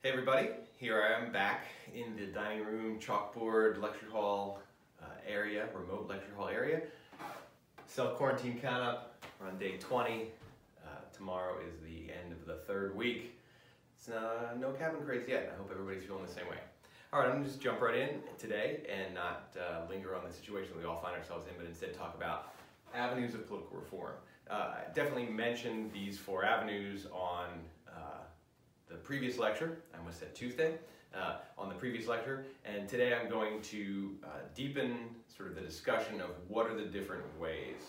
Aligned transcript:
Hey 0.00 0.10
everybody, 0.10 0.50
here 0.76 1.02
I 1.02 1.20
am 1.20 1.32
back 1.32 1.64
in 1.92 2.14
the 2.14 2.26
dining 2.26 2.64
room, 2.64 3.00
chalkboard, 3.00 3.82
lecture 3.82 4.06
hall 4.08 4.60
uh, 5.02 5.06
area, 5.26 5.66
remote 5.74 6.06
lecture 6.08 6.30
hall 6.36 6.46
area. 6.46 6.82
Self-quarantine 7.86 8.60
count 8.60 8.80
up, 8.80 9.24
we're 9.40 9.48
on 9.48 9.58
day 9.58 9.76
20. 9.76 10.28
Uh, 10.84 10.88
tomorrow 11.12 11.56
is 11.66 11.80
the 11.80 12.12
end 12.12 12.32
of 12.32 12.46
the 12.46 12.62
third 12.62 12.94
week. 12.94 13.40
It's 13.96 14.08
uh, 14.08 14.54
no 14.56 14.70
cabin 14.70 15.04
craze 15.04 15.26
yet. 15.26 15.52
I 15.52 15.58
hope 15.58 15.68
everybody's 15.72 16.04
feeling 16.04 16.24
the 16.24 16.32
same 16.32 16.46
way. 16.48 16.58
All 17.12 17.18
right, 17.18 17.28
I'm 17.28 17.38
gonna 17.38 17.46
just 17.46 17.60
jump 17.60 17.80
right 17.80 17.98
in 17.98 18.20
today 18.38 18.82
and 18.88 19.16
not 19.16 19.56
uh, 19.58 19.80
linger 19.90 20.14
on 20.14 20.24
the 20.24 20.32
situation 20.32 20.74
we 20.78 20.84
all 20.84 21.00
find 21.00 21.16
ourselves 21.16 21.48
in, 21.48 21.54
but 21.56 21.66
instead 21.66 21.92
talk 21.92 22.14
about 22.16 22.52
avenues 22.94 23.34
of 23.34 23.48
political 23.48 23.76
reform. 23.76 24.12
Uh, 24.48 24.74
definitely 24.94 25.26
mentioned 25.26 25.92
these 25.92 26.16
four 26.16 26.44
avenues 26.44 27.06
on 27.12 27.48
the 28.88 28.96
previous 28.96 29.38
lecture. 29.38 29.78
I 29.94 29.98
almost 29.98 30.20
said 30.20 30.34
Tuesday. 30.34 30.74
Uh, 31.14 31.36
on 31.56 31.70
the 31.70 31.74
previous 31.74 32.06
lecture, 32.06 32.44
and 32.66 32.86
today 32.86 33.14
I'm 33.14 33.30
going 33.30 33.62
to 33.62 34.14
uh, 34.22 34.26
deepen 34.54 34.98
sort 35.34 35.48
of 35.48 35.54
the 35.54 35.62
discussion 35.62 36.20
of 36.20 36.28
what 36.48 36.66
are 36.66 36.76
the 36.76 36.84
different 36.84 37.24
ways 37.40 37.80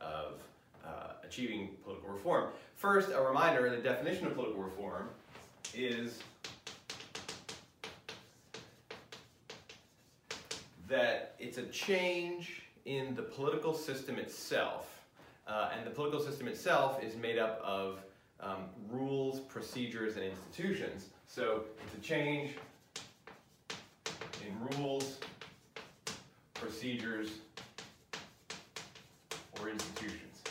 of 0.00 0.40
uh, 0.86 1.14
achieving 1.24 1.70
political 1.82 2.08
reform. 2.08 2.50
First, 2.76 3.10
a 3.10 3.20
reminder, 3.20 3.68
the 3.68 3.82
definition 3.82 4.28
of 4.28 4.34
political 4.36 4.62
reform 4.62 5.08
is 5.74 6.20
that 10.88 11.34
it's 11.40 11.58
a 11.58 11.64
change 11.64 12.62
in 12.84 13.16
the 13.16 13.22
political 13.22 13.74
system 13.74 14.18
itself, 14.18 15.04
uh, 15.48 15.70
and 15.76 15.84
the 15.84 15.90
political 15.90 16.20
system 16.20 16.46
itself 16.46 17.02
is 17.02 17.16
made 17.16 17.38
up 17.38 17.60
of 17.62 17.98
um, 18.40 18.64
rules, 18.90 19.40
procedures, 19.40 20.16
and 20.16 20.24
institutions. 20.24 21.06
So 21.26 21.64
it's 21.84 21.94
a 21.94 22.00
change 22.00 22.52
in 24.46 24.78
rules, 24.78 25.18
procedures, 26.54 27.30
or 29.60 29.68
institutions. 29.68 30.42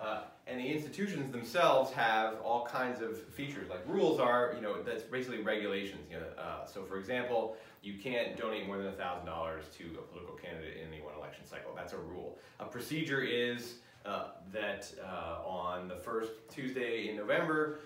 Uh, 0.00 0.22
and 0.46 0.58
the 0.58 0.66
institutions 0.66 1.30
themselves 1.30 1.92
have 1.92 2.40
all 2.42 2.66
kinds 2.66 3.02
of 3.02 3.22
features. 3.28 3.68
Like 3.68 3.86
rules 3.86 4.18
are, 4.18 4.52
you 4.56 4.62
know, 4.62 4.82
that's 4.82 5.02
basically 5.02 5.42
regulations. 5.42 6.00
You 6.10 6.16
know, 6.16 6.26
uh, 6.38 6.66
so 6.66 6.84
for 6.84 6.98
example, 6.98 7.56
you 7.82 7.94
can't 7.98 8.36
donate 8.36 8.66
more 8.66 8.78
than 8.78 8.86
$1,000 8.86 8.94
to 8.96 9.84
a 9.98 10.02
political 10.02 10.34
candidate 10.34 10.78
in 10.78 10.88
any 10.92 11.02
one 11.02 11.14
election 11.14 11.44
cycle. 11.46 11.72
That's 11.76 11.92
a 11.92 11.98
rule. 11.98 12.38
A 12.58 12.64
procedure 12.64 13.22
is 13.22 13.76
uh, 14.04 14.28
that 14.52 14.90
uh, 15.02 15.46
on 15.46 15.88
the 15.88 15.96
first 15.96 16.32
Tuesday 16.50 17.08
in 17.08 17.16
November 17.16 17.80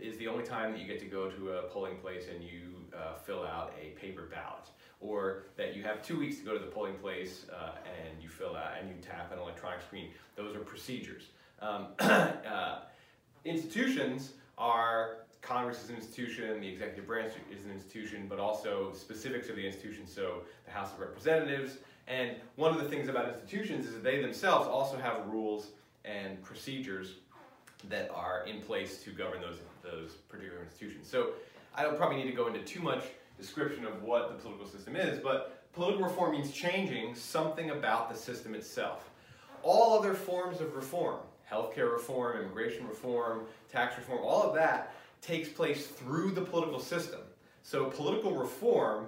is 0.00 0.16
the 0.18 0.28
only 0.28 0.44
time 0.44 0.72
that 0.72 0.80
you 0.80 0.86
get 0.86 1.00
to 1.00 1.06
go 1.06 1.30
to 1.30 1.52
a 1.52 1.62
polling 1.64 1.96
place 1.98 2.24
and 2.32 2.42
you 2.42 2.74
uh, 2.96 3.14
fill 3.14 3.44
out 3.44 3.72
a 3.80 3.90
paper 3.98 4.28
ballot. 4.30 4.68
Or 5.00 5.44
that 5.56 5.74
you 5.74 5.82
have 5.82 6.02
two 6.02 6.18
weeks 6.18 6.38
to 6.38 6.44
go 6.44 6.52
to 6.52 6.58
the 6.58 6.70
polling 6.70 6.94
place 6.94 7.46
uh, 7.50 7.72
and 7.86 8.22
you 8.22 8.28
fill 8.28 8.54
out 8.54 8.72
and 8.78 8.88
you 8.88 8.96
tap 9.00 9.32
an 9.32 9.38
electronic 9.38 9.80
screen. 9.80 10.10
Those 10.36 10.54
are 10.54 10.60
procedures. 10.60 11.24
Um, 11.60 11.88
uh, 12.00 12.80
institutions 13.44 14.32
are 14.58 15.20
Congress 15.40 15.82
is 15.84 15.90
an 15.90 15.96
institution, 15.96 16.60
the 16.60 16.68
executive 16.68 17.06
branch 17.06 17.32
is 17.50 17.64
an 17.64 17.70
institution, 17.70 18.26
but 18.28 18.38
also 18.38 18.92
specifics 18.92 19.48
of 19.48 19.56
the 19.56 19.66
institution, 19.66 20.06
so 20.06 20.42
the 20.66 20.70
House 20.70 20.92
of 20.92 21.00
Representatives, 21.00 21.78
and 22.10 22.32
one 22.56 22.74
of 22.74 22.82
the 22.82 22.88
things 22.88 23.08
about 23.08 23.32
institutions 23.32 23.86
is 23.86 23.94
that 23.94 24.02
they 24.02 24.20
themselves 24.20 24.66
also 24.66 24.96
have 24.96 25.28
rules 25.28 25.68
and 26.04 26.42
procedures 26.42 27.14
that 27.88 28.10
are 28.12 28.44
in 28.46 28.60
place 28.60 29.00
to 29.04 29.10
govern 29.10 29.40
those, 29.40 29.58
those 29.82 30.14
particular 30.28 30.60
institutions. 30.60 31.08
So 31.08 31.30
I 31.72 31.84
don't 31.84 31.96
probably 31.96 32.16
need 32.16 32.30
to 32.30 32.36
go 32.36 32.48
into 32.48 32.60
too 32.60 32.80
much 32.80 33.04
description 33.38 33.84
of 33.86 34.02
what 34.02 34.28
the 34.28 34.34
political 34.34 34.66
system 34.66 34.96
is, 34.96 35.20
but 35.20 35.62
political 35.72 36.04
reform 36.04 36.32
means 36.32 36.50
changing 36.50 37.14
something 37.14 37.70
about 37.70 38.12
the 38.12 38.18
system 38.18 38.56
itself. 38.56 39.08
All 39.62 39.96
other 39.96 40.14
forms 40.14 40.60
of 40.60 40.74
reform, 40.74 41.20
healthcare 41.50 41.92
reform, 41.92 42.40
immigration 42.40 42.88
reform, 42.88 43.42
tax 43.70 43.96
reform, 43.96 44.20
all 44.24 44.42
of 44.42 44.54
that 44.56 44.94
takes 45.22 45.48
place 45.48 45.86
through 45.86 46.32
the 46.32 46.40
political 46.40 46.80
system. 46.80 47.20
So 47.62 47.84
political 47.84 48.34
reform 48.34 49.06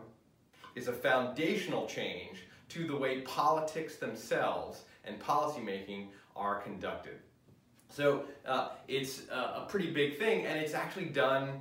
is 0.76 0.86
a 0.86 0.92
foundational 0.92 1.86
change 1.86 2.44
to 2.72 2.86
the 2.86 2.96
way 2.96 3.20
politics 3.22 3.96
themselves 3.96 4.84
and 5.04 5.20
policymaking 5.20 6.06
are 6.34 6.60
conducted. 6.60 7.18
So 7.88 8.24
uh, 8.46 8.70
it's 8.88 9.28
uh, 9.30 9.62
a 9.62 9.66
pretty 9.68 9.90
big 9.90 10.18
thing, 10.18 10.46
and 10.46 10.58
it's 10.58 10.74
actually 10.74 11.06
done 11.06 11.60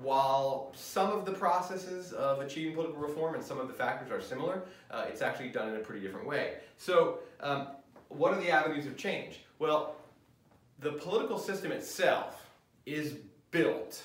while 0.00 0.72
some 0.74 1.10
of 1.10 1.26
the 1.26 1.32
processes 1.32 2.12
of 2.12 2.40
achieving 2.40 2.74
political 2.74 3.00
reform 3.00 3.34
and 3.34 3.44
some 3.44 3.60
of 3.60 3.68
the 3.68 3.74
factors 3.74 4.10
are 4.10 4.22
similar, 4.22 4.62
uh, 4.90 5.04
it's 5.08 5.20
actually 5.20 5.50
done 5.50 5.68
in 5.68 5.76
a 5.76 5.80
pretty 5.80 6.00
different 6.00 6.26
way. 6.26 6.54
So 6.78 7.18
um, 7.40 7.68
what 8.08 8.32
are 8.32 8.40
the 8.40 8.50
avenues 8.50 8.86
of 8.86 8.96
change? 8.96 9.40
Well, 9.58 9.96
the 10.78 10.92
political 10.92 11.38
system 11.38 11.72
itself 11.72 12.46
is 12.86 13.16
built. 13.50 14.02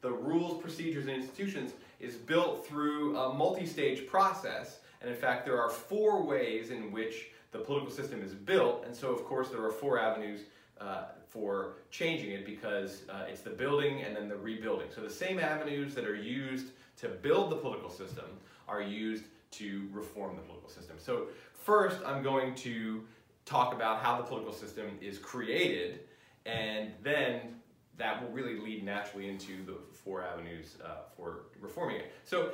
The 0.00 0.10
rules, 0.10 0.60
procedures, 0.60 1.06
and 1.06 1.16
institutions 1.16 1.72
is 2.00 2.14
built 2.14 2.66
through 2.66 3.16
a 3.16 3.32
multi-stage 3.32 4.06
process 4.08 4.80
and 5.06 5.14
in 5.14 5.20
fact, 5.20 5.46
there 5.46 5.62
are 5.62 5.70
four 5.70 6.24
ways 6.24 6.70
in 6.70 6.90
which 6.90 7.28
the 7.52 7.60
political 7.60 7.92
system 7.92 8.20
is 8.24 8.34
built, 8.34 8.84
and 8.84 8.94
so 8.94 9.12
of 9.12 9.24
course 9.24 9.50
there 9.50 9.64
are 9.64 9.70
four 9.70 10.00
avenues 10.00 10.40
uh, 10.80 11.04
for 11.28 11.74
changing 11.92 12.32
it 12.32 12.44
because 12.44 13.02
uh, 13.08 13.26
it's 13.28 13.42
the 13.42 13.50
building 13.50 14.02
and 14.02 14.16
then 14.16 14.28
the 14.28 14.34
rebuilding. 14.34 14.88
So 14.92 15.00
the 15.00 15.08
same 15.08 15.38
avenues 15.38 15.94
that 15.94 16.04
are 16.04 16.16
used 16.16 16.72
to 16.96 17.08
build 17.08 17.52
the 17.52 17.56
political 17.56 17.88
system 17.88 18.24
are 18.66 18.82
used 18.82 19.26
to 19.52 19.88
reform 19.92 20.34
the 20.34 20.42
political 20.42 20.68
system. 20.68 20.96
So 20.98 21.28
first 21.54 21.98
I'm 22.04 22.24
going 22.24 22.56
to 22.56 23.04
talk 23.44 23.72
about 23.72 24.02
how 24.02 24.16
the 24.16 24.24
political 24.24 24.52
system 24.52 24.86
is 25.00 25.18
created 25.18 26.00
and 26.46 26.90
then 27.04 27.60
that 27.96 28.20
will 28.20 28.30
really 28.30 28.58
lead 28.58 28.84
naturally 28.84 29.28
into 29.28 29.64
the 29.64 29.76
four 29.92 30.24
avenues 30.24 30.78
uh, 30.84 30.88
for 31.16 31.44
reforming 31.60 31.96
it. 31.96 32.12
So 32.24 32.50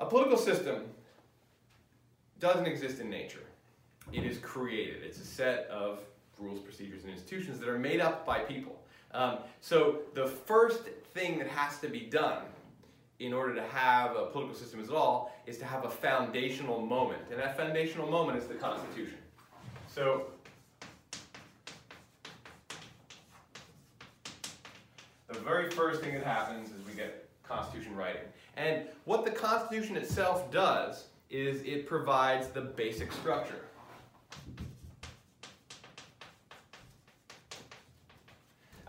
a 0.00 0.06
political 0.06 0.36
system 0.36 0.86
doesn't 2.44 2.66
exist 2.66 3.00
in 3.00 3.08
nature. 3.08 3.46
It 4.12 4.22
is 4.22 4.36
created. 4.36 5.02
It's 5.02 5.18
a 5.18 5.24
set 5.24 5.66
of 5.70 6.00
rules, 6.38 6.60
procedures, 6.60 7.04
and 7.04 7.10
institutions 7.10 7.58
that 7.58 7.70
are 7.70 7.78
made 7.78 8.02
up 8.02 8.26
by 8.26 8.40
people. 8.40 8.82
Um, 9.12 9.38
so 9.62 10.00
the 10.12 10.26
first 10.26 10.82
thing 11.14 11.38
that 11.38 11.48
has 11.48 11.78
to 11.78 11.88
be 11.88 12.00
done 12.00 12.42
in 13.18 13.32
order 13.32 13.54
to 13.54 13.62
have 13.62 14.14
a 14.14 14.26
political 14.26 14.54
system 14.54 14.78
at 14.80 14.90
all 14.90 15.34
is 15.46 15.56
to 15.56 15.64
have 15.64 15.86
a 15.86 15.88
foundational 15.88 16.82
moment. 16.82 17.22
And 17.30 17.40
that 17.40 17.56
foundational 17.56 18.10
moment 18.10 18.36
is 18.36 18.46
the 18.46 18.56
Constitution. 18.56 19.16
So 19.88 20.26
the 25.28 25.40
very 25.40 25.70
first 25.70 26.02
thing 26.02 26.12
that 26.12 26.24
happens 26.24 26.68
is 26.68 26.86
we 26.86 26.92
get 26.92 27.26
Constitution 27.42 27.96
writing. 27.96 28.20
And 28.58 28.82
what 29.06 29.24
the 29.24 29.30
Constitution 29.30 29.96
itself 29.96 30.50
does 30.50 31.06
is 31.30 31.62
it 31.62 31.86
provides 31.86 32.48
the 32.48 32.60
basic 32.60 33.12
structure. 33.12 33.60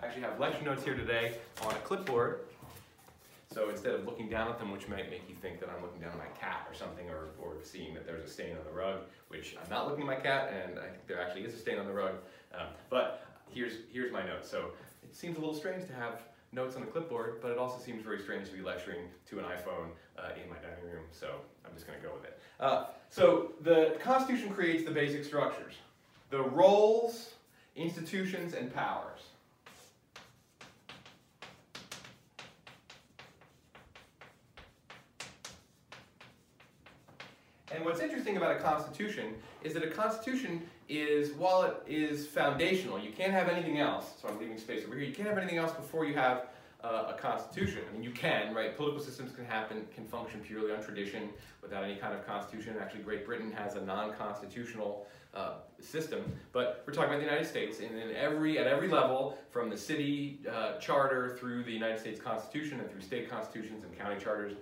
I 0.01 0.05
actually 0.05 0.21
have 0.23 0.39
lecture 0.39 0.63
notes 0.63 0.83
here 0.83 0.95
today 0.95 1.37
on 1.63 1.71
a 1.71 1.77
clipboard. 1.77 2.41
So 3.51 3.69
instead 3.69 3.95
of 3.95 4.05
looking 4.05 4.29
down 4.29 4.49
at 4.49 4.59
them, 4.59 4.71
which 4.71 4.87
might 4.89 5.09
make 5.09 5.23
you 5.29 5.35
think 5.35 5.61
that 5.61 5.69
I'm 5.69 5.81
looking 5.81 6.01
down 6.01 6.11
at 6.11 6.17
my 6.17 6.27
cat 6.39 6.67
or 6.69 6.75
something, 6.75 7.09
or, 7.09 7.29
or 7.41 7.55
seeing 7.63 7.93
that 7.93 8.05
there's 8.05 8.23
a 8.23 8.29
stain 8.29 8.51
on 8.51 8.65
the 8.65 8.77
rug, 8.77 8.99
which 9.29 9.55
I'm 9.63 9.69
not 9.69 9.87
looking 9.87 10.01
at 10.01 10.07
my 10.07 10.15
cat, 10.15 10.51
and 10.53 10.77
I 10.77 10.89
think 10.89 11.07
there 11.07 11.21
actually 11.21 11.45
is 11.45 11.53
a 11.53 11.57
stain 11.57 11.79
on 11.79 11.85
the 11.85 11.93
rug. 11.93 12.15
Um, 12.53 12.67
but 12.89 13.25
here's, 13.49 13.73
here's 13.91 14.11
my 14.11 14.25
notes. 14.25 14.51
So 14.51 14.71
it 15.03 15.15
seems 15.15 15.37
a 15.37 15.39
little 15.39 15.55
strange 15.55 15.87
to 15.87 15.93
have 15.93 16.21
notes 16.55 16.75
on 16.75 16.81
the 16.81 16.87
clipboard, 16.87 17.41
but 17.41 17.51
it 17.51 17.57
also 17.57 17.77
seems 17.83 18.01
very 18.01 18.19
strange 18.19 18.47
to 18.47 18.55
be 18.55 18.61
lecturing 18.61 19.01
to 19.29 19.39
an 19.39 19.45
iPhone 19.45 19.89
uh, 20.17 20.29
in 20.41 20.49
my 20.49 20.55
dining 20.55 20.89
room, 20.91 21.03
so 21.11 21.27
I'm 21.65 21.73
just 21.73 21.85
going 21.85 21.99
to 21.99 22.07
go 22.07 22.13
with 22.13 22.23
it. 22.23 22.39
Uh, 22.59 22.85
so 23.09 23.51
the 23.61 23.97
Constitution 24.01 24.51
creates 24.53 24.85
the 24.85 24.91
basic 24.91 25.25
structures, 25.25 25.73
the 26.29 26.41
roles, 26.41 27.33
institutions, 27.75 28.53
and 28.53 28.73
powers. 28.73 29.19
And 37.71 37.83
what's 37.83 37.99
interesting 37.99 38.37
about 38.37 38.55
a 38.55 38.59
constitution 38.59 39.33
is 39.61 39.73
that 39.73 39.83
a 39.83 39.89
constitution 39.89 40.61
is, 40.87 41.33
while 41.33 41.63
it 41.63 41.83
is 41.87 42.27
foundational, 42.27 42.99
you 42.99 43.11
can't 43.11 43.31
have 43.31 43.49
anything 43.49 43.79
else, 43.79 44.13
so 44.21 44.27
I'm 44.27 44.39
leaving 44.39 44.57
space 44.57 44.85
over 44.85 44.95
here, 44.95 45.05
you 45.05 45.13
can't 45.13 45.27
have 45.27 45.37
anything 45.37 45.57
else 45.57 45.71
before 45.71 46.05
you 46.05 46.13
have 46.13 46.47
uh, 46.83 47.13
a 47.15 47.19
constitution. 47.19 47.81
I 47.89 47.93
mean, 47.93 48.03
you 48.03 48.11
can, 48.11 48.53
right? 48.53 48.75
Political 48.77 49.03
systems 49.03 49.31
can 49.35 49.45
happen, 49.45 49.87
can 49.93 50.05
function 50.05 50.41
purely 50.41 50.71
on 50.71 50.83
tradition 50.83 51.29
without 51.61 51.83
any 51.83 51.95
kind 51.95 52.13
of 52.13 52.25
constitution. 52.27 52.75
Actually, 52.79 53.01
Great 53.01 53.25
Britain 53.25 53.51
has 53.51 53.75
a 53.75 53.81
non-constitutional 53.81 55.07
uh, 55.33 55.55
system, 55.81 56.23
but 56.53 56.83
we're 56.85 56.93
talking 56.93 57.09
about 57.09 57.19
the 57.19 57.25
United 57.25 57.47
States, 57.47 57.79
and 57.79 57.97
in 57.97 58.15
every 58.15 58.59
at 58.59 58.67
every 58.67 58.87
level, 58.87 59.37
from 59.49 59.69
the 59.69 59.77
city 59.77 60.39
uh, 60.49 60.77
charter 60.77 61.35
through 61.37 61.63
the 61.63 61.71
United 61.71 61.99
States 61.99 62.21
Constitution 62.21 62.79
and 62.79 62.89
through 62.89 63.01
state 63.01 63.29
constitutions 63.29 63.83
and 63.83 63.97
county 63.97 64.19
charters, 64.19 64.53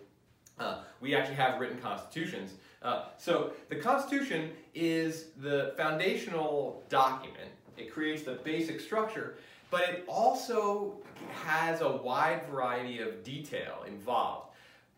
uh, 0.59 0.79
we 1.01 1.15
actually 1.15 1.35
have 1.35 1.59
written 1.59 1.77
constitutions. 1.79 2.53
Uh, 2.83 3.05
so 3.17 3.53
the 3.69 3.75
Constitution 3.77 4.51
is 4.75 5.27
the 5.41 5.73
foundational 5.77 6.83
document. 6.89 7.49
It 7.77 7.91
creates 7.91 8.23
the 8.23 8.33
basic 8.33 8.81
structure, 8.81 9.37
but 9.71 9.81
it 9.83 10.03
also 10.07 10.97
has 11.31 11.81
a 11.81 11.89
wide 11.89 12.41
variety 12.49 12.99
of 12.99 13.23
detail 13.23 13.83
involved. 13.87 14.49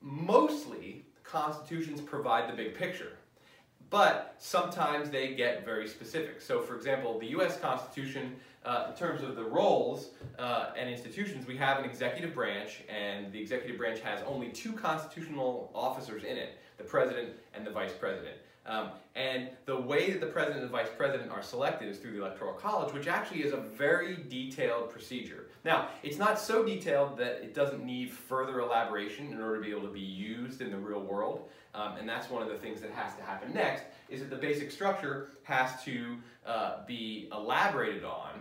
Mostly, 0.02 1.06
constitutions 1.24 2.02
provide 2.02 2.52
the 2.52 2.56
big 2.56 2.76
picture, 2.76 3.14
but 3.90 4.36
sometimes 4.40 5.10
they 5.10 5.36
get 5.36 5.64
very 5.64 5.88
specific. 5.88 6.42
So, 6.42 6.62
for 6.62 6.76
example, 6.76 7.20
the 7.20 7.28
U.S. 7.28 7.60
Constitution, 7.60 8.36
uh, 8.66 8.88
in 8.90 8.98
terms 8.98 9.22
of 9.22 9.36
the 9.36 9.44
roles 9.44 10.10
uh, 10.40 10.72
and 10.78 10.90
institutions, 10.90 11.48
we 11.48 11.56
have 11.58 11.78
an 11.78 11.86
executive 11.86 12.34
branch, 12.34 12.82
and 12.90 13.32
the 13.32 13.40
executive 13.40 13.78
branch 13.78 14.00
has 14.02 14.22
only 14.28 14.50
two 14.50 14.74
constitutional 14.74 15.72
officers 15.74 16.24
in 16.24 16.36
it 16.36 16.58
the 16.78 16.84
president 16.84 17.30
and 17.54 17.66
the 17.66 17.72
vice 17.72 17.94
president. 17.94 18.38
Um, 18.68 18.90
and 19.16 19.50
the 19.66 19.80
way 19.80 20.10
that 20.12 20.20
the 20.20 20.26
president 20.28 20.62
and 20.62 20.70
the 20.70 20.72
vice 20.72 20.90
president 20.98 21.32
are 21.32 21.44
selected 21.44 21.88
is 21.88 22.00
through 22.00 22.14
the 22.14 22.22
Electoral 22.22 22.54
College, 22.54 22.94
which 22.94 23.08
actually 23.08 23.44
is 23.44 23.54
a 23.54 23.58
very 23.58 24.18
detailed 24.28 24.90
procedure. 24.90 25.50
Now, 25.64 25.90
it's 26.02 26.18
not 26.18 26.40
so 26.40 26.66
detailed 26.66 27.16
that 27.18 27.44
it 27.44 27.54
doesn't 27.54 27.86
need 27.86 28.12
further 28.12 28.60
elaboration 28.60 29.32
in 29.32 29.40
order 29.40 29.58
to 29.58 29.62
be 29.62 29.70
able 29.70 29.84
to 29.84 29.94
be 29.94 30.00
used 30.00 30.62
in 30.62 30.72
the 30.72 30.78
real 30.78 31.02
world. 31.02 31.48
Um, 31.76 31.98
and 31.98 32.10
that's 32.10 32.30
one 32.30 32.42
of 32.42 32.50
the 32.50 32.58
things 32.58 32.82
that 32.82 32.92
has 32.92 33.16
to 33.16 33.22
happen 33.22 33.54
next, 33.54 33.84
is 34.10 34.20
that 34.22 34.30
the 34.32 34.36
basic 34.36 34.72
structure 34.72 35.30
has 35.44 35.84
to 35.84 36.18
uh, 36.46 36.86
be 36.88 37.30
elaborated 37.32 38.04
on 38.04 38.32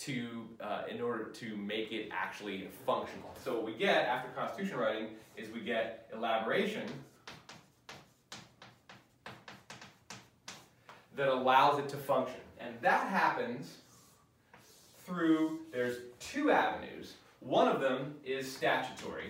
to, 0.00 0.48
uh, 0.60 0.82
in 0.90 1.00
order 1.00 1.24
to 1.24 1.56
make 1.56 1.92
it 1.92 2.10
actually 2.10 2.68
functional. 2.84 3.30
So 3.42 3.54
what 3.54 3.64
we 3.64 3.74
get 3.74 4.06
after 4.06 4.28
constitution 4.30 4.78
writing 4.78 5.08
is 5.36 5.50
we 5.52 5.60
get 5.60 6.10
elaboration 6.12 6.84
that 11.20 11.28
allows 11.28 11.78
it 11.78 11.86
to 11.86 11.98
function. 11.98 12.40
And 12.60 12.74
that 12.80 13.06
happens 13.08 13.76
through, 15.04 15.58
there's 15.70 15.98
two 16.18 16.50
avenues. 16.50 17.16
One 17.40 17.68
of 17.68 17.78
them 17.78 18.14
is 18.24 18.50
statutory. 18.50 19.26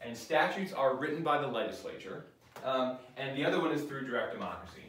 And 0.00 0.16
statutes 0.16 0.72
are 0.72 0.94
written 0.94 1.24
by 1.24 1.38
the 1.40 1.48
legislature. 1.48 2.26
Um, 2.64 2.98
and 3.16 3.36
the 3.36 3.44
other 3.44 3.60
one 3.60 3.72
is 3.72 3.82
through 3.82 4.06
direct 4.06 4.34
democracy. 4.34 4.84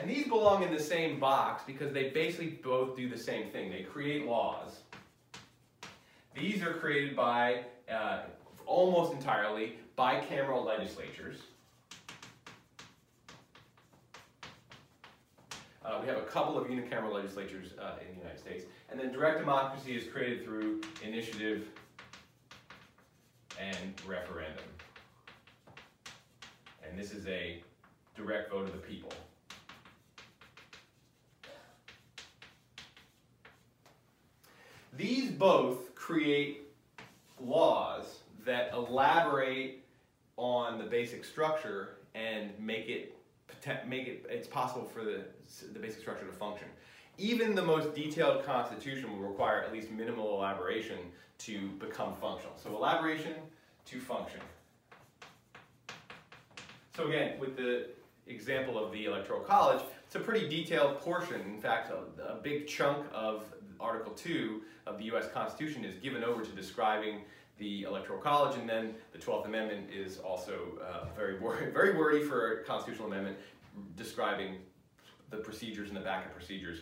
And 0.00 0.08
these 0.08 0.26
belong 0.26 0.62
in 0.62 0.72
the 0.72 0.82
same 0.82 1.20
box 1.20 1.64
because 1.66 1.92
they 1.92 2.08
basically 2.08 2.58
both 2.62 2.96
do 2.96 3.10
the 3.10 3.18
same 3.18 3.50
thing. 3.50 3.70
They 3.70 3.82
create 3.82 4.24
laws. 4.24 4.78
These 6.34 6.62
are 6.62 6.72
created 6.72 7.14
by, 7.14 7.64
uh, 7.90 8.20
almost 8.64 9.12
entirely, 9.12 9.76
bicameral 9.96 10.64
legislatures. 10.64 11.38
Uh, 15.84 15.98
we 16.00 16.06
have 16.08 16.16
a 16.16 16.22
couple 16.22 16.56
of 16.56 16.68
unicameral 16.68 17.12
legislatures 17.12 17.70
uh, 17.80 17.96
in 18.00 18.14
the 18.14 18.20
United 18.20 18.38
States. 18.38 18.64
And 18.90 18.98
then 18.98 19.12
direct 19.12 19.38
democracy 19.38 19.96
is 19.96 20.06
created 20.08 20.44
through 20.44 20.80
initiative 21.02 21.66
and 23.58 24.00
referendum. 24.06 24.64
And 26.88 26.98
this 26.98 27.12
is 27.12 27.26
a 27.26 27.62
direct 28.16 28.50
vote 28.50 28.66
of 28.66 28.72
the 28.72 28.78
people. 28.78 29.12
These 34.94 35.30
both 35.30 35.94
create 35.94 36.68
laws 37.40 38.18
that 38.44 38.72
elaborate 38.72 39.84
on 40.36 40.78
the 40.78 40.84
basic 40.84 41.24
structure 41.24 41.96
and 42.14 42.50
make 42.58 42.88
it 42.88 43.16
make 43.86 44.08
it 44.08 44.26
it's 44.28 44.48
possible 44.48 44.84
for 44.84 45.04
the 45.04 45.24
the 45.72 45.78
basic 45.78 46.00
structure 46.00 46.26
to 46.26 46.32
function. 46.32 46.68
Even 47.18 47.54
the 47.54 47.62
most 47.62 47.94
detailed 47.94 48.44
constitution 48.44 49.12
will 49.12 49.28
require 49.28 49.62
at 49.62 49.72
least 49.72 49.90
minimal 49.90 50.36
elaboration 50.38 50.98
to 51.38 51.68
become 51.72 52.14
functional. 52.20 52.56
So 52.56 52.74
elaboration 52.74 53.34
to 53.86 54.00
function. 54.00 54.40
So 56.96 57.08
again, 57.08 57.38
with 57.38 57.56
the 57.56 57.88
example 58.26 58.82
of 58.82 58.92
the 58.92 59.06
Electoral 59.06 59.40
College, 59.40 59.82
it's 60.06 60.14
a 60.14 60.20
pretty 60.20 60.48
detailed 60.48 61.00
portion. 61.00 61.40
In 61.42 61.60
fact, 61.60 61.90
a, 61.90 62.32
a 62.32 62.36
big 62.36 62.66
chunk 62.66 63.06
of 63.12 63.44
Article 63.80 64.12
2 64.12 64.62
of 64.86 64.98
the 64.98 65.04
U.S. 65.04 65.28
Constitution 65.32 65.84
is 65.84 65.96
given 65.96 66.22
over 66.22 66.44
to 66.44 66.50
describing 66.52 67.22
the 67.58 67.82
Electoral 67.82 68.18
College, 68.18 68.58
and 68.58 68.68
then 68.68 68.94
the 69.12 69.18
12th 69.18 69.46
Amendment 69.46 69.88
is 69.92 70.18
also 70.18 70.78
uh, 70.82 71.06
very, 71.16 71.38
wor 71.38 71.56
very 71.72 71.96
wordy 71.96 72.22
for 72.22 72.60
a 72.60 72.64
constitutional 72.64 73.08
amendment 73.08 73.36
describing 73.96 74.56
the 75.30 75.38
procedures 75.38 75.88
and 75.88 75.96
the 75.96 76.00
backup 76.00 76.34
procedures. 76.34 76.80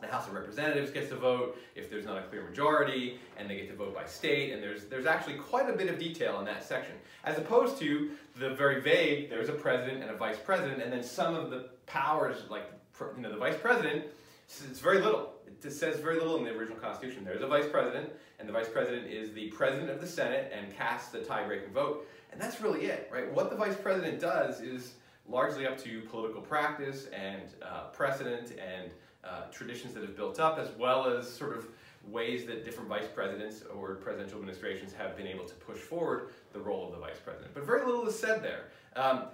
The 0.00 0.06
House 0.06 0.26
of 0.26 0.32
Representatives 0.32 0.90
gets 0.90 1.10
to 1.10 1.16
vote 1.16 1.58
if 1.74 1.90
there's 1.90 2.06
not 2.06 2.16
a 2.16 2.22
clear 2.22 2.42
majority, 2.42 3.18
and 3.36 3.48
they 3.48 3.56
get 3.56 3.68
to 3.68 3.76
vote 3.76 3.94
by 3.94 4.06
state, 4.06 4.52
and 4.52 4.62
there's, 4.62 4.86
there's 4.86 5.06
actually 5.06 5.34
quite 5.34 5.68
a 5.68 5.74
bit 5.74 5.88
of 5.88 5.98
detail 5.98 6.38
in 6.38 6.46
that 6.46 6.64
section. 6.64 6.94
As 7.24 7.36
opposed 7.36 7.78
to 7.78 8.10
the 8.36 8.50
very 8.50 8.80
vague, 8.80 9.28
there's 9.28 9.50
a 9.50 9.52
president 9.52 10.02
and 10.02 10.10
a 10.10 10.16
vice 10.16 10.38
president, 10.38 10.82
and 10.82 10.90
then 10.90 11.02
some 11.02 11.34
of 11.34 11.50
the 11.50 11.68
powers, 11.86 12.44
like 12.48 12.72
you 13.16 13.22
know, 13.22 13.30
the 13.30 13.36
vice 13.36 13.56
president, 13.60 14.06
it's 14.46 14.80
very 14.80 15.00
little. 15.00 15.34
It 15.62 15.72
says 15.72 16.00
very 16.00 16.18
little 16.18 16.38
in 16.38 16.44
the 16.44 16.50
original 16.50 16.78
Constitution. 16.78 17.24
There's 17.24 17.42
a 17.42 17.46
vice 17.46 17.68
president, 17.70 18.10
and 18.40 18.48
the 18.48 18.52
vice 18.52 18.68
president 18.68 19.06
is 19.06 19.32
the 19.32 19.48
president 19.48 19.90
of 19.90 20.00
the 20.00 20.06
Senate 20.06 20.50
and 20.56 20.74
casts 20.74 21.10
the 21.12 21.20
tie-breaking 21.20 21.72
vote. 21.72 22.08
And 22.32 22.40
that's 22.40 22.60
really 22.60 22.86
it, 22.86 23.10
right? 23.12 23.30
What 23.32 23.50
the 23.50 23.56
vice 23.56 23.76
president 23.76 24.18
does 24.20 24.60
is 24.60 24.94
largely 25.28 25.66
up 25.66 25.78
to 25.84 26.00
political 26.02 26.40
practice 26.40 27.06
and 27.06 27.42
uh, 27.62 27.88
precedent 27.92 28.52
and 28.52 28.90
uh, 29.22 29.42
traditions 29.52 29.94
that 29.94 30.02
have 30.02 30.16
built 30.16 30.40
up, 30.40 30.58
as 30.58 30.70
well 30.78 31.06
as 31.06 31.30
sort 31.30 31.56
of 31.56 31.66
ways 32.08 32.46
that 32.46 32.64
different 32.64 32.88
vice 32.88 33.06
presidents 33.14 33.62
or 33.76 33.96
presidential 33.96 34.38
administrations 34.38 34.92
have 34.92 35.16
been 35.16 35.26
able 35.26 35.44
to 35.44 35.54
push 35.56 35.78
forward 35.78 36.30
the 36.52 36.58
role 36.58 36.86
of 36.86 36.92
the 36.92 36.98
vice 36.98 37.18
president. 37.22 37.52
But 37.52 37.64
very 37.64 37.84
little 37.84 38.06
is 38.08 38.18
said 38.18 38.42
there. 38.42 38.64
Um, 38.96 39.24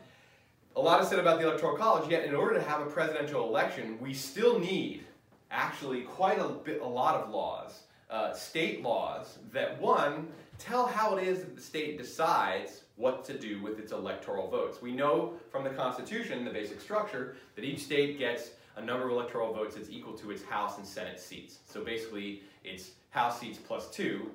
a 0.74 0.80
lot 0.80 1.00
is 1.00 1.08
said 1.08 1.18
about 1.18 1.38
the 1.38 1.46
Electoral 1.46 1.76
College, 1.76 2.10
yet 2.10 2.24
in 2.24 2.34
order 2.34 2.54
to 2.54 2.62
have 2.62 2.80
a 2.80 2.86
presidential 2.86 3.48
election, 3.48 3.98
we 4.00 4.12
still 4.12 4.58
need 4.58 5.04
actually 5.50 6.02
quite 6.02 6.38
a, 6.38 6.48
bit, 6.48 6.82
a 6.82 6.86
lot 6.86 7.14
of 7.14 7.30
laws, 7.30 7.82
uh, 8.16 8.32
state 8.32 8.82
laws, 8.82 9.38
that 9.52 9.78
one, 9.80 10.28
tell 10.58 10.87
how 10.87 11.16
it 11.16 11.28
is 11.28 11.40
that 11.40 11.54
the 11.54 11.61
state 11.61 11.99
decides 11.99 12.82
what 12.96 13.25
to 13.26 13.38
do 13.38 13.61
with 13.62 13.78
its 13.78 13.92
electoral 13.92 14.49
votes. 14.49 14.80
We 14.80 14.92
know 14.92 15.35
from 15.50 15.64
the 15.64 15.70
Constitution, 15.70 16.44
the 16.44 16.50
basic 16.50 16.80
structure, 16.80 17.37
that 17.56 17.64
each 17.64 17.80
state 17.80 18.18
gets 18.18 18.50
a 18.76 18.82
number 18.82 19.04
of 19.06 19.12
electoral 19.12 19.52
votes 19.52 19.75
that's 19.76 19.90
equal 19.90 20.14
to 20.14 20.30
its 20.30 20.42
House 20.42 20.78
and 20.78 20.87
Senate 20.87 21.20
seats. 21.20 21.58
So 21.66 21.85
basically, 21.85 22.42
it's 22.64 22.92
House 23.11 23.38
seats 23.38 23.58
plus 23.58 23.90
two. 23.90 24.30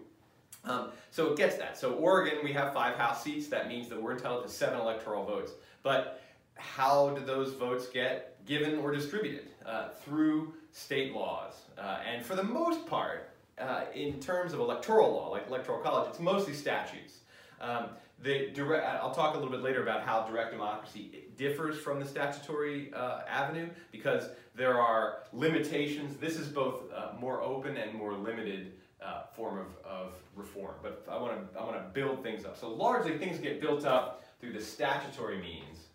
Um, 0.64 0.90
so 1.10 1.32
it 1.32 1.38
gets 1.38 1.56
that. 1.58 1.76
So 1.76 1.94
Oregon, 1.94 2.38
we 2.44 2.54
have 2.54 2.74
five 2.74 2.96
House 2.98 3.24
seats. 3.24 3.48
That 3.48 3.68
means 3.68 3.90
that 3.90 4.00
we're 4.00 4.14
entitled 4.14 4.44
to 4.44 4.50
seven 4.50 4.80
electoral 4.80 5.26
votes. 5.26 5.54
But 5.82 6.22
how 6.56 7.10
do 7.10 7.26
those 7.26 7.54
votes 7.54 7.88
get 7.88 8.46
given 8.46 8.78
or 8.78 8.92
distributed? 8.92 9.48
Uh, 9.66 9.90
through 10.04 10.54
state 10.72 11.14
laws. 11.14 11.54
Uh, 11.78 12.00
and 12.08 12.24
for 12.24 12.36
the 12.36 12.44
most 12.44 12.86
part, 12.86 13.31
uh, 13.62 13.86
in 13.94 14.20
terms 14.20 14.54
of 14.54 14.60
electoral 14.60 15.12
law, 15.12 15.30
like 15.30 15.48
electoral 15.48 15.80
college, 15.80 16.10
it's 16.10 16.20
mostly 16.20 16.54
statutes. 16.54 17.20
Um, 17.60 17.90
direct, 18.24 18.86
I'll 18.86 19.14
talk 19.14 19.36
a 19.36 19.38
little 19.38 19.52
bit 19.52 19.62
later 19.62 19.84
about 19.84 20.02
how 20.02 20.28
direct 20.28 20.52
democracy 20.52 21.26
differs 21.38 21.78
from 21.78 22.00
the 22.00 22.06
statutory 22.06 22.94
uh, 22.94 23.22
avenue 23.28 23.70
because 23.92 24.30
there 24.56 24.80
are 24.80 25.24
limitations. 25.34 26.18
This 26.18 26.38
is 26.38 26.48
both 26.48 26.92
uh, 26.94 27.14
more 27.20 27.42
open 27.42 27.78
and 27.78 27.94
more 27.94 28.14
limited 28.14 28.74
uh, 29.04 29.24
form 29.36 29.60
of, 29.60 29.86
of 29.86 30.14
reform. 30.36 30.76
But 30.84 31.06
I 31.10 31.18
want 31.18 31.54
to 31.54 31.60
I 31.60 31.64
want 31.64 31.78
to 31.78 31.90
build 31.94 32.24
things 32.24 32.46
up. 32.46 32.58
So 32.58 32.70
largely 32.70 33.18
things 33.18 33.40
get 33.40 33.60
built 33.62 33.86
up 33.86 34.24
through 34.40 34.54
the 34.54 34.62
statutory 34.62 35.38
means, 35.38 35.88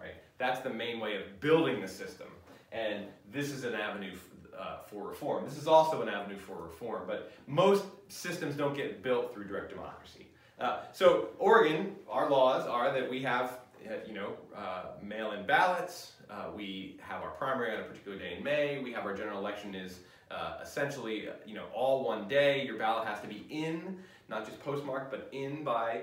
right? 0.00 0.14
That's 0.38 0.60
the 0.60 0.70
main 0.70 1.00
way 1.00 1.16
of 1.16 1.40
building 1.40 1.80
the 1.80 1.88
system. 1.88 2.28
And 2.72 3.06
this 3.32 3.50
is 3.50 3.64
an 3.64 3.74
avenue 3.74 4.14
uh, 4.60 4.78
for 4.86 5.08
reform. 5.08 5.44
This 5.44 5.56
is 5.56 5.66
also 5.66 6.02
an 6.02 6.08
avenue 6.08 6.38
for 6.38 6.56
reform, 6.56 7.04
but 7.06 7.32
most 7.46 7.84
systems 8.08 8.56
don't 8.56 8.76
get 8.76 9.02
built 9.02 9.32
through 9.32 9.44
direct 9.48 9.70
democracy. 9.70 10.26
Uh, 10.58 10.80
so 10.92 11.28
Oregon, 11.38 11.96
our 12.08 12.28
laws 12.28 12.66
are 12.66 12.92
that 12.92 13.08
we 13.08 13.22
have 13.22 13.60
uh, 13.88 13.94
you 14.06 14.12
know, 14.12 14.34
uh, 14.54 14.82
mail-in 15.02 15.46
ballots. 15.46 16.12
Uh, 16.28 16.48
we 16.54 16.98
have 17.00 17.22
our 17.22 17.30
primary 17.30 17.74
on 17.74 17.80
a 17.80 17.84
particular 17.84 18.18
day 18.18 18.36
in 18.36 18.44
May. 18.44 18.78
We 18.82 18.92
have 18.92 19.06
our 19.06 19.16
general 19.16 19.38
election 19.38 19.74
is 19.74 20.00
uh, 20.30 20.58
essentially, 20.62 21.28
you 21.46 21.54
know, 21.54 21.64
all 21.74 22.04
one 22.04 22.28
day. 22.28 22.64
Your 22.64 22.76
ballot 22.76 23.08
has 23.08 23.20
to 23.22 23.26
be 23.26 23.46
in, 23.48 23.98
not 24.28 24.44
just 24.44 24.62
postmarked, 24.62 25.10
but 25.10 25.28
in 25.32 25.64
by 25.64 26.02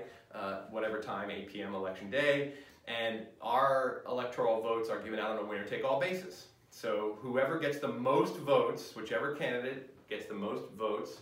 whatever 0.70 1.00
time, 1.00 1.30
8 1.30 1.52
p.m. 1.52 1.74
election 1.74 2.10
day. 2.10 2.52
And 2.86 3.26
our 3.40 4.02
electoral 4.08 4.60
votes 4.60 4.90
are 4.90 4.98
given 5.00 5.18
out 5.18 5.30
on 5.30 5.38
a 5.38 5.44
winner-take-all 5.44 6.00
basis. 6.00 6.48
So 6.70 7.18
whoever 7.20 7.58
gets 7.58 7.78
the 7.78 7.88
most 7.88 8.36
votes, 8.36 8.94
whichever 8.94 9.34
candidate 9.34 9.90
gets 10.08 10.26
the 10.26 10.34
most 10.34 10.64
votes, 10.76 11.18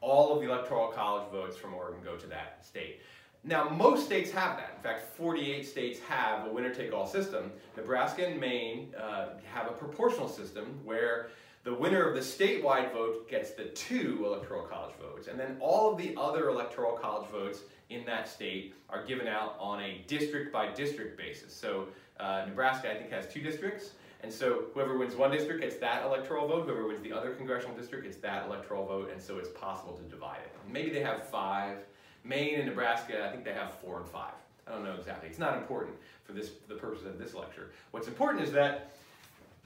all 0.00 0.34
of 0.34 0.40
the 0.40 0.46
electoral 0.50 0.88
college 0.88 1.30
votes 1.30 1.56
from 1.56 1.74
Oregon 1.74 2.00
go 2.04 2.16
to 2.16 2.26
that 2.26 2.64
state. 2.64 3.00
Now, 3.46 3.68
most 3.68 4.06
states 4.06 4.30
have 4.30 4.56
that. 4.56 4.72
In 4.76 4.82
fact, 4.82 5.16
48 5.16 5.66
states 5.66 6.00
have 6.08 6.46
a 6.46 6.50
winner-take-all 6.50 7.06
system. 7.06 7.52
Nebraska 7.76 8.26
and 8.26 8.40
Maine 8.40 8.94
uh, 8.98 9.30
have 9.52 9.66
a 9.66 9.72
proportional 9.72 10.28
system 10.28 10.80
where 10.82 11.28
the 11.62 11.74
winner 11.74 12.08
of 12.08 12.14
the 12.14 12.20
statewide 12.20 12.92
vote 12.92 13.28
gets 13.28 13.50
the 13.50 13.64
two 13.64 14.22
electoral 14.24 14.62
college 14.62 14.94
votes, 15.00 15.28
and 15.28 15.38
then 15.38 15.56
all 15.60 15.92
of 15.92 15.98
the 15.98 16.14
other 16.16 16.48
electoral 16.48 16.96
college 16.96 17.28
votes 17.30 17.60
in 17.90 18.04
that 18.06 18.28
state 18.28 18.74
are 18.88 19.04
given 19.04 19.26
out 19.26 19.56
on 19.58 19.82
a 19.82 20.04
district-by-district 20.06 21.16
basis. 21.18 21.54
So 21.54 21.88
uh, 22.18 22.44
Nebraska, 22.46 22.90
I 22.90 22.96
think, 22.96 23.10
has 23.10 23.32
two 23.32 23.40
districts, 23.40 23.92
and 24.24 24.32
so 24.32 24.64
whoever 24.72 24.96
wins 24.96 25.14
one 25.14 25.30
district 25.30 25.60
gets 25.60 25.76
that 25.76 26.02
electoral 26.02 26.48
vote, 26.48 26.64
whoever 26.64 26.86
wins 26.86 27.02
the 27.02 27.12
other 27.12 27.32
congressional 27.32 27.76
district 27.76 28.04
gets 28.04 28.16
that 28.16 28.46
electoral 28.46 28.86
vote, 28.86 29.10
and 29.12 29.20
so 29.20 29.36
it's 29.36 29.50
possible 29.50 29.92
to 29.92 30.02
divide 30.04 30.38
it. 30.38 30.50
Maybe 30.72 30.88
they 30.88 31.02
have 31.02 31.28
five, 31.28 31.76
Maine 32.24 32.54
and 32.54 32.66
Nebraska, 32.66 33.22
I 33.22 33.30
think 33.30 33.44
they 33.44 33.52
have 33.52 33.74
four 33.80 34.00
and 34.00 34.08
five. 34.08 34.32
I 34.66 34.70
don't 34.70 34.82
know 34.82 34.94
exactly. 34.94 35.28
It's 35.28 35.38
not 35.38 35.58
important 35.58 35.94
for 36.24 36.32
this 36.32 36.48
for 36.48 36.72
the 36.72 36.80
purpose 36.80 37.04
of 37.04 37.18
this 37.18 37.34
lecture. 37.34 37.72
What's 37.90 38.08
important 38.08 38.42
is 38.42 38.50
that 38.52 38.92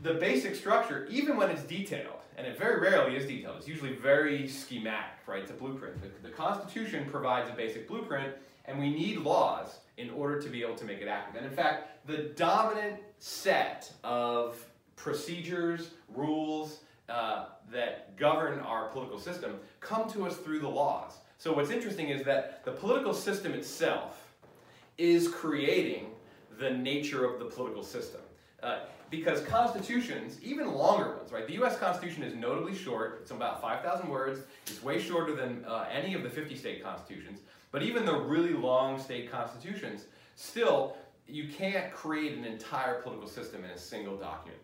the 0.03 0.15
basic 0.15 0.57
structure, 0.57 1.07
even 1.09 1.37
when 1.37 1.51
it's 1.51 1.63
detailed, 1.63 2.19
and 2.37 2.45
it 2.45 2.59
very 2.59 2.81
rarely 2.81 3.17
is 3.17 3.27
detailed, 3.27 3.59
it's 3.59 3.69
usually 3.69 3.93
very 3.93 4.49
schematic, 4.49 5.19
right? 5.29 5.43
It's 5.43 5.53
a 5.53 5.55
blueprint. 5.55 6.03
The, 6.03 6.29
the 6.29 6.35
Constitution 6.35 7.07
provides 7.09 7.49
a 7.49 7.53
basic 7.53 7.87
blueprint, 7.87 8.35
and 8.69 8.79
we 8.79 8.91
need 8.91 9.19
laws 9.19 9.79
in 9.97 10.11
order 10.11 10.41
to 10.41 10.49
be 10.49 10.63
able 10.63 10.77
to 10.77 10.85
make 10.85 11.01
it 11.01 11.09
active. 11.09 11.37
And 11.37 11.45
in 11.45 11.57
fact, 11.57 12.07
the 12.07 12.19
dominant 12.37 13.01
set 13.19 13.91
of 14.05 14.65
procedures, 14.95 15.91
rules 16.15 16.81
uh, 17.09 17.47
that 17.73 18.17
govern 18.17 18.61
our 18.61 18.89
political 18.89 19.19
system 19.19 19.59
come 19.81 20.11
to 20.13 20.27
us 20.27 20.37
through 20.37 20.61
the 20.61 20.69
laws. 20.69 21.15
So 21.39 21.53
what's 21.53 21.71
interesting 21.71 22.11
is 22.11 22.23
that 22.25 22.65
the 22.65 22.73
political 22.73 23.15
system 23.15 23.55
itself 23.55 24.33
is 24.99 25.29
creating 25.29 26.11
the 26.59 26.71
nature 26.71 27.25
of 27.25 27.39
the 27.39 27.47
political 27.47 27.83
system. 27.83 28.21
Uh, 28.63 28.81
because 29.11 29.41
constitutions, 29.43 30.39
even 30.43 30.73
longer 30.73 31.17
ones, 31.17 31.33
right? 31.33 31.47
The 31.47 31.55
U.S. 31.55 31.79
Constitution 31.79 32.23
is 32.23 32.35
notably 32.35 32.75
short. 32.75 33.21
It's 33.23 33.31
about 33.31 33.63
5,000 33.63 34.09
words. 34.09 34.41
It's 34.67 34.83
way 34.83 35.01
shorter 35.01 35.35
than 35.35 35.65
uh, 35.65 35.87
any 35.91 36.13
of 36.13 36.23
the 36.23 36.29
50 36.29 36.57
state 36.57 36.83
constitutions. 36.83 37.41
But 37.71 37.83
even 37.83 38.05
the 38.05 38.19
really 38.19 38.53
long 38.53 38.99
state 38.99 39.31
constitutions, 39.31 40.07
still, 40.37 40.97
you 41.27 41.49
can't 41.49 41.93
create 41.93 42.37
an 42.37 42.45
entire 42.45 43.03
political 43.03 43.29
system 43.29 43.65
in 43.65 43.71
a 43.71 43.79
single 43.79 44.17
document. 44.17 44.61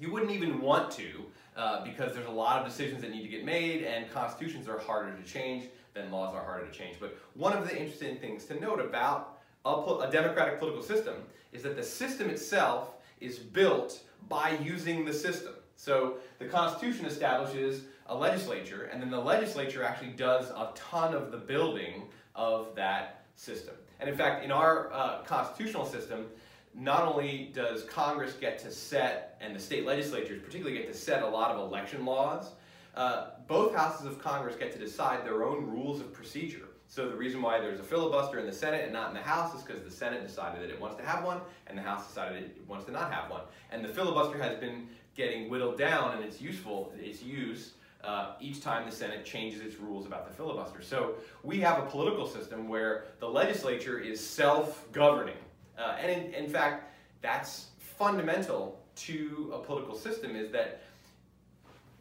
You 0.00 0.12
wouldn't 0.12 0.30
even 0.30 0.60
want 0.60 0.90
to 0.92 1.24
uh, 1.56 1.84
because 1.84 2.14
there's 2.14 2.26
a 2.26 2.30
lot 2.30 2.60
of 2.60 2.66
decisions 2.66 3.02
that 3.02 3.10
need 3.10 3.22
to 3.22 3.28
get 3.28 3.44
made 3.44 3.82
and 3.82 4.10
constitutions 4.10 4.68
are 4.68 4.78
harder 4.78 5.12
to 5.12 5.22
change 5.24 5.64
than 5.92 6.10
laws 6.10 6.34
are 6.34 6.44
harder 6.44 6.66
to 6.66 6.72
change. 6.72 6.96
But 7.00 7.18
one 7.34 7.52
of 7.52 7.68
the 7.68 7.76
interesting 7.76 8.16
things 8.16 8.44
to 8.46 8.58
note 8.60 8.80
about 8.80 9.38
a, 9.64 9.70
a 9.70 10.08
democratic 10.10 10.58
political 10.58 10.82
system 10.82 11.16
is 11.52 11.62
that 11.62 11.76
the 11.76 11.82
system 11.82 12.30
itself 12.30 12.94
is 13.20 13.38
built 13.38 14.00
by 14.28 14.56
using 14.62 15.04
the 15.04 15.12
system. 15.12 15.54
So 15.76 16.18
the 16.38 16.46
Constitution 16.46 17.06
establishes 17.06 17.82
a 18.06 18.14
legislature, 18.14 18.84
and 18.84 19.00
then 19.00 19.10
the 19.10 19.20
legislature 19.20 19.82
actually 19.82 20.12
does 20.12 20.50
a 20.50 20.70
ton 20.74 21.14
of 21.14 21.30
the 21.30 21.36
building 21.36 22.08
of 22.38 22.74
that 22.76 23.24
system. 23.34 23.74
And 24.00 24.08
in 24.08 24.16
fact, 24.16 24.44
in 24.44 24.52
our 24.52 24.90
uh, 24.92 25.22
constitutional 25.24 25.84
system, 25.84 26.26
not 26.74 27.02
only 27.02 27.50
does 27.52 27.82
Congress 27.82 28.34
get 28.34 28.60
to 28.60 28.70
set, 28.70 29.36
and 29.40 29.54
the 29.54 29.60
state 29.60 29.84
legislatures 29.84 30.40
particularly 30.40 30.78
get 30.78 30.86
to 30.86 30.96
set 30.96 31.22
a 31.22 31.26
lot 31.26 31.50
of 31.50 31.58
election 31.58 32.06
laws, 32.06 32.52
uh, 32.94 33.30
both 33.48 33.74
houses 33.74 34.06
of 34.06 34.22
Congress 34.22 34.54
get 34.56 34.72
to 34.72 34.78
decide 34.78 35.26
their 35.26 35.42
own 35.44 35.66
rules 35.66 36.00
of 36.00 36.12
procedure. 36.12 36.68
So 36.86 37.08
the 37.08 37.16
reason 37.16 37.42
why 37.42 37.60
there's 37.60 37.80
a 37.80 37.82
filibuster 37.82 38.38
in 38.38 38.46
the 38.46 38.52
Senate 38.52 38.84
and 38.84 38.92
not 38.92 39.08
in 39.08 39.14
the 39.14 39.20
House 39.20 39.54
is 39.54 39.62
because 39.62 39.82
the 39.82 39.90
Senate 39.90 40.26
decided 40.26 40.62
that 40.62 40.70
it 40.70 40.80
wants 40.80 40.96
to 40.96 41.04
have 41.04 41.24
one, 41.24 41.40
and 41.66 41.76
the 41.76 41.82
House 41.82 42.06
decided 42.06 42.44
it 42.44 42.68
wants 42.68 42.86
to 42.86 42.92
not 42.92 43.12
have 43.12 43.30
one. 43.30 43.42
And 43.70 43.84
the 43.84 43.88
filibuster 43.88 44.40
has 44.40 44.56
been 44.58 44.88
getting 45.16 45.50
whittled 45.50 45.76
down, 45.76 46.14
and 46.14 46.24
it's 46.24 46.40
useful, 46.40 46.92
its 46.98 47.22
use, 47.22 47.72
uh, 48.04 48.32
each 48.40 48.62
time 48.62 48.88
the 48.88 48.94
Senate 48.94 49.24
changes 49.24 49.60
its 49.60 49.76
rules 49.76 50.06
about 50.06 50.28
the 50.28 50.34
filibuster. 50.34 50.82
So 50.82 51.14
we 51.42 51.58
have 51.60 51.78
a 51.78 51.86
political 51.86 52.26
system 52.26 52.68
where 52.68 53.06
the 53.20 53.28
legislature 53.28 53.98
is 53.98 54.24
self-governing. 54.24 55.36
Uh, 55.76 55.96
and 56.00 56.10
in, 56.10 56.34
in 56.34 56.50
fact, 56.50 56.92
that's 57.22 57.66
fundamental 57.78 58.80
to 58.96 59.52
a 59.54 59.58
political 59.58 59.96
system 59.96 60.36
is 60.36 60.50
that 60.52 60.82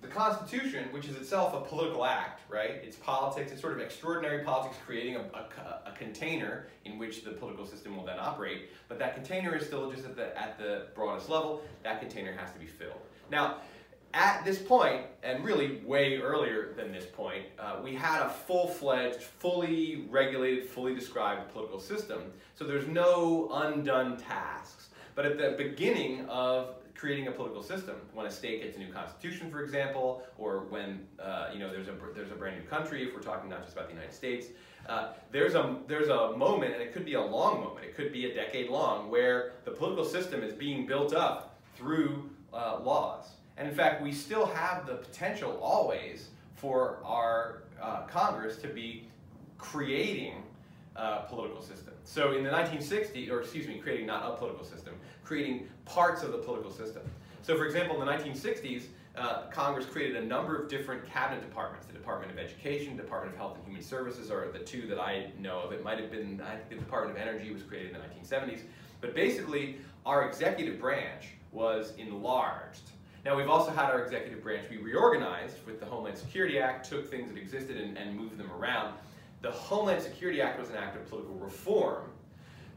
the 0.01 0.07
Constitution, 0.07 0.87
which 0.91 1.07
is 1.07 1.15
itself 1.15 1.53
a 1.55 1.61
political 1.61 2.05
act, 2.05 2.41
right? 2.49 2.81
It's 2.83 2.97
politics, 2.97 3.51
it's 3.51 3.61
sort 3.61 3.73
of 3.73 3.79
extraordinary 3.79 4.43
politics 4.43 4.77
creating 4.85 5.15
a, 5.15 5.21
a, 5.21 5.89
a, 5.89 5.91
container 5.97 6.67
in 6.85 6.99
which 6.99 7.23
the 7.23 7.31
political 7.31 7.65
system 7.65 7.97
will 7.97 8.05
then 8.05 8.19
operate, 8.19 8.69
but 8.87 8.99
that 8.99 9.15
container 9.15 9.55
is 9.55 9.65
still 9.65 9.91
just 9.91 10.05
at 10.05 10.15
the, 10.15 10.39
at 10.39 10.59
the 10.59 10.87
broadest 10.93 11.29
level. 11.29 11.63
That 11.83 11.99
container 11.99 12.31
has 12.33 12.51
to 12.51 12.59
be 12.59 12.67
filled. 12.67 13.01
Now, 13.31 13.57
at 14.13 14.43
this 14.45 14.59
point, 14.59 15.03
and 15.23 15.43
really 15.43 15.81
way 15.85 16.17
earlier 16.17 16.73
than 16.75 16.91
this 16.91 17.05
point, 17.05 17.43
uh, 17.59 17.77
we 17.83 17.93
had 17.93 18.21
a 18.21 18.29
full-fledged, 18.29 19.21
fully 19.21 20.05
regulated, 20.09 20.69
fully 20.69 20.95
described 20.95 21.51
political 21.51 21.79
system, 21.79 22.31
so 22.55 22.63
there's 22.63 22.87
no 22.87 23.49
undone 23.53 24.17
tasks. 24.17 24.89
But 25.15 25.25
at 25.25 25.37
the 25.37 25.55
beginning 25.57 26.25
of 26.29 26.75
creating 26.97 27.27
a 27.27 27.31
political 27.31 27.61
system. 27.61 27.95
When 28.13 28.25
a 28.25 28.31
state 28.31 28.63
gets 28.63 28.75
a 28.75 28.79
new 28.79 28.91
constitution, 28.91 29.51
for 29.51 29.61
example, 29.61 30.23
or 30.37 30.65
when 30.69 31.05
uh, 31.19 31.49
you 31.53 31.59
know 31.59 31.71
there's 31.71 31.87
a 31.87 31.93
there's 32.13 32.31
a 32.31 32.35
brand 32.35 32.57
new 32.57 32.67
country, 32.67 33.07
if 33.07 33.13
we're 33.13 33.21
talking 33.21 33.49
not 33.49 33.61
just 33.61 33.73
about 33.73 33.87
the 33.87 33.93
United 33.93 34.13
States, 34.13 34.47
uh, 34.89 35.09
there's 35.31 35.55
a 35.55 35.77
there's 35.87 36.09
a 36.09 36.35
moment, 36.35 36.73
and 36.73 36.81
it 36.81 36.93
could 36.93 37.05
be 37.05 37.13
a 37.13 37.21
long 37.21 37.61
moment. 37.61 37.85
It 37.85 37.95
could 37.95 38.11
be 38.11 38.31
a 38.31 38.33
decade 38.33 38.69
long, 38.69 39.09
where 39.09 39.53
the 39.63 39.71
political 39.71 40.05
system 40.05 40.43
is 40.43 40.53
being 40.53 40.85
built 40.85 41.13
up 41.13 41.59
through 41.75 42.29
uh, 42.53 42.79
laws. 42.83 43.27
And 43.57 43.67
in 43.67 43.73
fact, 43.73 44.01
we 44.01 44.11
still 44.11 44.45
have 44.45 44.85
the 44.85 44.95
potential 44.95 45.59
always 45.61 46.29
for 46.55 46.99
our 47.03 47.63
uh, 47.81 48.01
Congress 48.03 48.57
to 48.57 48.67
be 48.67 49.07
creating 49.57 50.43
uh, 50.95 51.19
political 51.21 51.61
system. 51.61 51.93
So 52.03 52.33
in 52.33 52.43
the 52.43 52.49
1960s, 52.49 53.29
or 53.29 53.41
excuse 53.41 53.67
me, 53.67 53.79
creating 53.79 54.07
not 54.07 54.25
a 54.25 54.35
political 54.35 54.65
system, 54.65 54.95
creating 55.23 55.67
parts 55.85 56.23
of 56.23 56.31
the 56.31 56.37
political 56.37 56.71
system. 56.71 57.03
So 57.41 57.55
for 57.57 57.65
example, 57.65 58.01
in 58.01 58.07
the 58.07 58.11
1960s, 58.11 58.83
uh, 59.15 59.47
Congress 59.51 59.85
created 59.85 60.15
a 60.17 60.25
number 60.25 60.55
of 60.55 60.69
different 60.69 61.05
cabinet 61.11 61.41
departments. 61.41 61.87
The 61.87 61.93
Department 61.93 62.31
of 62.31 62.37
Education, 62.37 62.95
Department 62.95 63.33
of 63.33 63.37
Health 63.39 63.57
and 63.57 63.65
Human 63.65 63.81
Services 63.81 64.29
are 64.29 64.51
the 64.51 64.59
two 64.59 64.85
that 64.87 64.99
I 64.99 65.31
know 65.39 65.59
of. 65.61 65.71
It 65.71 65.83
might 65.83 65.99
have 65.99 66.11
been, 66.11 66.41
I 66.41 66.55
think 66.55 66.69
the 66.69 66.75
Department 66.75 67.17
of 67.17 67.27
Energy 67.27 67.51
was 67.51 67.63
created 67.63 67.95
in 67.95 68.01
the 68.01 68.35
1970s. 68.35 68.61
But 69.01 69.15
basically, 69.15 69.77
our 70.05 70.27
executive 70.27 70.79
branch 70.79 71.29
was 71.51 71.93
enlarged. 71.97 72.91
Now 73.27 73.35
we've 73.35 73.49
also 73.49 73.71
had 73.71 73.89
our 73.89 74.01
executive 74.01 74.41
branch 74.41 74.69
be 74.69 74.77
reorganized 74.77 75.57
with 75.65 75.81
the 75.81 75.85
Homeland 75.85 76.17
Security 76.17 76.59
Act, 76.59 76.89
took 76.89 77.11
things 77.11 77.29
that 77.29 77.37
existed 77.37 77.75
and, 77.75 77.97
and 77.97 78.17
moved 78.17 78.37
them 78.37 78.49
around. 78.53 78.93
The 79.41 79.51
Homeland 79.51 80.01
Security 80.01 80.41
Act 80.41 80.57
was 80.57 80.69
an 80.69 80.77
act 80.77 80.95
of 80.95 81.09
political 81.09 81.35
reform. 81.35 82.03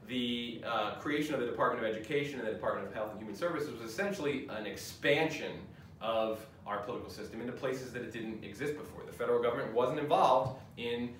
The 0.08 0.60
uh, 0.66 0.94
creation 0.96 1.34
of 1.34 1.40
the 1.40 1.46
Department 1.46 1.86
of 1.86 1.94
Education 1.94 2.40
and 2.40 2.48
the 2.48 2.52
Department 2.52 2.88
of 2.88 2.92
Health 2.92 3.12
and 3.12 3.20
Human 3.20 3.36
Services 3.36 3.80
was 3.80 3.88
essentially 3.88 4.48
an 4.48 4.66
expansion 4.66 5.52
of 6.00 6.44
our 6.66 6.78
political 6.78 7.10
system 7.10 7.40
into 7.40 7.52
places 7.52 7.92
that 7.92 8.02
it 8.02 8.12
didn't 8.12 8.42
exist 8.42 8.76
before. 8.76 9.04
The 9.06 9.12
federal 9.12 9.40
government 9.40 9.72
wasn't 9.72 10.00
involved 10.00 10.58
in 10.78 11.14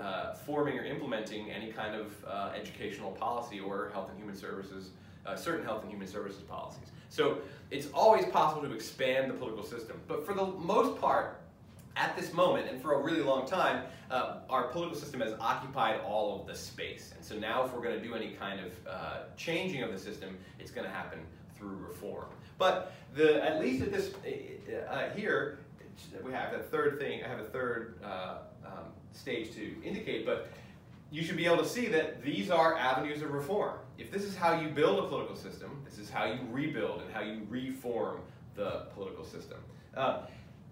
uh, 0.00 0.34
forming 0.34 0.78
or 0.78 0.84
implementing 0.84 1.50
any 1.50 1.72
kind 1.72 1.96
of 1.96 2.24
uh, 2.24 2.52
educational 2.54 3.10
policy 3.10 3.58
or 3.58 3.90
health 3.92 4.10
and 4.10 4.18
human 4.20 4.36
services, 4.36 4.90
uh, 5.26 5.34
certain 5.34 5.64
health 5.64 5.82
and 5.82 5.90
human 5.90 6.06
services 6.06 6.42
policies. 6.42 6.92
So 7.16 7.38
it's 7.70 7.88
always 7.94 8.26
possible 8.26 8.68
to 8.68 8.74
expand 8.74 9.30
the 9.30 9.34
political 9.34 9.64
system. 9.64 9.98
But 10.06 10.26
for 10.26 10.34
the 10.34 10.44
most 10.44 11.00
part, 11.00 11.40
at 11.96 12.14
this 12.14 12.34
moment, 12.34 12.68
and 12.68 12.80
for 12.82 12.92
a 12.92 13.02
really 13.02 13.22
long 13.22 13.48
time, 13.48 13.84
uh, 14.10 14.40
our 14.50 14.64
political 14.64 14.98
system 14.98 15.22
has 15.22 15.32
occupied 15.40 16.00
all 16.06 16.38
of 16.38 16.46
the 16.46 16.54
space. 16.54 17.12
And 17.16 17.24
so 17.24 17.38
now 17.38 17.64
if 17.64 17.72
we're 17.72 17.80
going 17.80 17.96
to 17.96 18.06
do 18.06 18.14
any 18.14 18.32
kind 18.32 18.60
of 18.60 18.72
uh, 18.86 19.16
changing 19.38 19.82
of 19.82 19.92
the 19.92 19.98
system, 19.98 20.36
it's 20.58 20.70
going 20.70 20.86
to 20.86 20.92
happen 20.92 21.20
through 21.56 21.76
reform. 21.88 22.26
But 22.58 22.92
the, 23.14 23.42
at 23.42 23.60
least 23.60 23.82
at 23.82 23.92
this, 23.94 24.12
uh, 24.12 24.92
uh 24.92 25.10
here, 25.10 25.60
we 26.22 26.32
have 26.32 26.52
a 26.52 26.58
third 26.58 26.98
thing, 26.98 27.24
I 27.24 27.28
have 27.28 27.40
a 27.40 27.44
third 27.44 27.98
uh, 28.04 28.38
um, 28.66 28.92
stage 29.12 29.54
to 29.54 29.82
indicate, 29.82 30.26
but 30.26 30.50
you 31.16 31.24
should 31.24 31.38
be 31.38 31.46
able 31.46 31.56
to 31.56 31.66
see 31.66 31.86
that 31.86 32.22
these 32.22 32.50
are 32.50 32.76
avenues 32.76 33.22
of 33.22 33.30
reform. 33.30 33.78
If 33.96 34.10
this 34.10 34.22
is 34.22 34.36
how 34.36 34.60
you 34.60 34.68
build 34.68 35.02
a 35.02 35.08
political 35.08 35.34
system, 35.34 35.80
this 35.82 35.98
is 35.98 36.10
how 36.10 36.26
you 36.26 36.40
rebuild 36.50 37.00
and 37.00 37.10
how 37.10 37.22
you 37.22 37.46
reform 37.48 38.20
the 38.54 38.88
political 38.92 39.24
system. 39.24 39.56
Uh, 39.96 40.24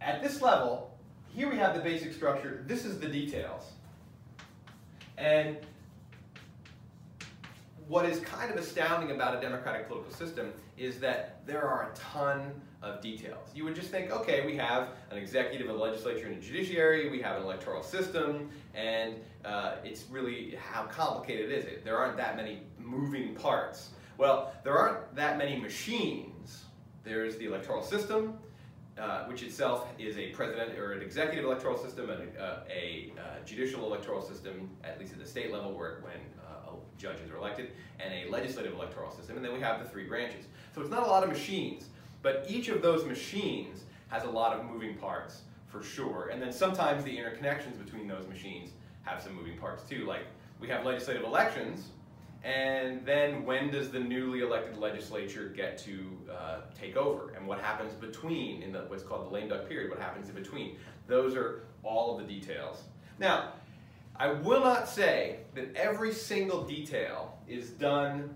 at 0.02 0.22
this 0.22 0.42
level, 0.42 0.94
here 1.34 1.50
we 1.50 1.56
have 1.56 1.74
the 1.74 1.80
basic 1.80 2.12
structure. 2.12 2.62
This 2.66 2.84
is 2.84 3.00
the 3.00 3.08
details. 3.08 3.72
And 5.16 5.56
what 7.88 8.06
is 8.06 8.20
kind 8.20 8.50
of 8.50 8.56
astounding 8.56 9.10
about 9.10 9.36
a 9.36 9.40
democratic 9.40 9.88
political 9.88 10.12
system 10.12 10.52
is 10.76 10.98
that 11.00 11.46
there 11.46 11.66
are 11.66 11.90
a 11.90 11.94
ton 11.94 12.52
of 12.82 13.00
details. 13.00 13.48
You 13.54 13.64
would 13.64 13.74
just 13.74 13.90
think, 13.90 14.10
okay, 14.10 14.44
we 14.46 14.56
have 14.56 14.88
an 15.10 15.18
executive, 15.18 15.68
a 15.68 15.72
legislature, 15.72 16.26
and 16.26 16.36
a 16.36 16.40
judiciary, 16.40 17.10
we 17.10 17.20
have 17.22 17.36
an 17.36 17.42
electoral 17.42 17.82
system, 17.82 18.50
and 18.74 19.16
uh, 19.44 19.76
it's 19.84 20.04
really 20.10 20.56
how 20.56 20.84
complicated 20.84 21.50
is 21.50 21.64
it? 21.64 21.84
There 21.84 21.98
aren't 21.98 22.16
that 22.16 22.36
many 22.36 22.62
moving 22.78 23.34
parts. 23.34 23.90
Well, 24.16 24.52
there 24.62 24.76
aren't 24.76 25.14
that 25.16 25.38
many 25.38 25.58
machines. 25.58 26.64
There's 27.04 27.36
the 27.36 27.46
electoral 27.46 27.82
system, 27.82 28.38
uh, 28.98 29.24
which 29.24 29.42
itself 29.42 29.88
is 29.98 30.16
a 30.16 30.28
president 30.30 30.78
or 30.78 30.92
an 30.92 31.02
executive 31.02 31.44
electoral 31.44 31.76
system 31.76 32.10
and 32.10 32.22
uh, 32.38 32.58
a, 32.70 33.12
a 33.16 33.20
uh, 33.20 33.44
judicial 33.44 33.84
electoral 33.84 34.22
system, 34.22 34.70
at 34.84 35.00
least 35.00 35.12
at 35.12 35.18
the 35.18 35.26
state 35.26 35.52
level, 35.52 35.76
where 35.76 36.00
when 36.02 36.20
judges 36.98 37.30
are 37.30 37.36
elected, 37.36 37.72
and 38.00 38.12
a 38.12 38.30
legislative 38.30 38.72
electoral 38.74 39.10
system, 39.10 39.36
and 39.36 39.44
then 39.44 39.52
we 39.52 39.60
have 39.60 39.82
the 39.82 39.88
three 39.88 40.04
branches. 40.04 40.46
So 40.74 40.80
it's 40.80 40.90
not 40.90 41.02
a 41.02 41.06
lot 41.06 41.22
of 41.22 41.28
machines, 41.28 41.86
but 42.22 42.46
each 42.48 42.68
of 42.68 42.82
those 42.82 43.04
machines 43.04 43.84
has 44.08 44.24
a 44.24 44.30
lot 44.30 44.58
of 44.58 44.64
moving 44.64 44.94
parts 44.96 45.42
for 45.66 45.82
sure, 45.82 46.30
and 46.32 46.40
then 46.40 46.52
sometimes 46.52 47.04
the 47.04 47.16
interconnections 47.16 47.82
between 47.82 48.06
those 48.06 48.26
machines 48.28 48.70
have 49.02 49.22
some 49.22 49.34
moving 49.34 49.58
parts 49.58 49.82
too. 49.84 50.04
Like 50.06 50.26
we 50.60 50.68
have 50.68 50.84
legislative 50.84 51.24
elections, 51.24 51.88
and 52.44 53.04
then 53.06 53.44
when 53.44 53.70
does 53.70 53.90
the 53.90 53.98
newly 53.98 54.40
elected 54.40 54.76
legislature 54.76 55.52
get 55.56 55.78
to 55.78 56.18
uh, 56.30 56.60
take 56.78 56.96
over? 56.96 57.30
And 57.30 57.46
what 57.46 57.58
happens 57.60 57.94
between, 57.94 58.62
in 58.62 58.72
the, 58.72 58.80
what's 58.80 59.02
called 59.02 59.26
the 59.26 59.34
lame 59.34 59.48
duck 59.48 59.68
period, 59.68 59.90
what 59.90 59.98
happens 59.98 60.28
in 60.28 60.34
between? 60.34 60.76
Those 61.06 61.34
are 61.34 61.64
all 61.82 62.18
of 62.18 62.26
the 62.26 62.32
details. 62.32 62.82
Now, 63.18 63.54
I 64.16 64.32
will 64.32 64.60
not 64.60 64.88
say 64.88 65.38
that 65.54 65.74
every 65.74 66.12
single 66.12 66.62
detail 66.62 67.36
is 67.48 67.70
done 67.70 68.34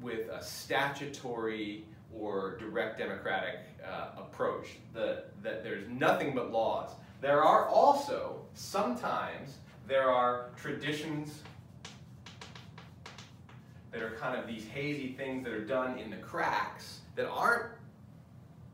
with 0.00 0.28
a 0.28 0.42
statutory 0.42 1.84
or 2.14 2.56
direct 2.58 2.98
democratic 2.98 3.60
uh, 3.84 4.10
approach, 4.18 4.76
the, 4.94 5.24
that 5.42 5.64
there's 5.64 5.88
nothing 5.88 6.34
but 6.34 6.52
laws. 6.52 6.90
There 7.20 7.42
are 7.42 7.66
also, 7.66 8.40
sometimes, 8.54 9.56
there 9.88 10.10
are 10.10 10.50
traditions 10.56 11.42
that 13.90 14.02
are 14.02 14.14
kind 14.16 14.38
of 14.38 14.46
these 14.46 14.66
hazy 14.66 15.12
things 15.12 15.42
that 15.44 15.52
are 15.52 15.64
done 15.64 15.98
in 15.98 16.10
the 16.10 16.16
cracks 16.18 17.00
that 17.16 17.26
aren't 17.28 17.66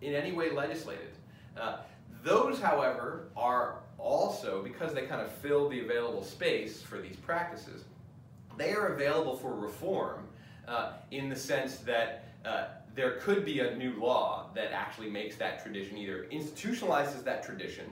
in 0.02 0.14
any 0.14 0.32
way 0.32 0.50
legislated. 0.50 1.10
Uh, 1.58 1.78
those, 2.22 2.60
however, 2.60 3.28
are 3.36 3.81
also, 4.02 4.62
because 4.62 4.92
they 4.92 5.06
kind 5.06 5.20
of 5.20 5.30
fill 5.30 5.68
the 5.68 5.80
available 5.80 6.24
space 6.24 6.82
for 6.82 6.98
these 6.98 7.16
practices, 7.16 7.84
they 8.56 8.72
are 8.72 8.88
available 8.88 9.36
for 9.36 9.54
reform 9.54 10.26
uh, 10.68 10.94
in 11.10 11.28
the 11.28 11.36
sense 11.36 11.76
that 11.78 12.28
uh, 12.44 12.64
there 12.94 13.12
could 13.20 13.44
be 13.44 13.60
a 13.60 13.76
new 13.76 13.94
law 13.98 14.50
that 14.54 14.72
actually 14.72 15.08
makes 15.08 15.36
that 15.36 15.62
tradition 15.62 15.96
either 15.96 16.26
institutionalizes 16.32 17.24
that 17.24 17.42
tradition 17.42 17.86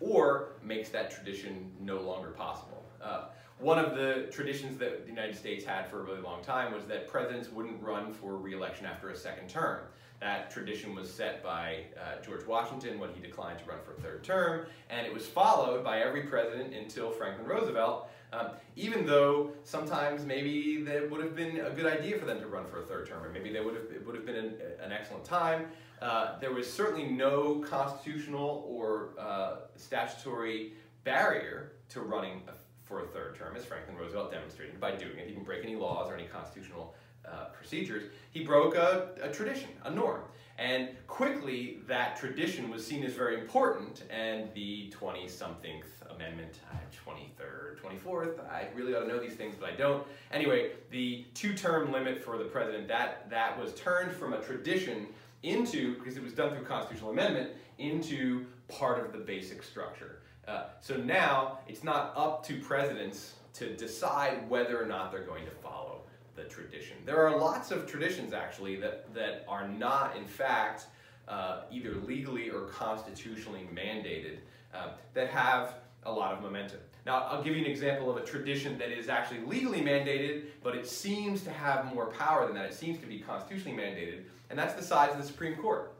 or 0.00 0.54
makes 0.64 0.88
that 0.88 1.10
tradition 1.10 1.70
no 1.80 2.00
longer 2.00 2.30
possible. 2.30 2.82
Uh, 3.02 3.26
one 3.58 3.78
of 3.78 3.96
the 3.96 4.28
traditions 4.32 4.78
that 4.78 5.04
the 5.04 5.10
United 5.10 5.36
States 5.36 5.64
had 5.64 5.90
for 5.90 6.00
a 6.00 6.02
really 6.04 6.20
long 6.20 6.42
time 6.42 6.72
was 6.72 6.84
that 6.86 7.08
presidents 7.08 7.50
wouldn't 7.50 7.82
run 7.82 8.12
for 8.12 8.36
re-election 8.36 8.86
after 8.86 9.10
a 9.10 9.16
second 9.16 9.48
term. 9.48 9.80
That 10.20 10.50
tradition 10.50 10.94
was 10.94 11.12
set 11.12 11.44
by 11.44 11.84
uh, 11.96 12.20
George 12.24 12.44
Washington 12.44 12.98
when 12.98 13.10
he 13.14 13.20
declined 13.20 13.60
to 13.60 13.64
run 13.66 13.78
for 13.84 13.92
a 13.92 14.00
third 14.00 14.24
term, 14.24 14.66
and 14.90 15.06
it 15.06 15.14
was 15.14 15.26
followed 15.26 15.84
by 15.84 16.00
every 16.00 16.22
president 16.22 16.74
until 16.74 17.10
Franklin 17.10 17.46
Roosevelt, 17.46 18.10
um, 18.32 18.48
even 18.74 19.06
though 19.06 19.52
sometimes 19.62 20.24
maybe 20.24 20.82
that 20.82 21.08
would 21.08 21.22
have 21.22 21.36
been 21.36 21.60
a 21.60 21.70
good 21.70 21.86
idea 21.86 22.18
for 22.18 22.24
them 22.26 22.40
to 22.40 22.48
run 22.48 22.66
for 22.66 22.82
a 22.82 22.86
third 22.86 23.06
term, 23.08 23.24
or 23.24 23.30
maybe 23.30 23.52
they 23.52 23.60
would 23.60 23.74
have, 23.74 23.84
it 23.84 24.04
would 24.04 24.16
have 24.16 24.26
been 24.26 24.36
an, 24.36 24.54
an 24.82 24.90
excellent 24.90 25.24
time. 25.24 25.66
Uh, 26.02 26.38
there 26.40 26.52
was 26.52 26.70
certainly 26.70 27.04
no 27.04 27.60
constitutional 27.60 28.64
or 28.68 29.10
uh, 29.18 29.56
statutory 29.76 30.72
barrier 31.04 31.72
to 31.88 32.00
running 32.00 32.42
for 32.82 33.04
a 33.04 33.06
third 33.06 33.36
term, 33.36 33.54
as 33.56 33.64
Franklin 33.64 33.96
Roosevelt 33.96 34.32
demonstrated 34.32 34.80
by 34.80 34.92
doing 34.92 35.18
it. 35.18 35.26
He 35.26 35.32
didn't 35.32 35.44
break 35.44 35.62
any 35.62 35.76
laws 35.76 36.10
or 36.10 36.14
any 36.14 36.24
constitutional 36.24 36.94
uh, 37.30 37.46
procedures. 37.46 38.04
He 38.30 38.44
broke 38.44 38.74
a, 38.74 39.08
a 39.22 39.30
tradition, 39.30 39.70
a 39.84 39.90
norm. 39.90 40.22
And 40.58 40.88
quickly, 41.06 41.78
that 41.86 42.16
tradition 42.16 42.68
was 42.68 42.84
seen 42.84 43.04
as 43.04 43.14
very 43.14 43.38
important, 43.38 44.02
and 44.10 44.52
the 44.54 44.92
20-something 45.00 45.82
amendment, 46.10 46.58
23rd, 47.06 47.80
24th, 47.80 48.40
I 48.50 48.66
really 48.74 48.94
ought 48.94 49.02
to 49.02 49.06
know 49.08 49.20
these 49.20 49.34
things, 49.34 49.54
but 49.58 49.70
I 49.70 49.76
don't. 49.76 50.04
Anyway, 50.32 50.72
the 50.90 51.26
two-term 51.34 51.92
limit 51.92 52.24
for 52.24 52.38
the 52.38 52.44
president, 52.44 52.88
that, 52.88 53.30
that 53.30 53.56
was 53.56 53.72
turned 53.74 54.10
from 54.10 54.32
a 54.32 54.40
tradition 54.40 55.06
into, 55.44 55.94
because 55.94 56.16
it 56.16 56.24
was 56.24 56.32
done 56.32 56.52
through 56.52 56.64
constitutional 56.64 57.12
amendment, 57.12 57.50
into 57.78 58.44
part 58.66 59.04
of 59.04 59.12
the 59.12 59.18
basic 59.18 59.62
structure. 59.62 60.22
Uh, 60.48 60.64
so 60.80 60.96
now, 60.96 61.60
it's 61.68 61.84
not 61.84 62.12
up 62.16 62.44
to 62.46 62.58
presidents 62.60 63.34
to 63.54 63.76
decide 63.76 64.48
whether 64.48 64.82
or 64.82 64.86
not 64.86 65.12
they're 65.12 65.24
going 65.24 65.44
to 65.44 65.50
follow 65.50 65.97
the 66.38 66.44
tradition. 66.44 66.96
There 67.04 67.26
are 67.26 67.36
lots 67.36 67.70
of 67.70 67.86
traditions 67.86 68.32
actually 68.32 68.76
that, 68.76 69.12
that 69.14 69.44
are 69.48 69.68
not 69.68 70.16
in 70.16 70.24
fact 70.24 70.86
uh, 71.26 71.62
either 71.70 71.94
legally 72.06 72.48
or 72.48 72.62
constitutionally 72.62 73.68
mandated 73.74 74.38
uh, 74.72 74.90
that 75.14 75.28
have 75.28 75.74
a 76.04 76.12
lot 76.12 76.32
of 76.32 76.40
momentum. 76.40 76.78
Now 77.04 77.26
I'll 77.30 77.42
give 77.42 77.56
you 77.56 77.64
an 77.64 77.70
example 77.70 78.10
of 78.10 78.16
a 78.16 78.24
tradition 78.24 78.78
that 78.78 78.90
is 78.90 79.08
actually 79.08 79.40
legally 79.40 79.80
mandated 79.80 80.44
but 80.62 80.74
it 80.74 80.86
seems 80.86 81.42
to 81.42 81.50
have 81.50 81.92
more 81.92 82.06
power 82.06 82.46
than 82.46 82.54
that. 82.54 82.66
It 82.66 82.74
seems 82.74 82.98
to 83.00 83.06
be 83.06 83.18
constitutionally 83.18 83.76
mandated 83.76 84.22
and 84.50 84.58
that's 84.58 84.74
the 84.74 84.82
size 84.82 85.12
of 85.12 85.18
the 85.18 85.24
Supreme 85.26 85.56
Court. 85.56 85.92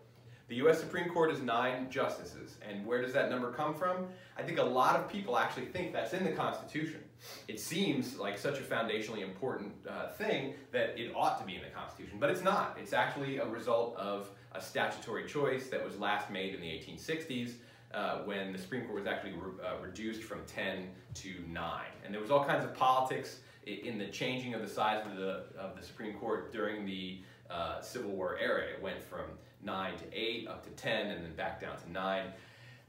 The 0.48 0.56
U.S. 0.56 0.80
Supreme 0.80 1.10
Court 1.10 1.30
is 1.30 1.42
nine 1.42 1.90
justices, 1.90 2.56
and 2.66 2.86
where 2.86 3.02
does 3.02 3.12
that 3.12 3.28
number 3.28 3.52
come 3.52 3.74
from? 3.74 4.06
I 4.34 4.42
think 4.42 4.58
a 4.58 4.62
lot 4.62 4.96
of 4.96 5.06
people 5.06 5.36
actually 5.36 5.66
think 5.66 5.92
that's 5.92 6.14
in 6.14 6.24
the 6.24 6.32
Constitution. 6.32 7.00
It 7.48 7.60
seems 7.60 8.16
like 8.16 8.38
such 8.38 8.58
a 8.58 8.62
foundationally 8.62 9.22
important 9.22 9.72
uh, 9.86 10.08
thing 10.08 10.54
that 10.72 10.98
it 10.98 11.12
ought 11.14 11.38
to 11.40 11.44
be 11.44 11.56
in 11.56 11.60
the 11.60 11.68
Constitution, 11.68 12.16
but 12.18 12.30
it's 12.30 12.42
not. 12.42 12.78
It's 12.80 12.94
actually 12.94 13.36
a 13.36 13.46
result 13.46 13.94
of 13.98 14.30
a 14.52 14.60
statutory 14.60 15.28
choice 15.28 15.68
that 15.68 15.84
was 15.84 15.98
last 15.98 16.30
made 16.30 16.54
in 16.54 16.62
the 16.62 16.68
1860s 16.68 17.52
uh, 17.92 18.20
when 18.20 18.50
the 18.50 18.58
Supreme 18.58 18.86
Court 18.86 19.00
was 19.00 19.06
actually 19.06 19.32
re 19.32 19.52
uh, 19.62 19.82
reduced 19.82 20.22
from 20.22 20.40
10 20.46 20.88
to 21.14 21.34
9. 21.46 21.80
And 22.06 22.14
there 22.14 22.22
was 22.22 22.30
all 22.30 22.46
kinds 22.46 22.64
of 22.64 22.74
politics 22.74 23.40
in 23.66 23.98
the 23.98 24.06
changing 24.06 24.54
of 24.54 24.62
the 24.62 24.68
size 24.68 25.04
of 25.04 25.16
the, 25.18 25.44
of 25.58 25.76
the 25.78 25.84
Supreme 25.84 26.14
Court 26.14 26.54
during 26.54 26.86
the 26.86 27.20
uh, 27.50 27.82
Civil 27.82 28.12
War 28.12 28.38
era. 28.40 28.62
It 28.62 28.82
went 28.82 29.02
from 29.02 29.24
9 29.62 29.98
to 29.98 30.04
8, 30.12 30.48
up 30.48 30.64
to 30.64 30.70
10, 30.70 31.06
and 31.08 31.24
then 31.24 31.34
back 31.34 31.60
down 31.60 31.76
to 31.78 31.90
9. 31.90 32.26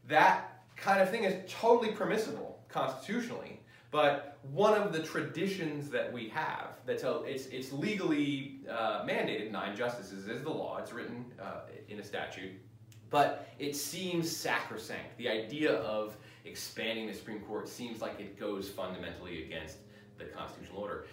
That 0.07 0.63
kind 0.75 1.01
of 1.01 1.09
thing 1.09 1.23
is 1.23 1.51
totally 1.51 1.91
permissible 1.91 2.59
constitutionally, 2.69 3.59
but 3.91 4.37
one 4.51 4.79
of 4.79 4.93
the 4.93 4.99
traditions 4.99 5.89
that 5.89 6.11
we 6.11 6.29
have, 6.29 6.67
that's 6.85 7.03
a, 7.03 7.23
it's, 7.23 7.47
it's 7.47 7.71
legally 7.71 8.59
uh, 8.69 9.03
mandated, 9.03 9.51
nine 9.51 9.75
justices 9.75 10.27
is 10.27 10.43
the 10.43 10.49
law, 10.49 10.77
it's 10.77 10.93
written 10.93 11.25
uh, 11.41 11.61
in 11.89 11.99
a 11.99 12.03
statute, 12.03 12.51
but 13.09 13.47
it 13.57 13.75
seems 13.75 14.29
sacrosanct. 14.29 15.17
The 15.17 15.27
idea 15.27 15.73
of 15.77 16.15
expanding 16.45 17.07
the 17.07 17.13
Supreme 17.13 17.39
Court 17.41 17.67
seems 17.67 18.01
like 18.01 18.19
it 18.19 18.39
goes 18.39 18.69
fundamentally 18.69 19.43
against 19.43 19.77
the 20.17 20.25
constitutional 20.25 20.81
order. 20.81 21.05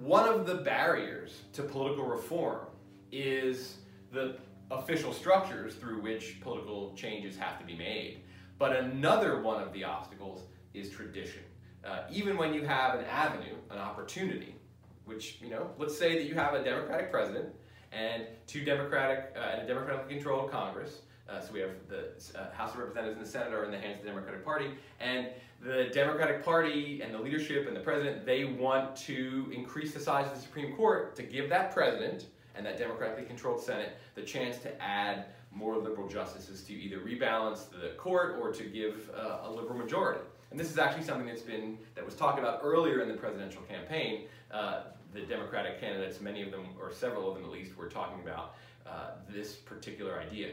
One 0.00 0.28
of 0.28 0.46
the 0.46 0.56
barriers 0.56 1.42
to 1.52 1.62
political 1.62 2.04
reform 2.04 2.66
is 3.12 3.76
the 4.12 4.36
official 4.70 5.12
structures 5.12 5.74
through 5.74 6.00
which 6.00 6.40
political 6.40 6.92
changes 6.94 7.36
have 7.36 7.58
to 7.58 7.64
be 7.64 7.74
made. 7.74 8.22
But 8.58 8.74
another 8.76 9.40
one 9.40 9.62
of 9.62 9.72
the 9.72 9.84
obstacles 9.84 10.42
is 10.74 10.90
tradition. 10.90 11.42
Uh, 11.84 12.00
even 12.10 12.36
when 12.36 12.52
you 12.52 12.64
have 12.64 12.98
an 12.98 13.04
avenue, 13.04 13.54
an 13.70 13.78
opportunity, 13.78 14.56
which, 15.04 15.38
you 15.40 15.48
know, 15.48 15.70
let's 15.78 15.96
say 15.96 16.18
that 16.18 16.24
you 16.24 16.34
have 16.34 16.54
a 16.54 16.64
Democratic 16.64 17.12
president 17.12 17.48
and 17.92 18.26
two 18.46 18.64
Democratic, 18.64 19.34
uh, 19.36 19.40
and 19.52 19.62
a 19.62 19.66
democratically 19.66 20.14
controlled 20.14 20.50
Congress, 20.50 21.02
uh, 21.28 21.40
so 21.40 21.52
we 21.52 21.60
have 21.60 21.70
the 21.88 22.10
uh, 22.38 22.52
House 22.52 22.72
of 22.72 22.80
Representatives 22.80 23.18
and 23.18 23.26
the 23.26 23.30
Senate 23.30 23.52
are 23.52 23.64
in 23.64 23.70
the 23.70 23.78
hands 23.78 23.98
of 23.98 24.04
the 24.04 24.10
Democratic 24.10 24.44
Party, 24.44 24.70
and 25.00 25.28
the 25.62 25.90
Democratic 25.92 26.44
Party 26.44 27.00
and 27.02 27.14
the 27.14 27.18
leadership 27.18 27.66
and 27.66 27.76
the 27.76 27.80
president, 27.80 28.26
they 28.26 28.44
want 28.44 28.94
to 28.96 29.50
increase 29.54 29.94
the 29.94 30.00
size 30.00 30.26
of 30.26 30.34
the 30.34 30.40
Supreme 30.40 30.76
Court 30.76 31.16
to 31.16 31.22
give 31.22 31.48
that 31.48 31.72
president 31.72 32.26
and 32.56 32.64
that 32.66 32.78
democratically 32.78 33.24
controlled 33.24 33.62
Senate 33.62 33.96
the 34.14 34.22
chance 34.22 34.58
to 34.58 34.82
add 34.82 35.26
more 35.52 35.76
liberal 35.76 36.08
justices 36.08 36.62
to 36.64 36.72
either 36.72 36.98
rebalance 36.98 37.70
the 37.70 37.90
court 37.96 38.36
or 38.40 38.52
to 38.52 38.64
give 38.64 39.10
uh, 39.16 39.48
a 39.48 39.50
liberal 39.50 39.78
majority. 39.78 40.20
And 40.50 40.60
this 40.60 40.70
is 40.70 40.78
actually 40.78 41.04
something 41.04 41.26
that's 41.26 41.42
been, 41.42 41.78
that 41.94 42.04
was 42.04 42.14
talked 42.14 42.38
about 42.38 42.60
earlier 42.62 43.00
in 43.00 43.08
the 43.08 43.14
presidential 43.14 43.62
campaign. 43.62 44.26
Uh, 44.50 44.82
the 45.12 45.22
Democratic 45.22 45.80
candidates, 45.80 46.20
many 46.20 46.42
of 46.42 46.50
them, 46.50 46.66
or 46.80 46.92
several 46.92 47.28
of 47.28 47.36
them 47.36 47.44
at 47.44 47.50
least, 47.50 47.76
were 47.76 47.88
talking 47.88 48.22
about 48.22 48.54
uh, 48.86 49.12
this 49.28 49.54
particular 49.54 50.20
idea. 50.20 50.50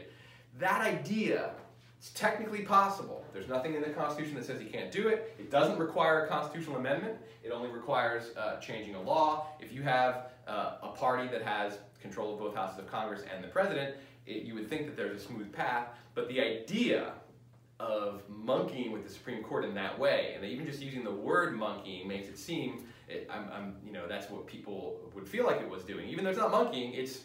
That 0.58 0.80
idea 0.80 1.52
is 2.00 2.10
technically 2.10 2.62
possible. 2.62 3.24
There's 3.32 3.48
nothing 3.48 3.74
in 3.74 3.82
the 3.82 3.90
Constitution 3.90 4.34
that 4.36 4.44
says 4.44 4.62
you 4.62 4.70
can't 4.70 4.90
do 4.90 5.08
it. 5.08 5.34
It 5.38 5.50
doesn't 5.50 5.78
require 5.78 6.24
a 6.24 6.28
constitutional 6.28 6.76
amendment. 6.76 7.18
It 7.42 7.50
only 7.50 7.68
requires 7.68 8.34
uh, 8.36 8.58
changing 8.58 8.94
a 8.94 9.02
law. 9.02 9.48
If 9.60 9.72
you 9.72 9.82
have 9.82 10.30
uh, 10.46 10.76
a 10.82 10.88
party 10.88 11.28
that 11.28 11.42
has 11.42 11.78
control 12.00 12.34
of 12.34 12.38
both 12.38 12.54
houses 12.54 12.78
of 12.78 12.86
Congress 12.86 13.22
and 13.32 13.42
the 13.42 13.48
president, 13.48 13.96
it, 14.26 14.42
you 14.42 14.54
would 14.54 14.68
think 14.68 14.86
that 14.86 14.96
there's 14.96 15.22
a 15.22 15.24
smooth 15.24 15.52
path. 15.52 15.88
But 16.14 16.28
the 16.28 16.40
idea 16.40 17.12
of 17.80 18.22
monkeying 18.28 18.92
with 18.92 19.04
the 19.04 19.12
Supreme 19.12 19.42
Court 19.42 19.64
in 19.64 19.74
that 19.74 19.98
way, 19.98 20.32
and 20.36 20.44
even 20.44 20.66
just 20.66 20.80
using 20.80 21.02
the 21.02 21.10
word 21.10 21.56
monkeying 21.56 22.06
makes 22.06 22.28
it 22.28 22.38
seem, 22.38 22.84
it, 23.08 23.28
I'm, 23.30 23.48
I'm, 23.52 23.76
you 23.84 23.92
know, 23.92 24.06
that's 24.06 24.30
what 24.30 24.46
people 24.46 25.00
would 25.14 25.28
feel 25.28 25.44
like 25.44 25.60
it 25.60 25.68
was 25.68 25.82
doing. 25.82 26.08
Even 26.08 26.24
though 26.24 26.30
it's 26.30 26.38
not 26.38 26.50
monkeying, 26.50 26.94
it's 26.94 27.22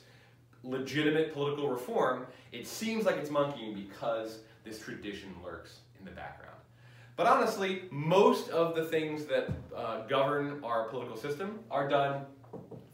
legitimate 0.63 1.33
political 1.33 1.69
reform. 1.69 2.25
It 2.51 2.67
seems 2.67 3.05
like 3.05 3.17
it's 3.17 3.29
monkeying 3.29 3.75
because 3.75 4.39
this 4.63 4.79
tradition 4.79 5.33
lurks 5.43 5.79
in 5.99 6.05
the 6.05 6.11
background. 6.11 6.57
But 7.15 7.27
honestly, 7.27 7.83
most 7.91 8.49
of 8.49 8.75
the 8.75 8.85
things 8.85 9.25
that 9.25 9.49
uh, 9.75 10.05
govern 10.07 10.63
our 10.63 10.87
political 10.87 11.17
system 11.17 11.59
are 11.69 11.87
done 11.87 12.25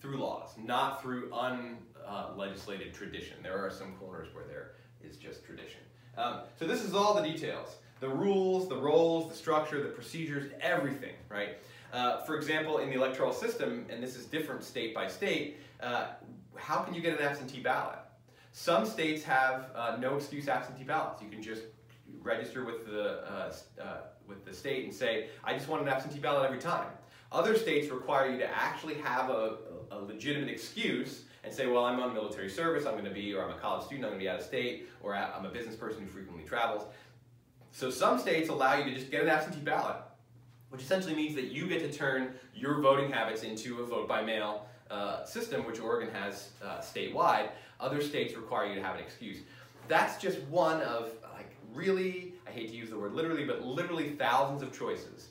through 0.05 0.17
laws, 0.17 0.51
not 0.63 1.01
through 1.01 1.31
unlegislated 1.33 2.93
uh, 2.93 2.97
tradition. 2.97 3.37
There 3.41 3.57
are 3.57 3.71
some 3.71 3.93
corners 3.95 4.27
where 4.33 4.45
there 4.45 4.73
is 5.03 5.17
just 5.17 5.43
tradition. 5.43 5.81
Um, 6.17 6.41
so 6.59 6.67
this 6.67 6.83
is 6.83 6.93
all 6.93 7.15
the 7.15 7.23
details. 7.23 7.75
The 7.99 8.09
rules, 8.09 8.69
the 8.69 8.77
roles, 8.77 9.31
the 9.31 9.35
structure, 9.35 9.81
the 9.81 9.89
procedures, 9.89 10.51
everything, 10.61 11.15
right? 11.29 11.57
Uh, 11.91 12.21
for 12.21 12.35
example, 12.35 12.79
in 12.79 12.89
the 12.89 12.95
electoral 12.95 13.33
system, 13.33 13.85
and 13.89 14.03
this 14.03 14.15
is 14.15 14.25
different 14.25 14.63
state 14.63 14.93
by 14.93 15.07
state, 15.07 15.57
uh, 15.81 16.07
how 16.55 16.79
can 16.79 16.93
you 16.93 17.01
get 17.01 17.19
an 17.19 17.25
absentee 17.25 17.61
ballot? 17.61 17.99
Some 18.51 18.85
states 18.85 19.23
have 19.23 19.71
uh, 19.75 19.97
no 19.99 20.17
excuse 20.17 20.47
absentee 20.47 20.83
ballots. 20.83 21.21
You 21.21 21.29
can 21.29 21.41
just 21.41 21.63
register 22.21 22.63
with 22.63 22.85
the, 22.85 23.23
uh, 23.29 23.53
uh, 23.81 23.83
with 24.27 24.45
the 24.45 24.53
state 24.53 24.85
and 24.85 24.93
say, 24.93 25.29
I 25.43 25.53
just 25.53 25.67
want 25.67 25.81
an 25.81 25.89
absentee 25.89 26.19
ballot 26.19 26.45
every 26.45 26.59
time. 26.59 26.87
Other 27.31 27.57
states 27.57 27.89
require 27.89 28.31
you 28.31 28.37
to 28.37 28.49
actually 28.49 28.95
have 28.95 29.29
a, 29.29 29.57
a 29.91 29.99
legitimate 29.99 30.49
excuse 30.49 31.23
and 31.43 31.53
say, 31.53 31.67
well, 31.67 31.85
I'm 31.85 31.99
on 31.99 32.13
military 32.13 32.49
service, 32.49 32.85
I'm 32.85 32.93
going 32.93 33.05
to 33.05 33.11
be, 33.11 33.33
or 33.33 33.43
I'm 33.43 33.51
a 33.51 33.59
college 33.59 33.85
student, 33.85 34.05
I'm 34.05 34.11
going 34.11 34.19
to 34.19 34.25
be 34.25 34.29
out 34.29 34.39
of 34.39 34.45
state, 34.45 34.89
or 35.01 35.15
I'm 35.15 35.45
a 35.45 35.49
business 35.49 35.75
person 35.75 36.01
who 36.01 36.07
frequently 36.07 36.43
travels. 36.43 36.83
So 37.71 37.91
some 37.91 38.17
states 38.19 38.49
allow 38.49 38.75
you 38.77 38.85
to 38.85 38.95
just 38.95 39.11
get 39.11 39.21
an 39.21 39.29
absentee 39.29 39.59
ballot, 39.59 39.97
which 40.69 40.81
essentially 40.81 41.13
means 41.13 41.35
that 41.35 41.51
you 41.51 41.67
get 41.67 41.79
to 41.79 41.95
turn 41.95 42.33
your 42.55 42.81
voting 42.81 43.11
habits 43.11 43.43
into 43.43 43.81
a 43.81 43.85
vote 43.85 44.07
by 44.07 44.23
mail 44.23 44.65
uh, 44.89 45.23
system, 45.25 45.65
which 45.65 45.79
Oregon 45.79 46.13
has 46.13 46.49
uh, 46.63 46.77
statewide. 46.79 47.49
Other 47.79 48.01
states 48.01 48.35
require 48.35 48.67
you 48.67 48.75
to 48.75 48.81
have 48.81 48.95
an 48.95 49.01
excuse. 49.01 49.39
That's 49.87 50.21
just 50.21 50.41
one 50.43 50.81
of 50.81 51.11
like 51.33 51.55
really, 51.73 52.33
I 52.47 52.51
hate 52.51 52.69
to 52.69 52.75
use 52.75 52.89
the 52.89 52.97
word 52.97 53.13
literally, 53.13 53.45
but 53.45 53.63
literally 53.63 54.11
thousands 54.11 54.61
of 54.61 54.77
choices 54.77 55.27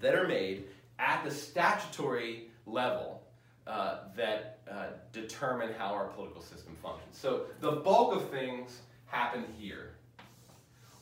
that 0.00 0.14
are 0.14 0.28
made 0.28 0.64
at 0.98 1.24
the 1.24 1.30
statutory 1.30 2.50
level 2.66 3.21
uh, 3.66 3.98
that 4.16 4.58
uh, 4.70 4.86
determine 5.12 5.72
how 5.78 5.94
our 5.94 6.06
political 6.06 6.42
system 6.42 6.76
functions. 6.82 7.16
So 7.16 7.42
the 7.60 7.72
bulk 7.72 8.14
of 8.14 8.30
things 8.30 8.80
happen 9.06 9.44
here. 9.58 9.90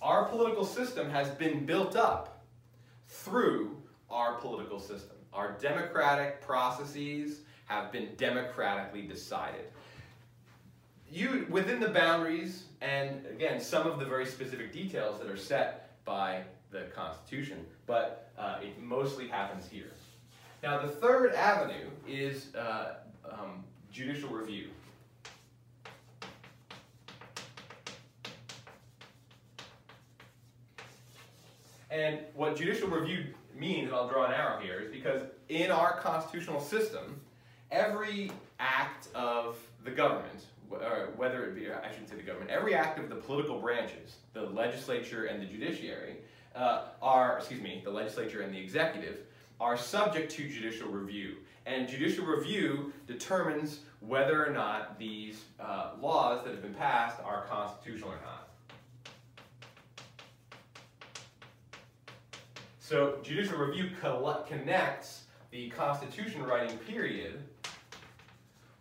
Our 0.02 0.24
political 0.24 0.64
system 0.64 1.10
has 1.10 1.28
been 1.30 1.66
built 1.66 1.96
up 1.96 2.44
through 3.08 3.76
our 4.10 4.34
political 4.34 4.78
system. 4.78 5.16
Our 5.32 5.52
democratic 5.60 6.40
processes 6.42 7.40
have 7.66 7.92
been 7.92 8.08
democratically 8.16 9.02
decided. 9.02 9.66
You, 11.10 11.46
within 11.50 11.80
the 11.80 11.88
boundaries, 11.88 12.64
and 12.80 13.26
again, 13.26 13.60
some 13.60 13.86
of 13.86 13.98
the 13.98 14.04
very 14.04 14.26
specific 14.26 14.72
details 14.72 15.18
that 15.20 15.28
are 15.28 15.36
set 15.36 15.90
by 16.04 16.42
the 16.70 16.82
Constitution, 16.94 17.64
but 17.86 18.30
uh, 18.38 18.58
it 18.62 18.80
mostly 18.80 19.28
happens 19.28 19.68
here. 19.68 19.92
Now, 20.62 20.82
the 20.82 20.88
third 20.88 21.34
avenue 21.34 21.88
is 22.06 22.54
uh, 22.54 22.96
um, 23.30 23.64
judicial 23.90 24.28
review. 24.28 24.68
And 31.90 32.20
what 32.34 32.56
judicial 32.56 32.88
review 32.88 33.34
means, 33.56 33.86
and 33.88 33.96
I'll 33.96 34.08
draw 34.08 34.26
an 34.26 34.32
arrow 34.32 34.60
here, 34.60 34.80
is 34.80 34.92
because 34.92 35.22
in 35.48 35.70
our 35.70 35.98
constitutional 35.98 36.60
system, 36.60 37.20
every 37.70 38.30
act 38.60 39.08
of 39.14 39.56
the 39.84 39.90
government, 39.90 40.44
or 40.70 41.08
whether 41.16 41.46
it 41.46 41.54
be, 41.54 41.70
I 41.70 41.90
shouldn't 41.90 42.10
say 42.10 42.16
the 42.16 42.22
government, 42.22 42.50
every 42.50 42.74
act 42.74 42.98
of 42.98 43.08
the 43.08 43.16
political 43.16 43.58
branches, 43.58 44.16
the 44.34 44.42
legislature 44.42 45.24
and 45.24 45.42
the 45.42 45.46
judiciary, 45.46 46.18
uh, 46.54 46.88
are, 47.00 47.38
excuse 47.38 47.60
me, 47.60 47.80
the 47.82 47.90
legislature 47.90 48.42
and 48.42 48.54
the 48.54 48.58
executive, 48.58 49.20
are 49.60 49.76
subject 49.76 50.30
to 50.32 50.48
judicial 50.48 50.88
review. 50.88 51.36
And 51.66 51.86
judicial 51.86 52.24
review 52.24 52.92
determines 53.06 53.80
whether 54.00 54.44
or 54.44 54.50
not 54.50 54.98
these 54.98 55.44
uh, 55.60 55.90
laws 56.00 56.42
that 56.44 56.52
have 56.52 56.62
been 56.62 56.74
passed 56.74 57.18
are 57.22 57.44
constitutional 57.46 58.10
or 58.10 58.20
not. 58.24 58.48
So 62.78 63.18
judicial 63.22 63.58
review 63.58 63.90
connects 64.48 65.24
the 65.50 65.68
constitution 65.70 66.42
writing 66.42 66.76
period 66.78 67.44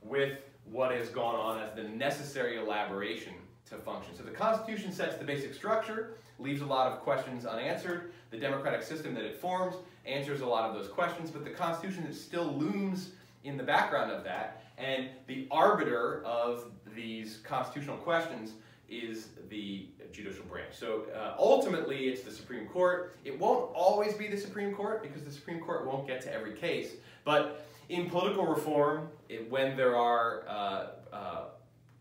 with 0.01 0.39
what 0.63 0.91
has 0.91 1.09
gone 1.09 1.35
on 1.35 1.59
as 1.61 1.75
the 1.75 1.83
necessary 1.83 2.57
elaboration 2.57 3.33
to 3.69 3.77
function. 3.77 4.15
So 4.15 4.23
the 4.23 4.31
Constitution 4.31 4.91
sets 4.91 5.17
the 5.17 5.25
basic 5.25 5.53
structure, 5.53 6.11
leaves 6.39 6.61
a 6.61 6.65
lot 6.65 6.91
of 6.91 6.99
questions 6.99 7.45
unanswered. 7.45 8.11
The 8.31 8.37
democratic 8.37 8.83
system 8.83 9.13
that 9.15 9.23
it 9.23 9.35
forms 9.35 9.75
answers 10.05 10.41
a 10.41 10.45
lot 10.45 10.69
of 10.69 10.75
those 10.75 10.89
questions, 10.89 11.31
but 11.31 11.43
the 11.43 11.51
Constitution 11.51 12.11
still 12.13 12.53
looms 12.53 13.11
in 13.43 13.57
the 13.57 13.63
background 13.63 14.11
of 14.11 14.23
that, 14.23 14.63
and 14.77 15.09
the 15.27 15.47
arbiter 15.51 16.23
of 16.25 16.65
these 16.95 17.39
constitutional 17.43 17.97
questions 17.97 18.53
is 18.89 19.29
the 19.49 19.87
judicial 20.11 20.43
branch. 20.45 20.73
So 20.73 21.05
uh, 21.15 21.35
ultimately, 21.37 22.07
it's 22.07 22.21
the 22.21 22.31
Supreme 22.31 22.67
Court. 22.67 23.15
It 23.23 23.37
won't 23.37 23.71
always 23.73 24.13
be 24.13 24.27
the 24.27 24.37
Supreme 24.37 24.73
Court 24.73 25.03
because 25.03 25.23
the 25.23 25.31
Supreme 25.31 25.59
Court 25.59 25.85
won't 25.85 26.07
get 26.07 26.21
to 26.21 26.33
every 26.33 26.53
case, 26.53 26.93
but 27.23 27.65
in 27.89 28.09
political 28.09 28.45
reform, 28.45 29.09
it, 29.29 29.49
when 29.49 29.77
there 29.77 29.95
are 29.95 30.43
uh, 30.47 30.87
uh, 31.13 31.43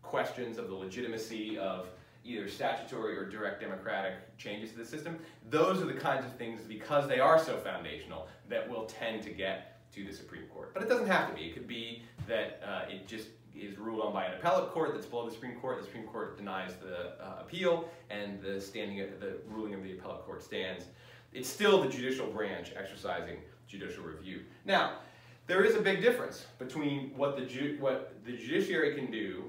questions 0.09 0.57
of 0.57 0.67
the 0.67 0.75
legitimacy 0.75 1.57
of 1.57 1.87
either 2.25 2.49
statutory 2.49 3.15
or 3.17 3.29
direct 3.29 3.61
democratic 3.61 4.13
changes 4.37 4.71
to 4.71 4.77
the 4.77 4.85
system, 4.85 5.17
those 5.49 5.81
are 5.81 5.85
the 5.85 5.93
kinds 5.93 6.25
of 6.25 6.35
things, 6.35 6.61
because 6.61 7.07
they 7.07 7.19
are 7.19 7.39
so 7.39 7.57
foundational, 7.57 8.27
that 8.49 8.67
will 8.67 8.85
tend 8.85 9.23
to 9.23 9.29
get 9.29 9.79
to 9.93 10.03
the 10.03 10.11
Supreme 10.11 10.43
Court. 10.53 10.73
But 10.73 10.83
it 10.83 10.89
doesn't 10.89 11.07
have 11.07 11.29
to 11.29 11.35
be. 11.35 11.43
It 11.47 11.53
could 11.53 11.67
be 11.67 12.03
that 12.27 12.61
uh, 12.65 12.91
it 12.91 13.07
just 13.07 13.29
is 13.55 13.77
ruled 13.77 14.01
on 14.01 14.13
by 14.13 14.25
an 14.25 14.33
appellate 14.33 14.71
court 14.71 14.93
that's 14.93 15.05
below 15.05 15.25
the 15.27 15.31
Supreme 15.31 15.55
Court. 15.59 15.79
The 15.79 15.85
Supreme 15.85 16.05
Court 16.05 16.37
denies 16.37 16.73
the 16.81 17.23
uh, 17.23 17.41
appeal, 17.41 17.89
and 18.09 18.41
the 18.41 18.59
standing, 18.59 18.97
the 18.97 19.37
ruling 19.47 19.73
of 19.73 19.83
the 19.83 19.93
appellate 19.93 20.25
court 20.25 20.43
stands. 20.43 20.85
It's 21.33 21.49
still 21.49 21.81
the 21.81 21.89
judicial 21.89 22.27
branch 22.27 22.73
exercising 22.75 23.37
judicial 23.67 24.03
review. 24.03 24.41
Now, 24.65 24.93
there 25.47 25.63
is 25.63 25.75
a 25.75 25.81
big 25.81 26.01
difference 26.01 26.45
between 26.57 27.11
what 27.15 27.35
the, 27.37 27.77
what 27.79 28.13
the 28.25 28.33
judiciary 28.33 28.95
can 28.95 29.11
do 29.11 29.45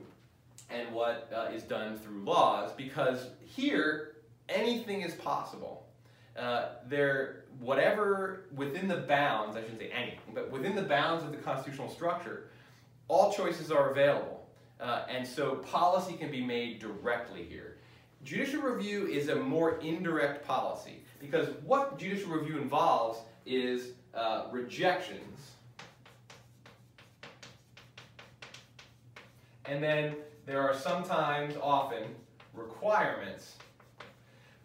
and 0.73 0.93
what 0.95 1.31
uh, 1.35 1.53
is 1.53 1.63
done 1.63 1.99
through 1.99 2.23
laws 2.23 2.73
because 2.77 3.29
here 3.45 4.17
anything 4.49 5.03
is 5.03 5.15
possible. 5.15 5.87
Uh, 6.39 6.71
there, 6.87 7.45
whatever 7.59 8.47
within 8.55 8.89
the 8.89 8.97
bounds, 8.97 9.57
I 9.57 9.63
shouldn't 9.63 9.81
say 9.81 9.91
anything, 9.91 10.35
but 10.35 10.51
within 10.51 10.75
the 10.75 10.83
bounds 10.83 11.25
of 11.25 11.33
the 11.33 11.39
constitutional 11.39 11.91
structure, 11.91 12.49
all 13.09 13.33
choices 13.33 13.71
are 13.71 13.91
available. 13.91 14.47
Uh, 14.81 15.05
and 15.11 15.27
so 15.27 15.57
policy 15.57 16.15
can 16.15 16.31
be 16.31 16.43
made 16.43 16.79
directly 16.79 17.45
here. 17.45 17.77
Judicial 18.25 18.63
review 18.63 19.07
is 19.07 19.29
a 19.29 19.37
more 19.37 19.79
indirect 19.81 20.47
policy 20.47 21.03
because 21.21 21.49
what 21.65 21.99
judicial 21.99 22.31
review 22.31 22.59
involves 22.59 23.19
is 23.45 23.93
uh, 24.15 24.47
rejections 24.51 25.51
And 29.71 29.83
then 29.83 30.17
there 30.51 30.61
are 30.61 30.75
sometimes, 30.75 31.55
often, 31.63 32.03
requirements. 32.55 33.55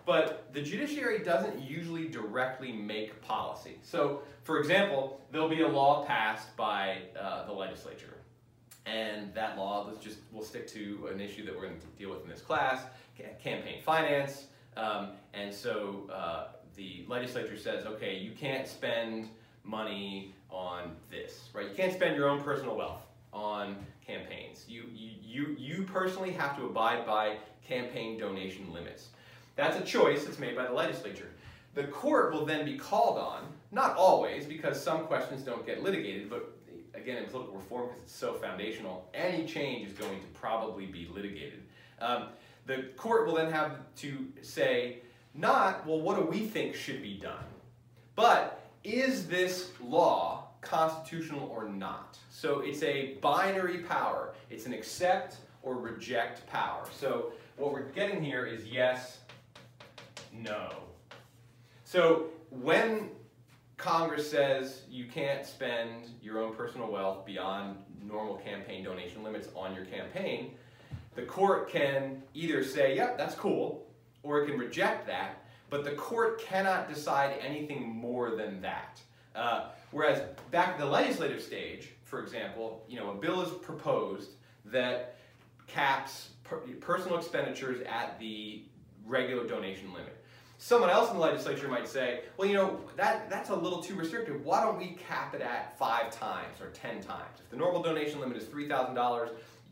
But 0.03 0.51
the 0.51 0.61
judiciary 0.61 1.19
doesn't 1.19 1.61
usually 1.61 2.07
directly 2.07 2.71
make 2.71 3.21
policy. 3.21 3.77
So, 3.83 4.21
for 4.43 4.59
example, 4.59 5.21
there'll 5.31 5.47
be 5.47 5.61
a 5.61 5.67
law 5.67 6.03
passed 6.05 6.55
by 6.57 6.97
uh, 7.19 7.45
the 7.45 7.51
legislature. 7.51 8.17
And 8.87 9.31
that 9.35 9.57
law, 9.57 9.85
let's 9.87 10.03
just, 10.03 10.17
we'll 10.31 10.43
stick 10.43 10.67
to 10.69 11.09
an 11.11 11.19
issue 11.19 11.45
that 11.45 11.55
we're 11.55 11.67
going 11.67 11.79
to 11.79 11.87
deal 11.99 12.09
with 12.09 12.23
in 12.23 12.29
this 12.29 12.41
class, 12.41 12.81
campaign 13.43 13.81
finance. 13.83 14.45
Um, 14.77 15.09
and 15.33 15.53
so 15.53 16.09
uh, 16.11 16.47
the 16.75 17.05
legislature 17.07 17.57
says, 17.57 17.85
okay, 17.85 18.17
you 18.17 18.31
can't 18.31 18.67
spend 18.67 19.29
money 19.63 20.33
on 20.49 20.95
this, 21.11 21.49
right? 21.53 21.67
You 21.69 21.75
can't 21.75 21.93
spend 21.93 22.15
your 22.15 22.27
own 22.27 22.41
personal 22.41 22.75
wealth 22.75 23.01
on 23.33 23.75
campaigns. 24.05 24.65
You, 24.67 24.83
you, 24.93 25.55
you, 25.57 25.83
personally 25.83 26.31
have 26.31 26.55
to 26.57 26.65
abide 26.65 27.05
by 27.05 27.37
campaign 27.67 28.19
donation 28.19 28.71
limits. 28.71 29.09
That's 29.55 29.77
a 29.77 29.81
choice 29.81 30.25
that's 30.25 30.39
made 30.39 30.55
by 30.55 30.65
the 30.65 30.73
legislature. 30.73 31.29
The 31.73 31.85
court 31.85 32.33
will 32.33 32.45
then 32.45 32.65
be 32.65 32.77
called 32.77 33.17
on, 33.17 33.47
not 33.71 33.95
always, 33.97 34.45
because 34.45 34.81
some 34.81 35.05
questions 35.05 35.41
don't 35.41 35.65
get 35.65 35.83
litigated, 35.83 36.29
but 36.29 36.55
again, 36.93 37.17
in 37.17 37.25
political 37.25 37.55
reform, 37.55 37.89
because 37.89 38.03
it's 38.03 38.15
so 38.15 38.33
foundational, 38.33 39.09
any 39.13 39.45
change 39.45 39.87
is 39.87 39.93
going 39.93 40.19
to 40.19 40.27
probably 40.27 40.85
be 40.85 41.09
litigated. 41.13 41.63
Um, 41.99 42.29
the 42.65 42.89
court 42.95 43.27
will 43.27 43.35
then 43.35 43.51
have 43.51 43.77
to 43.97 44.27
say, 44.41 44.99
not, 45.33 45.85
well, 45.85 45.99
what 45.99 46.17
do 46.17 46.23
we 46.23 46.47
think 46.47 46.75
should 46.75 47.01
be 47.01 47.15
done? 47.17 47.45
But 48.15 48.69
is 48.83 49.27
this 49.27 49.71
law 49.81 50.44
constitutional 50.65 51.47
or 51.49 51.69
not? 51.69 52.17
So 52.29 52.59
it's 52.59 52.83
a 52.83 53.15
binary 53.21 53.79
power. 53.79 54.33
It's 54.49 54.65
an 54.65 54.73
accept 54.73 55.37
or 55.63 55.75
reject 55.75 56.45
power. 56.47 56.83
So 56.97 57.31
what 57.57 57.71
we're 57.71 57.89
getting 57.89 58.23
here 58.23 58.45
is 58.45 58.65
yes, 58.65 59.19
no. 60.33 60.69
So 61.83 62.27
when 62.49 63.09
Congress 63.77 64.29
says 64.29 64.81
you 64.89 65.05
can't 65.05 65.45
spend 65.45 66.09
your 66.21 66.41
own 66.41 66.55
personal 66.55 66.91
wealth 66.91 67.25
beyond 67.25 67.77
normal 68.03 68.35
campaign 68.35 68.83
donation 68.83 69.23
limits 69.23 69.49
on 69.55 69.73
your 69.75 69.85
campaign, 69.85 70.51
the 71.15 71.23
court 71.23 71.69
can 71.69 72.21
either 72.33 72.63
say, 72.63 72.95
yep, 72.95 73.17
that's 73.17 73.35
cool, 73.35 73.87
or 74.23 74.41
it 74.41 74.47
can 74.47 74.57
reject 74.57 75.07
that, 75.07 75.45
but 75.69 75.83
the 75.83 75.91
court 75.91 76.41
cannot 76.41 76.89
decide 76.93 77.37
anything 77.39 77.87
more 77.87 78.35
than 78.35 78.61
that. 78.61 78.99
Uh, 79.35 79.69
whereas 79.95 80.21
back 80.51 80.71
at 80.71 80.77
the 80.77 80.85
legislative 80.85 81.41
stage, 81.41 81.93
for 82.03 82.21
example, 82.21 82.83
you 82.89 82.99
know, 82.99 83.11
a 83.11 83.15
bill 83.15 83.41
is 83.41 83.49
proposed 83.61 84.31
that 84.65 85.15
caps 85.67 86.31
per 86.43 86.57
personal 86.81 87.17
expenditures 87.17 87.81
at 87.87 88.19
the 88.19 88.63
regular 89.05 89.47
donation 89.47 89.93
limit. 89.93 90.21
Someone 90.57 90.89
else 90.89 91.09
in 91.11 91.15
the 91.15 91.21
legislature 91.21 91.69
might 91.69 91.87
say, 91.87 92.23
well, 92.35 92.45
you 92.45 92.55
know, 92.55 92.81
that, 92.97 93.29
that's 93.29 93.51
a 93.51 93.55
little 93.55 93.81
too 93.81 93.95
restrictive. 93.95 94.43
Why 94.43 94.61
don't 94.61 94.77
we 94.77 94.97
cap 95.07 95.33
it 95.33 95.41
at 95.41 95.77
five 95.79 96.11
times 96.11 96.59
or 96.59 96.71
10 96.71 96.99
times? 97.01 97.39
If 97.39 97.49
the 97.49 97.55
normal 97.55 97.81
donation 97.81 98.19
limit 98.19 98.35
is 98.35 98.43
$3,000, 98.43 99.29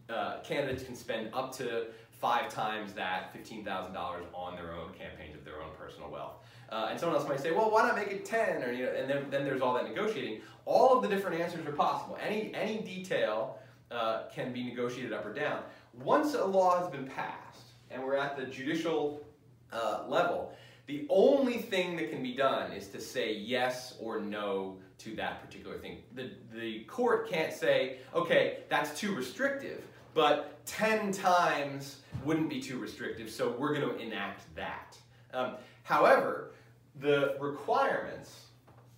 uh, 0.09 0.39
candidates 0.41 0.83
can 0.83 0.95
spend 0.95 1.31
up 1.33 1.53
to 1.57 1.87
five 2.21 2.47
times 2.47 2.93
that 2.93 3.33
$15,000 3.33 3.95
on 4.33 4.55
their 4.55 4.71
own 4.71 4.93
campaigns 4.93 5.35
of 5.35 5.43
their 5.43 5.61
own 5.61 5.71
personal 5.77 6.09
wealth. 6.09 6.35
Uh, 6.69 6.87
and 6.89 6.99
someone 6.99 7.17
else 7.17 7.27
might 7.27 7.39
say, 7.39 7.51
well, 7.51 7.69
why 7.69 7.83
not 7.83 7.95
make 7.95 8.09
it 8.09 8.25
10? 8.25 8.63
Or, 8.63 8.71
you 8.71 8.85
know, 8.85 8.91
and 8.91 9.09
then, 9.09 9.25
then 9.29 9.43
there's 9.43 9.61
all 9.61 9.73
that 9.75 9.87
negotiating. 9.87 10.41
All 10.65 10.95
of 10.95 11.03
the 11.03 11.09
different 11.09 11.39
answers 11.39 11.65
are 11.67 11.71
possible. 11.71 12.17
Any, 12.25 12.53
any 12.53 12.79
detail 12.79 13.59
uh, 13.91 14.23
can 14.33 14.51
be 14.53 14.63
negotiated 14.63 15.13
up 15.13 15.25
or 15.25 15.33
down. 15.33 15.61
Once 16.01 16.33
a 16.33 16.43
law 16.43 16.79
has 16.79 16.89
been 16.89 17.05
passed, 17.05 17.67
and 17.91 18.03
we're 18.03 18.15
at 18.15 18.35
the 18.35 18.45
judicial 18.45 19.23
uh, 19.71 20.03
level, 20.07 20.55
the 20.87 21.05
only 21.09 21.59
thing 21.59 21.95
that 21.95 22.09
can 22.09 22.21
be 22.21 22.33
done 22.33 22.71
is 22.71 22.87
to 22.89 22.99
say 22.99 23.33
yes 23.33 23.95
or 23.99 24.19
no 24.19 24.77
to 24.99 25.15
that 25.15 25.43
particular 25.43 25.77
thing. 25.77 25.99
The, 26.13 26.31
the 26.53 26.79
court 26.85 27.29
can't 27.29 27.53
say, 27.53 27.97
okay, 28.13 28.59
that's 28.69 28.99
too 28.99 29.15
restrictive, 29.15 29.83
but 30.13 30.65
10 30.65 31.11
times 31.11 31.97
wouldn't 32.25 32.49
be 32.49 32.61
too 32.61 32.77
restrictive, 32.77 33.29
so 33.29 33.55
we're 33.57 33.73
going 33.73 33.87
to 33.87 33.97
enact 33.97 34.53
that. 34.55 34.97
Um, 35.33 35.55
however, 35.83 36.51
the 36.99 37.35
requirements 37.39 38.47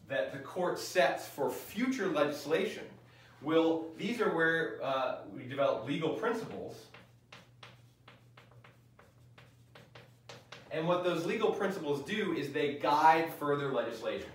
that 0.07 0.31
the 0.31 0.39
court 0.39 0.79
sets 0.79 1.27
for 1.27 1.49
future 1.49 2.07
legislation 2.07 2.83
will, 3.41 3.87
these 3.97 4.21
are 4.21 4.33
where 4.35 4.79
uh, 4.83 5.17
we 5.35 5.43
develop 5.43 5.87
legal 5.87 6.09
principles 6.09 6.75
And 10.75 10.85
what 10.89 11.05
those 11.05 11.25
legal 11.25 11.51
principles 11.51 12.01
do 12.01 12.33
is 12.33 12.51
they 12.51 12.73
guide 12.73 13.33
further 13.39 13.71
legislation. 13.71 14.27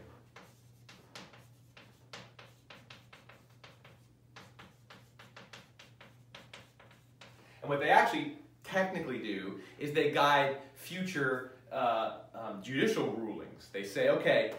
And 7.60 7.68
what 7.68 7.78
they 7.78 7.90
actually 7.90 8.38
technically 8.64 9.18
do 9.18 9.60
is 9.78 9.92
they 9.92 10.12
guide 10.12 10.56
future 10.76 11.52
uh, 11.72 12.12
um, 12.34 12.62
judicial 12.62 13.10
rulings. 13.12 13.68
They 13.72 13.84
say, 13.84 14.08
okay, 14.08 14.52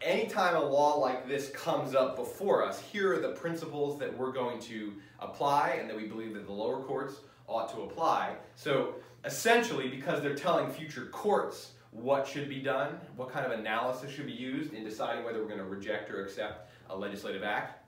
anytime 0.00 0.56
a 0.56 0.62
law 0.62 0.96
like 0.96 1.28
this 1.28 1.50
comes 1.50 1.94
up 1.94 2.16
before 2.16 2.64
us, 2.64 2.80
here 2.80 3.14
are 3.14 3.20
the 3.20 3.32
principles 3.32 3.98
that 3.98 4.16
we're 4.16 4.32
going 4.32 4.60
to 4.60 4.94
apply 5.20 5.78
and 5.80 5.88
that 5.88 5.96
we 5.96 6.06
believe 6.06 6.34
that 6.34 6.46
the 6.46 6.52
lower 6.52 6.82
courts 6.82 7.16
ought 7.46 7.72
to 7.74 7.82
apply. 7.82 8.36
So 8.56 8.94
essentially, 9.24 9.88
because 9.88 10.22
they're 10.22 10.34
telling 10.34 10.70
future 10.70 11.06
courts 11.06 11.72
what 11.90 12.26
should 12.26 12.48
be 12.48 12.60
done, 12.60 12.98
what 13.16 13.30
kind 13.30 13.44
of 13.44 13.58
analysis 13.58 14.10
should 14.10 14.26
be 14.26 14.32
used 14.32 14.72
in 14.72 14.82
deciding 14.82 15.24
whether 15.24 15.40
we're 15.40 15.48
going 15.48 15.58
to 15.58 15.64
reject 15.64 16.10
or 16.10 16.24
accept 16.24 16.70
a 16.88 16.96
legislative 16.96 17.42
act, 17.42 17.84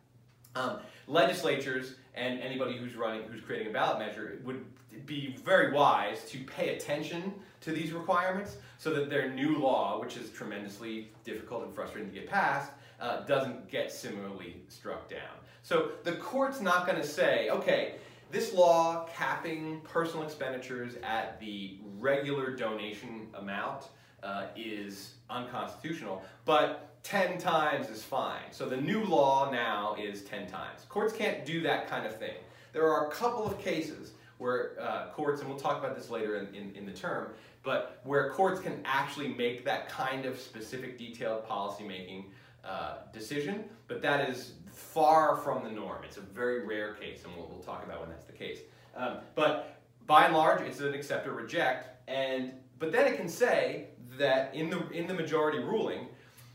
um, 0.57 0.79
legislatures 1.07 1.97
and 2.15 2.39
anybody 2.41 2.77
who's 2.77 2.95
running, 2.95 3.23
who's 3.23 3.41
creating 3.41 3.69
a 3.69 3.73
ballot 3.73 3.99
measure 3.99 4.41
would 4.45 4.65
be 5.07 5.37
very 5.45 5.73
wise 5.73 6.25
to 6.27 6.39
pay 6.45 6.77
attention 6.77 7.35
to 7.65 7.73
these 7.73 7.93
requirements 7.93 8.57
so 8.79 8.93
that 8.93 9.09
their 9.09 9.31
new 9.31 9.59
law, 9.59 9.99
which 10.01 10.17
is 10.17 10.31
tremendously 10.31 11.11
difficult 11.25 11.65
and 11.65 11.75
frustrating 11.75 12.11
to 12.11 12.15
get 12.15 12.29
passed, 12.29 12.71
uh, 13.01 13.21
doesn't 13.23 13.71
get 13.71 13.91
similarly 13.91 14.57
struck 14.69 15.09
down. 15.09 15.35
So 15.63 15.93
the 16.05 16.13
court's 16.13 16.61
not 16.61 16.87
going 16.87 17.01
to 17.01 17.07
say, 17.07 17.49
okay, 17.49 17.95
this 18.31 18.53
law 18.53 19.09
capping 19.17 19.81
personal 19.83 20.25
expenditures 20.25 20.97
at 21.03 21.41
the 21.41 21.79
regular 21.99 22.55
donation 22.55 23.29
amount 23.35 23.89
uh, 24.23 24.47
is 24.57 25.15
unconstitutional, 25.31 26.23
but 26.45 27.03
10 27.03 27.39
times 27.39 27.89
is 27.89 28.03
fine. 28.03 28.43
So 28.51 28.69
the 28.69 28.77
new 28.77 29.05
law 29.05 29.51
now 29.51 29.97
is 29.99 30.23
10 30.23 30.47
times. 30.49 30.81
Courts 30.89 31.15
can't 31.15 31.47
do 31.47 31.63
that 31.63 31.89
kind 31.89 32.07
of 32.07 32.19
thing. 32.19 32.37
There 32.73 32.91
are 32.91 33.09
a 33.09 33.11
couple 33.11 33.47
of 33.47 33.59
cases 33.59 34.13
where 34.39 34.73
uh, 34.81 35.07
courts, 35.13 35.41
and 35.41 35.49
we'll 35.49 35.59
talk 35.59 35.79
about 35.79 35.97
this 35.97 36.11
later 36.11 36.37
in, 36.37 36.55
in, 36.55 36.75
in, 36.75 36.87
the 36.87 36.93
term, 36.93 37.29
but 37.65 38.01
where 38.05 38.31
courts 38.31 38.61
can 38.61 38.81
actually 38.85 39.29
make 39.29 39.65
that 39.65 39.89
kind 39.89 40.27
of 40.27 40.39
specific 40.39 40.99
detailed 40.99 41.49
policymaking 41.49 42.27
uh, 42.65 42.99
decision, 43.13 43.65
but 43.89 44.01
that 44.03 44.29
is 44.29 44.53
far 44.71 45.37
from 45.39 45.65
the 45.65 45.71
norm. 45.71 46.05
It's 46.05 46.19
a 46.19 46.21
very 46.21 46.65
rare 46.65 46.95
case, 46.95 47.25
and 47.25 47.35
we'll, 47.35 47.49
we'll 47.49 47.63
talk 47.63 47.85
about 47.85 48.01
when 48.01 48.11
that's 48.11 48.27
the 48.27 48.33
case. 48.33 48.61
Um, 48.95 49.19
but 49.35 49.81
by 50.07 50.27
and 50.27 50.35
large, 50.35 50.61
it's 50.61 50.81
an 50.81 50.95
accept 50.95 51.27
or 51.27 51.33
reject, 51.33 52.09
and 52.09 52.53
but 52.79 52.93
then 52.93 53.07
it 53.07 53.17
can 53.17 53.29
say 53.29 53.87
that 54.19 54.55
in 54.55 54.71
the 54.71 54.89
in 54.91 55.07
the 55.07 55.15
majority 55.15 55.59
ruling, 55.59 56.07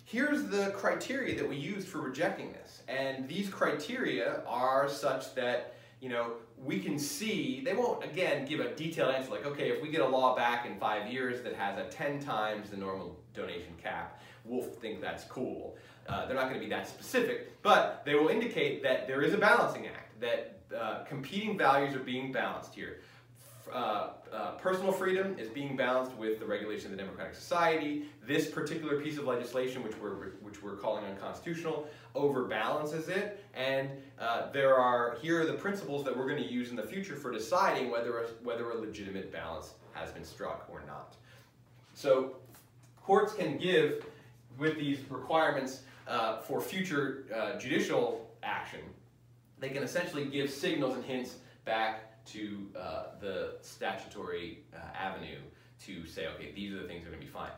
here's 0.05 0.43
the 0.45 0.71
criteria 0.75 1.35
that 1.35 1.47
we 1.47 1.55
used 1.55 1.87
for 1.87 1.99
rejecting 1.99 2.53
this, 2.53 2.83
and 2.87 3.27
these 3.27 3.49
criteria 3.49 4.41
are 4.47 4.87
such 4.87 5.33
that 5.35 5.75
you 6.01 6.09
know 6.09 6.33
we 6.63 6.79
can 6.79 6.99
see 6.99 7.61
they 7.63 7.73
won't 7.73 8.03
again 8.03 8.45
give 8.45 8.59
a 8.59 8.75
detailed 8.75 9.13
answer 9.13 9.31
like 9.31 9.45
okay 9.45 9.69
if 9.69 9.81
we 9.81 9.89
get 9.89 10.01
a 10.01 10.07
law 10.07 10.35
back 10.35 10.65
in 10.65 10.77
five 10.77 11.11
years 11.11 11.41
that 11.41 11.55
has 11.55 11.77
a 11.77 11.85
10 11.89 12.19
times 12.19 12.69
the 12.69 12.77
normal 12.77 13.17
donation 13.33 13.73
cap 13.81 14.21
we'll 14.43 14.61
think 14.61 14.99
that's 14.99 15.23
cool 15.25 15.77
uh, 16.09 16.25
they're 16.25 16.35
not 16.35 16.49
going 16.49 16.55
to 16.55 16.59
be 16.59 16.69
that 16.69 16.87
specific, 16.87 17.61
but 17.61 18.01
they 18.03 18.15
will 18.15 18.29
indicate 18.29 18.81
that 18.81 19.07
there 19.07 19.21
is 19.21 19.33
a 19.33 19.37
balancing 19.37 19.85
act, 19.87 20.19
that 20.19 20.59
uh, 20.75 21.03
competing 21.03 21.57
values 21.57 21.95
are 21.95 21.99
being 21.99 22.31
balanced 22.31 22.73
here. 22.73 23.01
Uh, 23.73 24.09
uh, 24.31 24.51
personal 24.51 24.91
freedom 24.91 25.35
is 25.39 25.49
being 25.49 25.75
balanced 25.75 26.15
with 26.15 26.39
the 26.39 26.45
regulation 26.45 26.91
of 26.91 26.91
the 26.91 26.97
democratic 26.97 27.33
society. 27.33 28.05
This 28.25 28.49
particular 28.49 29.01
piece 29.01 29.17
of 29.17 29.25
legislation, 29.25 29.83
which 29.83 29.97
we're 29.97 30.31
which 30.41 30.61
we're 30.61 30.75
calling 30.75 31.03
unconstitutional, 31.05 31.87
overbalances 32.15 33.09
it. 33.09 33.43
And 33.55 33.89
uh, 34.19 34.51
there 34.51 34.75
are 34.75 35.17
here 35.21 35.41
are 35.41 35.45
the 35.45 35.53
principles 35.53 36.03
that 36.05 36.15
we're 36.15 36.27
going 36.27 36.41
to 36.43 36.49
use 36.49 36.69
in 36.69 36.75
the 36.75 36.83
future 36.83 37.15
for 37.15 37.31
deciding 37.31 37.89
whether 37.89 38.19
a, 38.19 38.27
whether 38.43 38.69
a 38.69 38.75
legitimate 38.75 39.31
balance 39.31 39.73
has 39.93 40.11
been 40.11 40.23
struck 40.23 40.67
or 40.71 40.83
not. 40.85 41.15
So 41.93 42.35
courts 43.01 43.33
can 43.33 43.57
give 43.57 44.05
with 44.57 44.77
these 44.77 44.99
requirements 45.09 45.81
uh, 46.07 46.37
for 46.37 46.61
future 46.61 47.57
judicial 47.59 48.29
action, 48.43 48.81
they 49.59 49.69
can 49.69 49.83
essentially 49.83 50.25
give 50.25 50.49
signals 50.49 50.95
and 50.95 51.03
hints 51.03 51.37
back 51.65 52.08
to 52.33 52.67
uh, 52.77 53.03
the 53.19 53.55
statutory 53.61 54.59
uh, 54.73 54.79
avenue 54.97 55.39
to 55.85 56.05
say, 56.05 56.27
okay, 56.27 56.51
these 56.55 56.73
are 56.73 56.81
the 56.81 56.87
things 56.87 57.03
that 57.03 57.09
are 57.09 57.15
going 57.15 57.21
to 57.21 57.27
be 57.27 57.31
fine. 57.31 57.51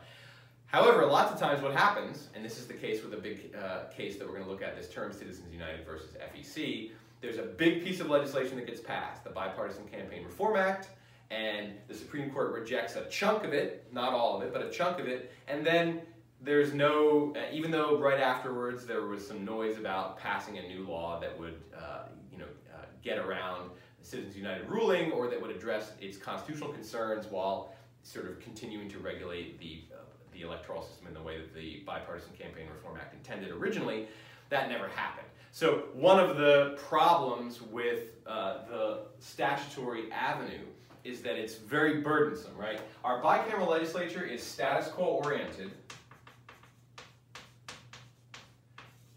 However, 0.66 1.04
lots 1.04 1.30
of 1.30 1.38
times 1.38 1.62
what 1.62 1.74
happens, 1.74 2.28
and 2.34 2.44
this 2.44 2.58
is 2.58 2.66
the 2.66 2.74
case 2.74 3.02
with 3.04 3.12
a 3.12 3.18
big 3.18 3.54
uh, 3.54 3.90
case 3.94 4.16
that 4.16 4.26
we're 4.26 4.34
going 4.34 4.44
to 4.44 4.50
look 4.50 4.62
at 4.62 4.74
this 4.74 4.88
term, 4.88 5.12
Citizens 5.12 5.52
United 5.52 5.84
versus 5.84 6.16
FEC, 6.34 6.92
there's 7.20 7.38
a 7.38 7.42
big 7.42 7.84
piece 7.84 8.00
of 8.00 8.08
legislation 8.08 8.56
that 8.56 8.66
gets 8.66 8.80
passed, 8.80 9.22
the 9.22 9.30
Bipartisan 9.30 9.86
Campaign 9.86 10.24
Reform 10.24 10.56
Act, 10.56 10.88
and 11.30 11.72
the 11.88 11.94
Supreme 11.94 12.30
Court 12.30 12.52
rejects 12.52 12.96
a 12.96 13.04
chunk 13.06 13.44
of 13.44 13.52
it, 13.52 13.86
not 13.92 14.12
all 14.12 14.36
of 14.36 14.42
it, 14.42 14.52
but 14.52 14.62
a 14.62 14.70
chunk 14.70 14.98
of 14.98 15.06
it, 15.06 15.32
and 15.46 15.64
then 15.64 16.00
there's 16.40 16.72
no, 16.72 17.32
uh, 17.36 17.54
even 17.54 17.70
though 17.70 17.98
right 17.98 18.18
afterwards 18.18 18.84
there 18.84 19.02
was 19.02 19.26
some 19.26 19.44
noise 19.44 19.78
about 19.78 20.18
passing 20.18 20.58
a 20.58 20.62
new 20.62 20.86
law 20.86 21.20
that 21.20 21.38
would, 21.38 21.62
uh, 21.76 22.04
you 22.32 22.38
know, 22.38 22.46
uh, 22.74 22.84
get 23.02 23.18
around 23.18 23.70
Citizens 24.02 24.36
United 24.36 24.68
ruling 24.68 25.12
or 25.12 25.28
that 25.28 25.40
would 25.40 25.50
address 25.50 25.92
its 26.00 26.16
constitutional 26.16 26.72
concerns 26.72 27.26
while 27.26 27.72
sort 28.02 28.26
of 28.28 28.40
continuing 28.40 28.88
to 28.88 28.98
regulate 28.98 29.58
the, 29.58 29.82
uh, 29.92 29.98
the 30.32 30.42
electoral 30.42 30.82
system 30.82 31.06
in 31.06 31.14
the 31.14 31.22
way 31.22 31.38
that 31.38 31.54
the 31.54 31.82
Bipartisan 31.86 32.32
Campaign 32.36 32.66
Reform 32.74 32.98
Act 33.00 33.14
intended 33.14 33.50
originally, 33.50 34.08
that 34.48 34.68
never 34.68 34.88
happened. 34.88 35.26
So 35.52 35.84
one 35.92 36.18
of 36.18 36.36
the 36.36 36.78
problems 36.88 37.60
with 37.60 38.12
uh, 38.26 38.64
the 38.68 38.98
statutory 39.20 40.10
avenue 40.10 40.64
is 41.04 41.20
that 41.22 41.36
it's 41.36 41.56
very 41.56 42.00
burdensome, 42.00 42.56
right? 42.56 42.80
Our 43.04 43.20
bicameral 43.20 43.68
legislature 43.68 44.24
is 44.24 44.42
status 44.42 44.88
quo 44.88 45.04
oriented. 45.04 45.72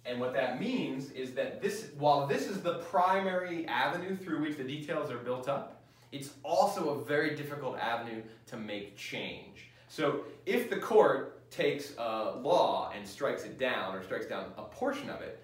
And 0.05 0.19
what 0.19 0.33
that 0.33 0.59
means 0.59 1.11
is 1.11 1.33
that 1.33 1.61
this, 1.61 1.87
while 1.97 2.27
this 2.27 2.47
is 2.47 2.61
the 2.61 2.75
primary 2.75 3.67
avenue 3.67 4.15
through 4.15 4.41
which 4.41 4.57
the 4.57 4.63
details 4.63 5.09
are 5.09 5.17
built 5.17 5.49
up, 5.49 5.83
it's 6.11 6.31
also 6.43 6.89
a 6.89 7.03
very 7.03 7.35
difficult 7.35 7.77
avenue 7.77 8.21
to 8.47 8.57
make 8.57 8.95
change. 8.95 9.69
So 9.87 10.21
if 10.45 10.69
the 10.69 10.77
court 10.77 11.49
takes 11.51 11.93
a 11.97 12.35
law 12.37 12.91
and 12.95 13.07
strikes 13.07 13.43
it 13.43 13.57
down 13.57 13.95
or 13.95 14.03
strikes 14.03 14.27
down 14.27 14.51
a 14.57 14.63
portion 14.63 15.09
of 15.09 15.21
it, 15.21 15.41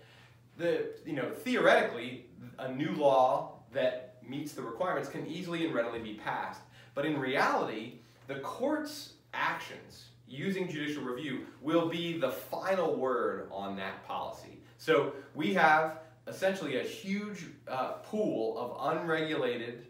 the, 0.58 0.90
you 1.06 1.14
know, 1.14 1.30
theoretically, 1.30 2.26
a 2.60 2.72
new 2.72 2.92
law 2.92 3.54
that 3.74 4.16
meets 4.28 4.54
the 4.54 4.62
requirements 4.62 5.10
can 5.10 5.26
easily 5.26 5.66
and 5.66 5.74
readily 5.74 6.00
be 6.00 6.14
passed. 6.14 6.62
But 6.94 7.06
in 7.06 7.20
reality, 7.20 8.00
the 8.28 8.36
court's 8.36 9.14
actions 9.34 10.06
using 10.32 10.68
judicial 10.68 11.04
review 11.04 11.46
will 11.62 11.90
be 11.90 12.18
the 12.18 12.32
final 12.32 12.96
word 12.96 13.50
on 13.52 13.76
that 13.76 14.06
policy. 14.08 14.62
So 14.78 15.14
we 15.36 15.54
have 15.54 16.00
essentially 16.28 16.80
a 16.80 16.84
huge 16.84 17.46
uh, 17.68 17.94
pool 18.04 18.58
of 18.58 18.98
unregulated 18.98 19.88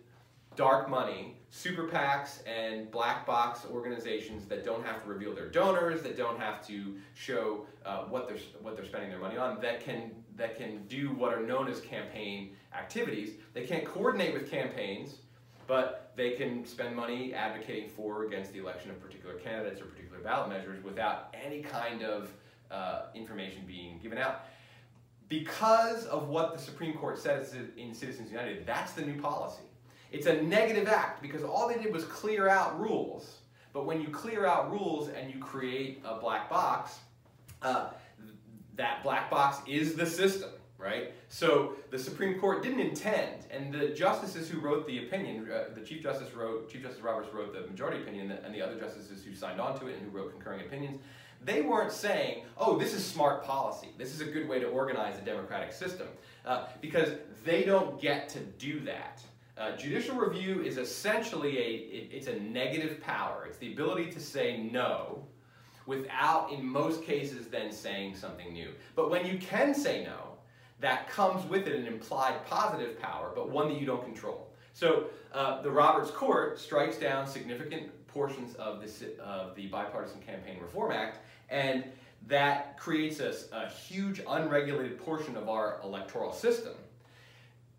dark 0.56 0.90
money, 0.90 1.38
super 1.50 1.88
PACs 1.88 2.40
and 2.48 2.92
black 2.92 3.26
box 3.26 3.66
organizations 3.70 4.46
that 4.48 4.66
don't 4.66 4.86
have 4.86 5.02
to 5.04 5.10
reveal 5.10 5.34
their 5.34 5.50
donors, 5.50 6.02
that 6.02 6.18
don't 6.18 6.40
have 6.40 6.66
to 6.68 6.98
show 7.14 7.66
uh, 7.86 8.04
what 8.04 8.28
they're 8.28 8.38
what 8.62 8.76
they're 8.76 8.86
spending 8.86 9.10
their 9.10 9.20
money 9.20 9.38
on, 9.38 9.62
that 9.62 9.84
can 9.84 10.12
that 10.36 10.58
can 10.58 10.86
do 10.88 11.14
what 11.14 11.34
are 11.34 11.42
known 11.42 11.68
as 11.68 11.82
campaign 11.82 12.56
activities. 12.74 13.32
They 13.54 13.66
can't 13.66 13.86
coordinate 13.86 14.34
with 14.34 14.50
campaigns, 14.50 15.20
but 15.72 16.12
they 16.18 16.32
can 16.32 16.66
spend 16.66 16.94
money 16.94 17.34
advocating 17.34 17.88
for 17.88 18.24
or 18.24 18.26
against 18.26 18.52
the 18.52 18.60
election 18.60 18.92
of 18.92 19.02
particular 19.02 19.36
candidates 19.36 19.80
or 19.80 19.86
particular 19.86 20.20
ballot 20.20 20.50
measures 20.50 20.84
without 20.84 21.34
any 21.34 21.62
kind 21.62 22.04
of 22.04 22.30
uh, 22.70 23.04
information 23.16 23.64
being 23.66 23.98
given 24.04 24.18
out. 24.18 24.48
Because 25.30 26.06
of 26.08 26.28
what 26.28 26.52
the 26.54 26.60
Supreme 26.60 26.98
Court 26.98 27.18
said 27.18 27.48
in 27.78 27.94
Citizens 27.94 28.30
United, 28.30 28.66
that's 28.66 28.92
the 28.92 29.02
new 29.02 29.18
policy. 29.22 29.64
It's 30.12 30.26
a 30.26 30.42
negative 30.42 30.90
act 30.90 31.22
because 31.22 31.42
all 31.42 31.70
they 31.70 31.82
did 31.82 31.94
was 31.94 32.04
clear 32.04 32.50
out 32.50 32.78
rules. 32.78 33.38
But 33.72 33.86
when 33.86 34.02
you 34.02 34.10
clear 34.10 34.46
out 34.46 34.70
rules 34.74 35.08
and 35.08 35.34
you 35.34 35.40
create 35.40 36.02
a 36.04 36.20
black 36.20 36.50
box, 36.50 37.00
uh, 37.62 37.92
that 38.76 39.04
black 39.04 39.32
box 39.32 39.60
is 39.66 39.96
the 39.96 40.06
system, 40.06 40.50
right? 40.82 41.14
So 41.30 41.74
the 41.90 42.00
Supreme 42.00 42.40
Court 42.40 42.64
didn't 42.64 42.80
intend, 42.80 43.46
and 43.52 43.74
the 43.74 43.90
justices 43.90 44.50
who 44.50 44.60
wrote 44.60 44.88
the 44.88 45.06
opinion, 45.06 45.48
uh, 45.52 45.74
the 45.74 45.82
Chief 45.82 46.02
Justice 46.02 46.34
wrote, 46.34 46.70
Chief 46.72 46.82
Justice 46.82 47.02
Roberts 47.02 47.34
wrote 47.34 47.54
the 47.54 47.62
majority 47.70 48.02
opinion, 48.02 48.32
and 48.32 48.54
the 48.54 48.62
other 48.62 48.80
justices 48.80 49.24
who 49.24 49.36
signed 49.36 49.62
on 49.62 49.80
to 49.80 49.88
it 49.88 49.98
and 49.98 50.12
who 50.12 50.18
wrote 50.18 50.32
concurring 50.32 50.62
opinions, 50.62 51.00
they 51.44 51.62
weren't 51.62 51.92
saying, 51.92 52.44
oh, 52.58 52.78
this 52.78 52.94
is 52.94 53.04
smart 53.04 53.44
policy. 53.44 53.90
This 53.98 54.14
is 54.14 54.22
a 54.22 54.26
good 54.26 54.48
way 54.48 54.60
to 54.60 54.68
organize 54.68 55.18
a 55.18 55.22
democratic 55.22 55.74
system. 55.74 56.08
Uh, 56.46 56.68
because 56.82 57.10
they 57.46 57.64
don't 57.64 58.00
get 58.02 58.30
to 58.30 58.40
do 58.40 58.80
that. 58.82 59.22
Uh, 59.58 59.76
judicial 59.76 60.16
review 60.16 60.62
is 60.62 60.78
essentially 60.78 61.58
a, 61.58 61.62
it, 61.62 62.10
it's 62.12 62.28
a 62.28 62.40
negative 62.40 63.02
power. 63.02 63.46
It's 63.48 63.58
the 63.58 63.74
ability 63.74 64.12
to 64.12 64.20
say 64.20 64.58
no 64.72 65.24
without, 65.86 66.52
in 66.52 66.66
most 66.66 67.04
cases, 67.04 67.48
then 67.48 67.72
saying 67.72 68.16
something 68.16 68.54
new. 68.54 68.70
But 68.96 69.10
when 69.10 69.26
you 69.26 69.38
can 69.38 69.74
say 69.74 70.04
no, 70.04 70.31
that 70.82 71.10
comes 71.10 71.48
with 71.50 71.68
it 71.68 71.76
an 71.76 71.88
implied 71.88 72.46
positive 72.46 73.00
power, 73.00 73.32
but 73.34 73.50
one 73.50 73.70
that 73.70 73.80
you 73.80 73.86
don't 73.86 74.04
control. 74.04 74.50
So 74.74 75.06
uh, 75.34 75.62
the 75.62 75.72
Roberts 75.72 76.12
Court 76.12 76.60
strikes 76.60 76.98
down 76.98 77.28
significant 77.28 77.90
portions 78.08 78.56
of, 78.56 78.84
of 79.24 79.56
the 79.56 79.68
Bipartisan 79.68 80.22
Campaign 80.22 80.60
Reform 80.62 80.92
Act, 80.92 81.20
and 81.50 81.86
that 82.28 82.78
creates 82.78 83.20
a, 83.20 83.34
a 83.54 83.70
huge 83.70 84.22
unregulated 84.28 85.00
portion 85.00 85.38
of 85.38 85.50
our 85.50 85.80
electoral 85.84 86.34
system 86.34 86.74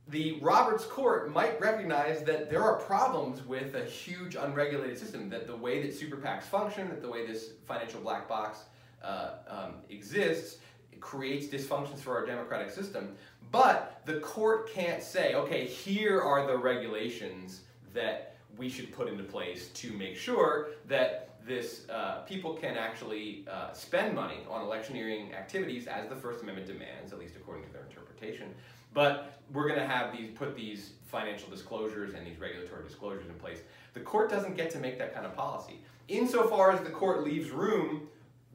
the 0.08 0.38
Roberts 0.40 0.84
Court 0.84 1.32
might 1.32 1.60
recognize 1.60 2.22
that 2.24 2.50
there 2.50 2.62
are 2.62 2.76
problems 2.76 3.44
with 3.46 3.74
a 3.74 3.84
huge 3.84 4.34
unregulated 4.34 4.98
system, 4.98 5.28
that 5.30 5.46
the 5.46 5.56
way 5.56 5.82
that 5.82 5.94
super 5.94 6.16
PACs 6.16 6.42
function, 6.42 6.88
that 6.88 7.00
the 7.00 7.08
way 7.08 7.26
this 7.26 7.50
financial 7.66 8.00
black 8.00 8.28
box 8.28 8.60
uh, 9.02 9.30
um, 9.48 9.74
exists, 9.90 10.58
creates 11.02 11.46
dysfunctions 11.46 11.98
for 11.98 12.16
our 12.16 12.24
democratic 12.24 12.70
system. 12.70 13.14
But 13.50 14.00
the 14.06 14.20
court 14.20 14.72
can't 14.72 15.02
say, 15.02 15.34
okay, 15.34 15.66
here 15.66 16.22
are 16.22 16.46
the 16.46 16.56
regulations 16.56 17.60
that 17.92 18.36
we 18.56 18.70
should 18.70 18.90
put 18.92 19.08
into 19.08 19.24
place 19.24 19.68
to 19.68 19.92
make 19.92 20.16
sure 20.16 20.68
that 20.88 21.28
this 21.46 21.88
uh, 21.90 22.20
people 22.20 22.54
can 22.54 22.76
actually 22.76 23.44
uh, 23.50 23.72
spend 23.72 24.14
money 24.14 24.38
on 24.48 24.62
electioneering 24.62 25.34
activities 25.34 25.86
as 25.86 26.08
the 26.08 26.14
First 26.16 26.42
Amendment 26.42 26.68
demands, 26.68 27.12
at 27.12 27.18
least 27.18 27.34
according 27.36 27.64
to 27.64 27.72
their 27.72 27.82
interpretation. 27.82 28.54
But 28.94 29.40
we're 29.52 29.66
going 29.66 29.80
to 29.80 29.86
have 29.86 30.16
these 30.16 30.30
put 30.30 30.54
these 30.54 30.92
financial 31.06 31.50
disclosures 31.50 32.14
and 32.14 32.26
these 32.26 32.38
regulatory 32.38 32.84
disclosures 32.84 33.28
in 33.28 33.34
place. 33.34 33.58
The 33.94 34.00
court 34.00 34.30
doesn't 34.30 34.56
get 34.56 34.70
to 34.70 34.78
make 34.78 34.98
that 34.98 35.12
kind 35.12 35.26
of 35.26 35.34
policy. 35.34 35.80
Insofar 36.08 36.72
as 36.72 36.80
the 36.80 36.90
court 36.90 37.24
leaves 37.24 37.50
room 37.50 38.08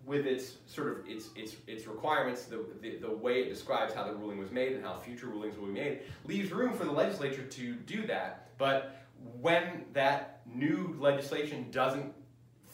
with 0.08 0.26
its 0.26 0.54
sort 0.66 0.88
of 0.88 1.08
its 1.08 1.30
its 1.36 1.58
its 1.68 1.86
requirements, 1.86 2.46
the, 2.46 2.66
the, 2.82 2.96
the 2.96 3.12
way 3.12 3.42
it 3.42 3.50
describes 3.50 3.94
how 3.94 4.06
the 4.06 4.14
ruling 4.14 4.40
was 4.40 4.52
made 4.52 4.72
and 4.72 4.84
how 4.84 4.98
future 4.98 5.28
rulings 5.28 5.58
will 5.58 5.68
be 5.68 5.74
made, 5.74 6.00
leaves 6.26 6.52
room 6.52 6.74
for 6.74 6.86
the 6.86 6.92
legislature 6.92 7.44
to 7.44 7.74
do 7.74 8.08
that. 8.08 8.50
But 8.58 9.06
when 9.42 9.84
that 9.94 10.42
new 10.46 10.96
legislation 10.98 11.68
doesn't 11.72 12.14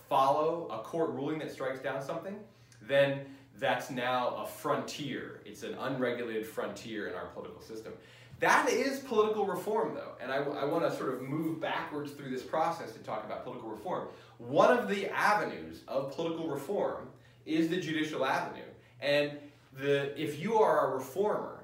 follow 0.07 0.67
a 0.71 0.77
court 0.83 1.09
ruling 1.09 1.39
that 1.39 1.51
strikes 1.51 1.79
down 1.79 2.01
something, 2.03 2.37
then 2.83 3.25
that's 3.57 3.89
now 3.89 4.35
a 4.35 4.45
frontier. 4.45 5.41
It's 5.43 5.63
an 5.63 5.73
unregulated 5.73 6.45
frontier 6.45 7.07
in 7.07 7.15
our 7.15 7.25
political 7.27 7.61
system. 7.61 7.93
That 8.39 8.69
is 8.69 8.99
political 8.99 9.45
reform, 9.45 9.95
though, 9.95 10.13
and 10.21 10.31
I, 10.31 10.37
I 10.37 10.65
want 10.65 10.83
to 10.83 10.95
sort 10.95 11.13
of 11.13 11.21
move 11.21 11.61
backwards 11.61 12.11
through 12.11 12.29
this 12.29 12.43
process 12.43 12.91
to 12.91 12.99
talk 12.99 13.25
about 13.25 13.43
political 13.43 13.69
reform. 13.69 14.09
One 14.37 14.77
of 14.77 14.87
the 14.89 15.07
avenues 15.07 15.81
of 15.87 16.13
political 16.13 16.49
reform 16.49 17.07
is 17.45 17.69
the 17.69 17.79
judicial 17.79 18.25
avenue. 18.25 18.61
And 19.01 19.31
the, 19.73 20.19
if 20.21 20.39
you 20.39 20.59
are 20.59 20.91
a 20.91 20.95
reformer 20.95 21.63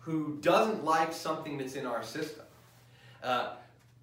who 0.00 0.38
doesn't 0.40 0.84
like 0.84 1.12
something 1.12 1.58
that's 1.58 1.74
in 1.74 1.86
our 1.86 2.02
system, 2.02 2.44
uh, 3.22 3.54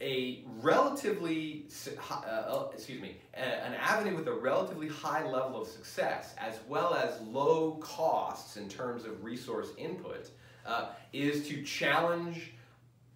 a 0.01 0.43
relatively, 0.61 1.67
uh, 2.09 2.15
uh, 2.25 2.69
excuse 2.73 2.99
me, 2.99 3.17
an 3.35 3.75
avenue 3.75 4.15
with 4.15 4.27
a 4.27 4.33
relatively 4.33 4.87
high 4.87 5.23
level 5.23 5.61
of 5.61 5.67
success, 5.67 6.33
as 6.39 6.55
well 6.67 6.95
as 6.95 7.21
low 7.21 7.73
costs 7.73 8.57
in 8.57 8.67
terms 8.67 9.05
of 9.05 9.23
resource 9.23 9.69
input, 9.77 10.31
uh, 10.65 10.89
is 11.13 11.47
to 11.47 11.61
challenge 11.63 12.53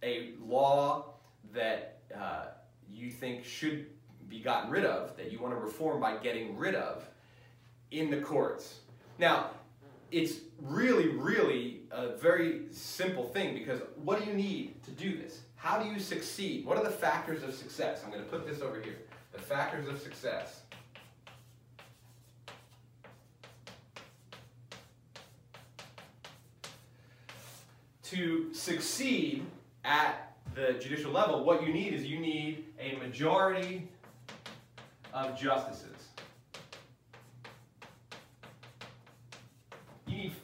a 0.04 0.34
law 0.40 1.16
that 1.54 1.98
uh, 2.16 2.46
you 2.90 3.10
think 3.10 3.44
should 3.44 3.88
be 4.30 4.40
gotten 4.40 4.70
rid 4.70 4.86
of, 4.86 5.18
that 5.18 5.32
you 5.32 5.40
want 5.40 5.54
to 5.54 5.60
reform 5.60 6.00
by 6.00 6.18
getting 6.18 6.56
rid 6.56 6.76
of, 6.76 7.08
in 7.92 8.10
the 8.10 8.18
courts. 8.18 8.80
Now, 9.18 9.52
it's 10.12 10.36
really, 10.62 11.10
really 11.10 11.82
a 11.92 12.16
very 12.16 12.64
simple 12.72 13.24
thing 13.24 13.54
because 13.54 13.82
what 13.96 14.20
do 14.22 14.30
you 14.30 14.36
need 14.36 14.84
to 14.84 14.92
do 14.92 15.18
this? 15.18 15.42
How 15.56 15.80
do 15.80 15.90
you 15.90 16.00
succeed? 16.00 16.66
What 16.66 16.78
are 16.78 16.84
the 16.84 16.90
factors 16.90 17.44
of 17.44 17.54
success? 17.54 18.02
I'm 18.04 18.12
going 18.12 18.24
to 18.24 18.30
put 18.30 18.46
this 18.46 18.62
over 18.62 18.80
here. 18.82 18.98
The 19.34 19.42
factors 19.42 19.88
of 19.88 20.00
success. 20.00 20.62
To 28.04 28.54
succeed 28.54 29.46
at 29.84 30.38
the 30.54 30.74
judicial 30.80 31.12
level, 31.12 31.44
what 31.44 31.66
you 31.66 31.74
need 31.74 31.94
is 31.94 32.06
you 32.06 32.20
need 32.20 32.66
a 32.80 32.96
majority 32.98 33.88
of 35.14 35.38
justices. 35.40 35.95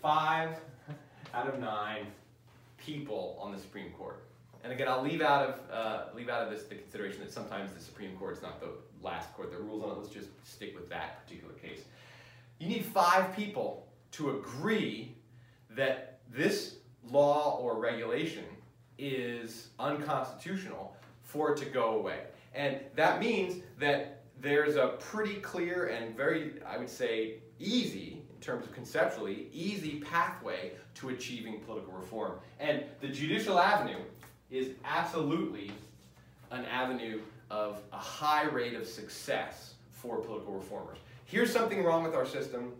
Five 0.02 0.60
out 1.34 1.48
of 1.48 1.60
nine 1.60 2.08
people 2.78 3.38
on 3.40 3.52
the 3.52 3.58
Supreme 3.58 3.92
Court. 3.92 4.24
And 4.64 4.74
again, 4.74 4.88
I'll 4.88 5.04
leave 5.04 5.22
out 5.22 5.50
of 5.50 5.72
uh, 5.72 6.04
leave 6.16 6.30
out 6.30 6.44
of 6.44 6.52
this 6.52 6.64
the 6.64 6.76
consideration 6.76 7.22
that 7.22 7.32
sometimes 7.32 7.72
the 7.74 7.80
Supreme 7.80 8.16
Court 8.18 8.36
is 8.36 8.42
not 8.42 8.60
the 8.60 8.70
last 9.02 9.34
court 9.34 9.52
that 9.52 9.60
rules 9.60 9.84
on 9.84 9.92
it. 9.92 9.98
Let's 9.98 10.10
just 10.10 10.30
stick 10.44 10.76
with 10.76 10.90
that 10.90 11.26
particular 11.26 11.54
case. 11.56 11.82
You 12.60 12.68
need 12.68 12.86
five 12.86 13.36
people 13.36 13.88
to 14.12 14.38
agree 14.38 15.16
that 15.72 16.20
this 16.30 16.76
law 17.10 17.58
or 17.60 17.80
regulation 17.80 18.44
is 18.98 19.70
unconstitutional 19.80 20.96
for 21.24 21.54
it 21.54 21.58
to 21.58 21.66
go 21.66 21.96
away. 21.96 22.20
And 22.54 22.80
that 22.96 23.20
means 23.20 23.64
that 23.80 24.24
there's 24.40 24.76
a 24.76 24.96
pretty 25.00 25.36
clear 25.36 25.88
and 25.88 26.16
very, 26.16 26.54
I 26.68 26.78
would 26.78 26.90
say, 26.90 27.36
easy, 27.60 28.21
terms 28.42 28.66
of 28.66 28.74
conceptually, 28.74 29.48
easy 29.54 30.00
pathway 30.02 30.72
to 30.96 31.10
achieving 31.10 31.60
political 31.62 31.94
reform. 31.94 32.34
And 32.60 32.84
the 33.00 33.08
judicial 33.08 33.60
avenue 33.60 34.00
is 34.50 34.72
absolutely 34.84 35.72
an 36.50 36.66
avenue 36.66 37.22
of 37.50 37.82
a 37.94 37.98
high 37.98 38.44
rate 38.44 38.74
of 38.74 38.88
success 38.88 39.76
for 39.92 40.18
political 40.18 40.54
reformers. 40.54 40.98
Here's 41.26 41.52
something 41.52 41.84
wrong 41.84 42.04
with 42.04 42.16
our 42.16 42.26
system. 42.26 42.74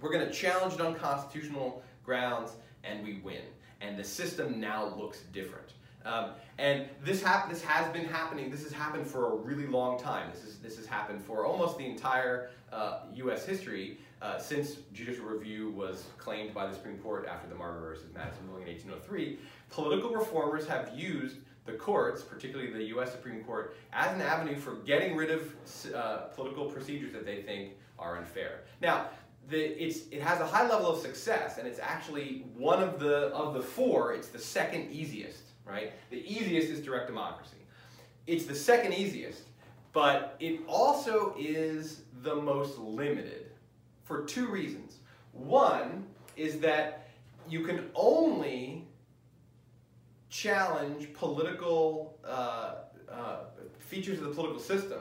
We're 0.00 0.12
going 0.12 0.26
to 0.26 0.32
challenge 0.32 0.74
it 0.74 0.80
on 0.80 0.94
constitutional 0.94 1.82
grounds 2.04 2.52
and 2.82 3.04
we 3.04 3.18
win. 3.18 3.42
And 3.80 3.98
the 3.98 4.04
system 4.04 4.60
now 4.60 4.94
looks 4.96 5.20
different. 5.32 5.74
Um, 6.04 6.30
and 6.58 6.86
this, 7.02 7.22
hap- 7.22 7.48
this 7.48 7.62
has 7.62 7.90
been 7.92 8.04
happening, 8.04 8.50
this 8.50 8.62
has 8.62 8.72
happened 8.72 9.06
for 9.06 9.32
a 9.32 9.36
really 9.36 9.66
long 9.66 9.98
time. 9.98 10.30
This, 10.32 10.44
is, 10.44 10.58
this 10.58 10.76
has 10.76 10.86
happened 10.86 11.22
for 11.22 11.46
almost 11.46 11.78
the 11.78 11.86
entire 11.86 12.50
uh, 12.72 13.00
US 13.14 13.46
history 13.46 13.98
uh, 14.24 14.38
since 14.38 14.76
judicial 14.94 15.26
review 15.26 15.70
was 15.70 16.04
claimed 16.16 16.54
by 16.54 16.66
the 16.66 16.72
Supreme 16.72 16.96
Court 16.98 17.28
after 17.30 17.46
the 17.46 17.54
Marbury 17.54 17.82
versus 17.82 18.06
Madison 18.14 18.48
ruling 18.48 18.66
in 18.66 18.72
1803. 18.72 19.38
Political 19.68 20.14
reformers 20.14 20.66
have 20.66 20.90
used 20.96 21.36
the 21.66 21.72
courts, 21.72 22.22
particularly 22.22 22.72
the 22.72 22.84
US 22.96 23.12
Supreme 23.12 23.44
Court, 23.44 23.76
as 23.92 24.14
an 24.14 24.22
avenue 24.22 24.56
for 24.56 24.76
getting 24.86 25.14
rid 25.14 25.30
of 25.30 25.54
uh, 25.94 26.16
political 26.34 26.64
procedures 26.66 27.12
that 27.12 27.26
they 27.26 27.42
think 27.42 27.72
are 27.98 28.16
unfair. 28.16 28.60
Now, 28.80 29.08
the, 29.50 29.58
it 29.60 30.22
has 30.22 30.40
a 30.40 30.46
high 30.46 30.66
level 30.66 30.90
of 30.90 31.00
success, 31.00 31.58
and 31.58 31.68
it's 31.68 31.78
actually 31.78 32.46
one 32.56 32.82
of 32.82 32.98
the, 32.98 33.26
of 33.34 33.52
the 33.52 33.60
four, 33.60 34.14
it's 34.14 34.28
the 34.28 34.38
second 34.38 34.90
easiest, 34.90 35.42
right? 35.66 35.92
The 36.08 36.24
easiest 36.26 36.70
is 36.70 36.80
direct 36.80 37.08
democracy. 37.08 37.58
It's 38.26 38.46
the 38.46 38.54
second 38.54 38.94
easiest, 38.94 39.42
but 39.92 40.36
it 40.40 40.60
also 40.66 41.34
is 41.38 42.00
the 42.22 42.34
most 42.34 42.78
limited 42.78 43.43
for 44.04 44.24
two 44.24 44.46
reasons. 44.46 44.98
One 45.32 46.06
is 46.36 46.60
that 46.60 47.08
you 47.48 47.64
can 47.64 47.90
only 47.94 48.86
challenge 50.30 51.12
political 51.12 52.18
uh, 52.24 52.74
uh, 53.10 53.36
features 53.78 54.18
of 54.18 54.24
the 54.24 54.30
political 54.30 54.60
system 54.60 55.00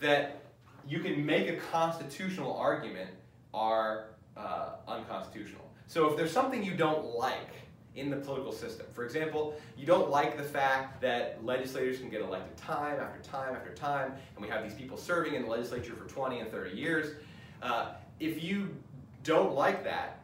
that 0.00 0.42
you 0.86 1.00
can 1.00 1.24
make 1.24 1.48
a 1.48 1.56
constitutional 1.56 2.56
argument 2.56 3.10
are 3.52 4.06
uh, 4.36 4.70
unconstitutional. 4.88 5.64
So 5.86 6.08
if 6.08 6.16
there's 6.16 6.32
something 6.32 6.62
you 6.62 6.74
don't 6.74 7.16
like 7.16 7.48
in 7.96 8.10
the 8.10 8.16
political 8.16 8.52
system, 8.52 8.86
for 8.92 9.04
example, 9.04 9.56
you 9.76 9.86
don't 9.86 10.10
like 10.10 10.36
the 10.36 10.44
fact 10.44 11.00
that 11.00 11.44
legislators 11.44 11.98
can 11.98 12.08
get 12.08 12.20
elected 12.20 12.56
time 12.56 13.00
after 13.00 13.20
time 13.28 13.56
after 13.56 13.74
time, 13.74 14.12
and 14.36 14.44
we 14.44 14.48
have 14.48 14.62
these 14.62 14.74
people 14.74 14.96
serving 14.96 15.34
in 15.34 15.42
the 15.42 15.48
legislature 15.48 15.94
for 15.94 16.08
20 16.08 16.38
and 16.38 16.50
30 16.50 16.76
years, 16.76 17.16
uh, 17.62 17.94
if 18.20 18.44
you 18.44 18.76
don't 19.24 19.54
like 19.54 19.82
that, 19.84 20.20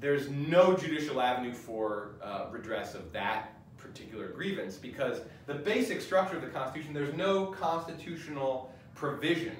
there's 0.00 0.28
no 0.28 0.76
judicial 0.76 1.20
avenue 1.20 1.54
for 1.54 2.16
uh, 2.22 2.46
redress 2.50 2.94
of 2.94 3.12
that 3.12 3.52
particular 3.78 4.28
grievance 4.28 4.76
because 4.76 5.20
the 5.46 5.54
basic 5.54 6.00
structure 6.00 6.36
of 6.36 6.42
the 6.42 6.48
Constitution, 6.48 6.92
there's 6.92 7.14
no 7.14 7.46
constitutional 7.46 8.74
provision 8.94 9.56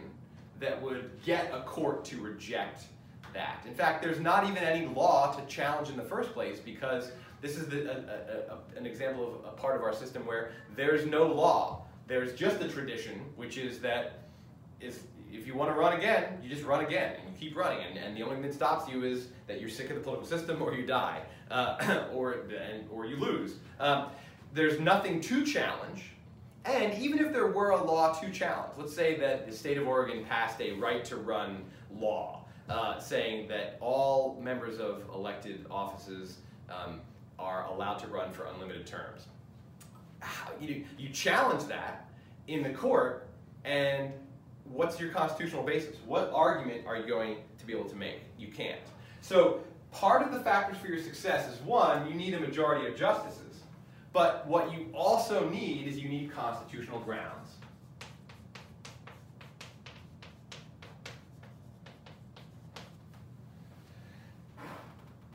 that 0.60 0.80
would 0.82 1.10
get 1.24 1.52
a 1.54 1.60
court 1.62 2.04
to 2.06 2.20
reject 2.20 2.84
that. 3.32 3.64
In 3.66 3.74
fact, 3.74 4.02
there's 4.02 4.20
not 4.20 4.44
even 4.44 4.58
any 4.58 4.86
law 4.86 5.32
to 5.32 5.44
challenge 5.46 5.90
in 5.90 5.96
the 5.96 6.02
first 6.02 6.32
place 6.32 6.58
because 6.58 7.12
this 7.40 7.56
is 7.56 7.68
the, 7.68 7.90
a, 7.90 7.96
a, 7.96 8.54
a, 8.54 8.78
an 8.78 8.86
example 8.86 9.40
of 9.44 9.52
a 9.52 9.56
part 9.56 9.76
of 9.76 9.82
our 9.82 9.92
system 9.92 10.26
where 10.26 10.52
there's 10.74 11.06
no 11.06 11.26
law. 11.26 11.84
There's 12.06 12.34
just 12.34 12.60
a 12.60 12.68
tradition, 12.68 13.20
which 13.36 13.58
is 13.58 13.78
that 13.80 14.20
if, 14.80 15.02
if 15.32 15.46
you 15.46 15.54
want 15.54 15.70
to 15.70 15.78
run 15.78 15.98
again, 15.98 16.38
you 16.42 16.48
just 16.48 16.64
run 16.64 16.84
again 16.84 17.16
and 17.16 17.32
you 17.32 17.48
keep 17.48 17.56
running. 17.56 17.84
And, 17.84 17.98
and 17.98 18.16
the 18.16 18.22
only 18.22 18.36
thing 18.36 18.42
that 18.42 18.54
stops 18.54 18.90
you 18.90 19.04
is 19.04 19.28
that 19.46 19.60
you're 19.60 19.70
sick 19.70 19.90
of 19.90 19.96
the 19.96 20.02
political 20.02 20.26
system 20.26 20.62
or 20.62 20.74
you 20.74 20.86
die 20.86 21.22
uh, 21.50 22.06
or, 22.12 22.32
and, 22.32 22.88
or 22.90 23.06
you 23.06 23.16
lose. 23.16 23.54
Um, 23.80 24.06
there's 24.52 24.80
nothing 24.80 25.20
to 25.22 25.44
challenge. 25.44 26.12
And 26.64 27.00
even 27.00 27.20
if 27.20 27.32
there 27.32 27.46
were 27.46 27.70
a 27.70 27.82
law 27.82 28.12
to 28.20 28.30
challenge, 28.30 28.72
let's 28.76 28.94
say 28.94 29.16
that 29.20 29.46
the 29.46 29.52
state 29.52 29.78
of 29.78 29.86
Oregon 29.86 30.24
passed 30.24 30.60
a 30.60 30.72
right 30.72 31.04
to 31.04 31.16
run 31.16 31.64
law 31.94 32.44
uh, 32.68 32.98
saying 32.98 33.46
that 33.48 33.76
all 33.80 34.40
members 34.42 34.80
of 34.80 35.02
elected 35.14 35.66
offices 35.70 36.38
um, 36.68 37.00
are 37.38 37.66
allowed 37.66 37.98
to 37.98 38.08
run 38.08 38.32
for 38.32 38.46
unlimited 38.46 38.86
terms. 38.86 39.26
You, 40.60 40.84
you 40.98 41.10
challenge 41.10 41.64
that 41.64 42.08
in 42.48 42.62
the 42.62 42.70
court, 42.70 43.28
and 43.64 44.10
what's 44.72 45.00
your 45.00 45.10
constitutional 45.10 45.62
basis? 45.62 45.96
What 46.06 46.30
argument 46.32 46.86
are 46.86 46.96
you 46.96 47.06
going 47.06 47.36
to 47.58 47.66
be 47.66 47.72
able 47.72 47.88
to 47.88 47.96
make? 47.96 48.20
You 48.38 48.48
can't. 48.48 48.80
So 49.20 49.60
part 49.90 50.22
of 50.22 50.32
the 50.32 50.40
factors 50.40 50.78
for 50.78 50.88
your 50.88 51.02
success 51.02 51.52
is 51.52 51.60
one, 51.62 52.08
you 52.08 52.14
need 52.14 52.34
a 52.34 52.40
majority 52.40 52.86
of 52.86 52.96
justices. 52.96 53.42
But 54.12 54.46
what 54.46 54.72
you 54.72 54.88
also 54.94 55.48
need 55.50 55.86
is 55.86 55.98
you 55.98 56.08
need 56.08 56.32
constitutional 56.32 57.00
grounds. 57.00 57.50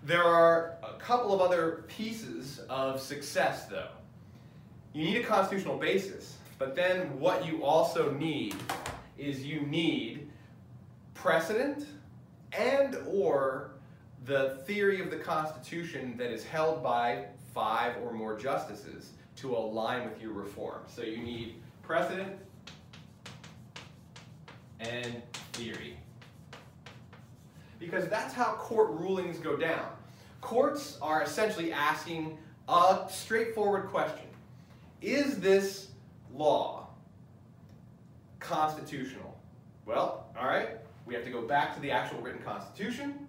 There 0.03 0.23
are 0.23 0.77
a 0.83 0.93
couple 0.99 1.33
of 1.33 1.41
other 1.41 1.85
pieces 1.87 2.59
of 2.69 2.99
success, 2.99 3.67
though. 3.67 3.89
You 4.93 5.05
need 5.05 5.17
a 5.17 5.23
constitutional 5.23 5.77
basis, 5.77 6.37
but 6.57 6.75
then 6.75 7.19
what 7.19 7.45
you 7.45 7.63
also 7.63 8.11
need 8.11 8.55
is 9.21 9.45
you 9.45 9.61
need 9.61 10.27
precedent 11.13 11.85
and 12.57 12.97
or 13.07 13.71
the 14.25 14.61
theory 14.65 14.99
of 14.99 15.11
the 15.11 15.17
Constitution 15.17 16.15
that 16.17 16.31
is 16.31 16.43
held 16.43 16.81
by 16.81 17.25
five 17.53 17.95
or 18.03 18.11
more 18.11 18.37
justices 18.37 19.11
to 19.35 19.55
align 19.55 20.09
with 20.09 20.19
your 20.19 20.33
reform. 20.33 20.81
So 20.87 21.03
you 21.03 21.17
need 21.17 21.55
precedent 21.83 22.33
and 24.79 25.21
theory. 25.53 25.97
Because 27.79 28.07
that's 28.07 28.33
how 28.33 28.53
court 28.53 28.89
rulings 28.91 29.37
go 29.37 29.55
down. 29.55 29.87
Courts 30.41 30.97
are 31.01 31.21
essentially 31.21 31.71
asking 31.71 32.37
a 32.67 33.07
straightforward 33.09 33.89
question. 33.89 34.25
Is 35.01 35.39
this 35.39 35.89
law 36.33 36.80
constitutional? 38.41 39.37
Well, 39.85 40.25
all 40.37 40.47
right, 40.47 40.71
we 41.05 41.13
have 41.13 41.23
to 41.23 41.31
go 41.31 41.41
back 41.41 41.73
to 41.75 41.79
the 41.79 41.91
actual 41.91 42.19
written 42.19 42.41
constitution. 42.41 43.27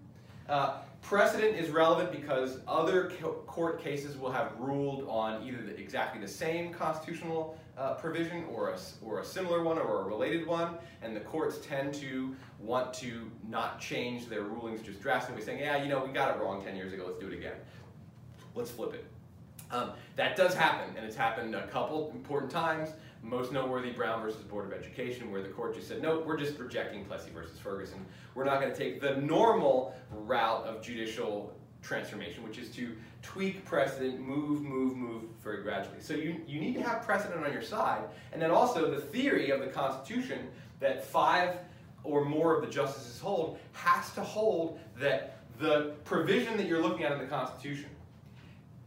Uh, 0.49 0.79
Precedent 1.03 1.57
is 1.57 1.69
relevant 1.71 2.13
because 2.13 2.61
other 2.67 3.11
court 3.47 3.83
cases 3.83 4.17
will 4.17 4.31
have 4.31 4.53
ruled 4.57 5.05
on 5.09 5.43
either 5.43 5.61
the, 5.61 5.77
exactly 5.77 6.21
the 6.21 6.29
same 6.29 6.73
constitutional 6.73 7.59
uh, 7.77 7.95
provision 7.95 8.45
or 8.45 8.71
a, 8.71 8.79
or 9.05 9.19
a 9.19 9.25
similar 9.25 9.65
one 9.65 9.79
or 9.79 10.03
a 10.03 10.05
related 10.05 10.47
one, 10.47 10.77
and 11.03 11.15
the 11.15 11.21
courts 11.21 11.59
tend 11.67 11.93
to 11.95 12.37
want 12.61 12.95
to 12.95 13.29
not 13.49 13.81
change 13.81 14.29
their 14.29 14.43
rulings 14.43 14.81
just 14.81 15.03
drastically, 15.03 15.43
saying, 15.43 15.59
yeah, 15.59 15.83
you 15.83 15.89
know, 15.89 16.05
we 16.05 16.13
got 16.13 16.37
it 16.37 16.41
wrong 16.41 16.63
10 16.63 16.77
years 16.77 16.93
ago, 16.93 17.05
let's 17.07 17.19
do 17.19 17.27
it 17.27 17.35
again. 17.35 17.57
Let's 18.55 18.71
flip 18.71 18.95
it. 18.95 19.05
Um, 19.73 19.91
that 20.17 20.37
does 20.37 20.55
happen, 20.55 20.95
and 20.97 21.05
it's 21.05 21.17
happened 21.17 21.55
a 21.57 21.67
couple 21.67 22.13
important 22.15 22.53
times 22.53 22.91
most 23.23 23.53
noteworthy 23.53 23.91
Brown 23.91 24.21
versus 24.21 24.43
Board 24.43 24.67
of 24.67 24.73
Education, 24.73 25.31
where 25.31 25.43
the 25.43 25.49
court 25.49 25.75
just 25.75 25.89
said, 25.89 26.03
no, 26.03 26.21
we're 26.21 26.37
just 26.37 26.59
rejecting 26.59 27.05
Plessy 27.05 27.31
versus 27.31 27.59
Ferguson. 27.59 28.05
We're 28.35 28.45
not 28.45 28.61
going 28.61 28.73
to 28.73 28.79
take 28.79 29.01
the 29.01 29.17
normal 29.17 29.95
route 30.11 30.65
of 30.65 30.83
judicial 30.83 31.55
transformation, 31.83 32.43
which 32.43 32.59
is 32.59 32.69
to 32.71 32.97
tweak 33.23 33.65
precedent, 33.65 34.21
move, 34.21 34.63
move, 34.63 34.97
move 34.97 35.23
very 35.43 35.63
gradually. 35.63 36.01
So 36.01 36.15
you, 36.15 36.41
you 36.47 36.61
need 36.61 36.75
to 36.75 36.83
have 36.83 37.03
precedent 37.03 37.45
on 37.45 37.53
your 37.53 37.63
side, 37.63 38.03
and 38.33 38.43
then 38.43 38.51
also 38.51 38.91
the 38.91 39.01
theory 39.01 39.51
of 39.51 39.61
the 39.61 39.69
Constitution 39.69 40.49
that 40.81 41.05
five 41.05 41.57
or 42.05 42.25
more 42.25 42.57
of 42.57 42.63
the 42.63 42.71
justices 42.71 43.21
hold 43.21 43.59
has 43.73 44.13
to 44.15 44.23
hold 44.23 44.81
that 44.99 45.39
the 45.61 45.95
provision 46.05 46.57
that 46.57 46.67
you're 46.67 46.83
looking 46.83 47.05
at 47.05 47.13
in 47.13 47.19
the 47.19 47.27
Constitution 47.27 47.89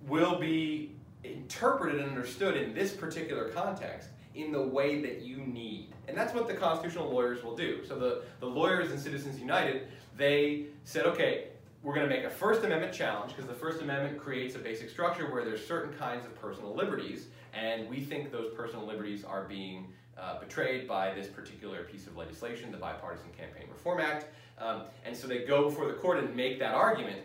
will 0.07 0.37
be 0.37 0.91
interpreted 1.23 2.01
and 2.01 2.09
understood 2.09 2.57
in 2.57 2.73
this 2.73 2.93
particular 2.93 3.49
context 3.49 4.09
in 4.35 4.51
the 4.51 4.61
way 4.61 5.01
that 5.01 5.21
you 5.21 5.37
need. 5.37 5.89
And 6.07 6.17
that's 6.17 6.33
what 6.33 6.47
the 6.47 6.53
constitutional 6.53 7.09
lawyers 7.09 7.43
will 7.43 7.55
do. 7.55 7.85
So 7.85 7.97
the, 7.97 8.23
the 8.39 8.45
lawyers 8.45 8.91
in 8.91 8.97
Citizens 8.97 9.39
United, 9.39 9.87
they 10.17 10.65
said, 10.83 11.05
okay, 11.05 11.47
we're 11.81 11.93
going 11.93 12.07
to 12.09 12.13
make 12.13 12.25
a 12.25 12.29
First 12.29 12.63
Amendment 12.63 12.93
challenge 12.93 13.35
because 13.35 13.47
the 13.47 13.55
First 13.55 13.81
Amendment 13.81 14.19
creates 14.19 14.55
a 14.55 14.59
basic 14.59 14.89
structure 14.89 15.31
where 15.31 15.45
there's 15.45 15.65
certain 15.65 15.93
kinds 15.97 16.25
of 16.25 16.35
personal 16.39 16.75
liberties, 16.75 17.27
and 17.53 17.87
we 17.89 18.01
think 18.01 18.31
those 18.31 18.53
personal 18.55 18.85
liberties 18.85 19.23
are 19.23 19.43
being 19.43 19.87
uh, 20.17 20.39
betrayed 20.39 20.87
by 20.87 21.13
this 21.13 21.27
particular 21.27 21.83
piece 21.83 22.07
of 22.07 22.17
legislation, 22.17 22.71
the 22.71 22.77
Bipartisan 22.77 23.29
Campaign 23.37 23.67
Reform 23.71 23.99
Act. 23.99 24.27
Um, 24.57 24.83
and 25.05 25.15
so 25.15 25.27
they 25.27 25.45
go 25.45 25.69
before 25.69 25.87
the 25.87 25.93
court 25.93 26.19
and 26.19 26.35
make 26.35 26.59
that 26.59 26.73
argument. 26.73 27.19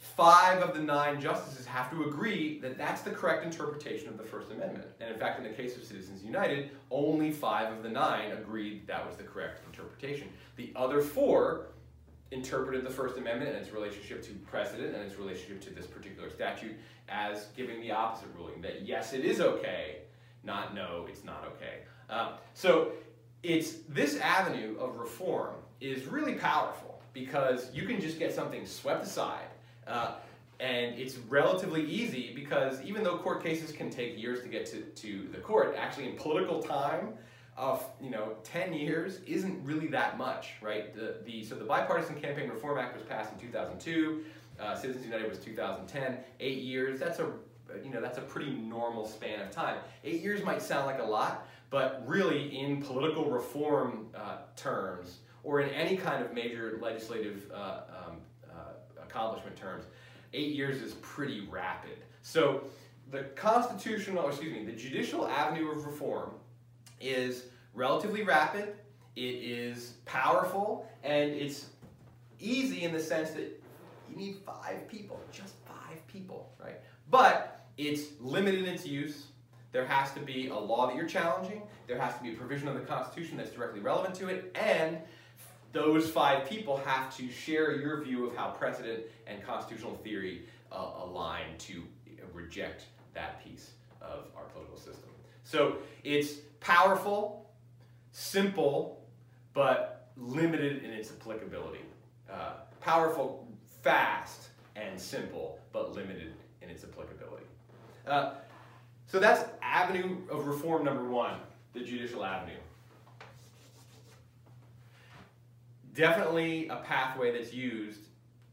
Five 0.00 0.62
of 0.62 0.74
the 0.74 0.80
nine 0.80 1.20
justices 1.20 1.66
have 1.66 1.90
to 1.90 2.04
agree 2.04 2.58
that 2.60 2.78
that's 2.78 3.02
the 3.02 3.10
correct 3.10 3.44
interpretation 3.44 4.08
of 4.08 4.16
the 4.16 4.24
First 4.24 4.50
Amendment. 4.50 4.86
And 4.98 5.12
in 5.12 5.20
fact, 5.20 5.38
in 5.38 5.44
the 5.44 5.54
case 5.54 5.76
of 5.76 5.84
Citizens 5.84 6.24
United, 6.24 6.70
only 6.90 7.30
five 7.30 7.70
of 7.70 7.82
the 7.82 7.90
nine 7.90 8.32
agreed 8.32 8.86
that 8.86 9.06
was 9.06 9.16
the 9.16 9.24
correct 9.24 9.60
interpretation. 9.66 10.28
The 10.56 10.72
other 10.74 11.02
four 11.02 11.66
interpreted 12.30 12.82
the 12.82 12.90
First 12.90 13.18
Amendment 13.18 13.50
and 13.50 13.58
its 13.58 13.74
relationship 13.74 14.22
to 14.22 14.32
precedent 14.50 14.94
and 14.94 15.04
its 15.04 15.18
relationship 15.18 15.60
to 15.62 15.70
this 15.70 15.86
particular 15.86 16.30
statute 16.30 16.76
as 17.10 17.48
giving 17.54 17.82
the 17.82 17.90
opposite 17.90 18.28
ruling 18.34 18.62
that 18.62 18.86
yes, 18.86 19.12
it 19.12 19.22
is 19.22 19.42
okay, 19.42 19.98
not 20.44 20.74
no, 20.74 21.04
it's 21.10 21.24
not 21.24 21.44
okay. 21.56 21.80
Uh, 22.08 22.36
so 22.54 22.92
it's 23.42 23.80
this 23.86 24.18
avenue 24.20 24.78
of 24.78 24.96
reform 24.96 25.56
is 25.82 26.06
really 26.06 26.34
powerful 26.34 27.02
because 27.12 27.70
you 27.74 27.86
can 27.86 28.00
just 28.00 28.18
get 28.18 28.34
something 28.34 28.64
swept 28.64 29.04
aside. 29.04 29.44
Uh, 29.90 30.12
and 30.60 30.98
it's 30.98 31.16
relatively 31.28 31.84
easy 31.84 32.32
because 32.34 32.82
even 32.82 33.02
though 33.02 33.18
court 33.18 33.42
cases 33.42 33.72
can 33.72 33.90
take 33.90 34.20
years 34.20 34.42
to 34.42 34.48
get 34.48 34.66
to, 34.66 34.82
to 34.82 35.28
the 35.32 35.38
court, 35.38 35.74
actually 35.78 36.08
in 36.08 36.16
political 36.16 36.62
time, 36.62 37.14
of 37.56 37.84
you 38.00 38.10
know 38.10 38.36
10 38.44 38.72
years 38.72 39.20
isn't 39.26 39.62
really 39.64 39.88
that 39.88 40.16
much, 40.16 40.52
right? 40.62 40.94
The, 40.94 41.16
the 41.24 41.44
so 41.44 41.54
the 41.54 41.64
Bipartisan 41.64 42.18
Campaign 42.18 42.48
Reform 42.48 42.78
Act 42.78 42.96
was 42.96 43.04
passed 43.04 43.32
in 43.32 43.38
2002. 43.38 44.24
Uh, 44.58 44.74
Citizens 44.74 45.04
United 45.04 45.28
was 45.28 45.38
2010. 45.38 46.18
Eight 46.40 46.58
years. 46.58 46.98
That's 46.98 47.18
a 47.18 47.30
you 47.84 47.90
know 47.90 48.00
that's 48.00 48.18
a 48.18 48.22
pretty 48.22 48.50
normal 48.52 49.06
span 49.06 49.40
of 49.40 49.50
time. 49.50 49.76
Eight 50.04 50.22
years 50.22 50.42
might 50.44 50.62
sound 50.62 50.86
like 50.86 51.00
a 51.00 51.04
lot, 51.04 51.46
but 51.68 52.02
really 52.06 52.58
in 52.58 52.82
political 52.82 53.30
reform 53.30 54.06
uh, 54.14 54.38
terms 54.56 55.18
or 55.42 55.60
in 55.60 55.70
any 55.70 55.96
kind 55.96 56.24
of 56.24 56.34
major 56.34 56.78
legislative 56.80 57.50
uh, 57.54 57.80
accomplishment 59.10 59.56
terms, 59.56 59.84
eight 60.32 60.54
years 60.54 60.80
is 60.80 60.94
pretty 60.94 61.46
rapid. 61.50 61.98
So 62.22 62.62
the 63.10 63.24
constitutional, 63.34 64.28
excuse 64.28 64.52
me, 64.52 64.64
the 64.64 64.72
judicial 64.72 65.26
avenue 65.26 65.70
of 65.70 65.84
reform 65.84 66.30
is 67.00 67.46
relatively 67.74 68.22
rapid, 68.22 68.74
it 69.16 69.20
is 69.20 69.94
powerful, 70.04 70.88
and 71.02 71.30
it's 71.30 71.66
easy 72.38 72.84
in 72.84 72.92
the 72.92 73.00
sense 73.00 73.30
that 73.30 73.60
you 74.08 74.16
need 74.16 74.36
five 74.46 74.88
people, 74.88 75.20
just 75.32 75.54
five 75.66 76.06
people, 76.06 76.52
right? 76.62 76.80
But 77.10 77.66
it's 77.76 78.08
limited 78.20 78.64
in 78.64 78.74
its 78.74 78.86
use. 78.86 79.26
There 79.72 79.86
has 79.86 80.12
to 80.12 80.20
be 80.20 80.48
a 80.48 80.58
law 80.58 80.86
that 80.86 80.96
you're 80.96 81.08
challenging. 81.08 81.62
There 81.86 81.98
has 81.98 82.14
to 82.16 82.22
be 82.22 82.32
a 82.32 82.34
provision 82.34 82.68
of 82.68 82.74
the 82.74 82.80
Constitution 82.80 83.36
that's 83.36 83.50
directly 83.50 83.80
relevant 83.80 84.14
to 84.16 84.28
it. 84.28 84.56
And 84.60 84.98
those 85.72 86.10
five 86.10 86.48
people 86.48 86.76
have 86.78 87.14
to 87.16 87.30
share 87.30 87.76
your 87.76 88.02
view 88.02 88.26
of 88.26 88.36
how 88.36 88.50
precedent 88.50 89.04
and 89.26 89.44
constitutional 89.44 89.94
theory 89.96 90.42
uh, 90.72 90.90
align 91.04 91.56
to 91.58 91.84
reject 92.32 92.84
that 93.14 93.44
piece 93.44 93.70
of 94.00 94.26
our 94.36 94.44
political 94.44 94.76
system. 94.76 95.10
So 95.44 95.78
it's 96.04 96.34
powerful, 96.60 97.50
simple, 98.12 99.04
but 99.52 100.10
limited 100.16 100.84
in 100.84 100.90
its 100.90 101.10
applicability. 101.10 101.80
Uh, 102.30 102.52
powerful, 102.80 103.48
fast, 103.82 104.48
and 104.76 104.98
simple, 104.98 105.58
but 105.72 105.94
limited 105.94 106.34
in 106.62 106.70
its 106.70 106.84
applicability. 106.84 107.44
Uh, 108.06 108.34
so 109.06 109.18
that's 109.18 109.44
avenue 109.62 110.18
of 110.30 110.46
reform 110.46 110.84
number 110.84 111.04
one, 111.04 111.34
the 111.72 111.80
judicial 111.80 112.24
avenue. 112.24 112.56
Definitely 116.00 116.66
a 116.68 116.76
pathway 116.76 117.30
that's 117.30 117.52
used 117.52 118.00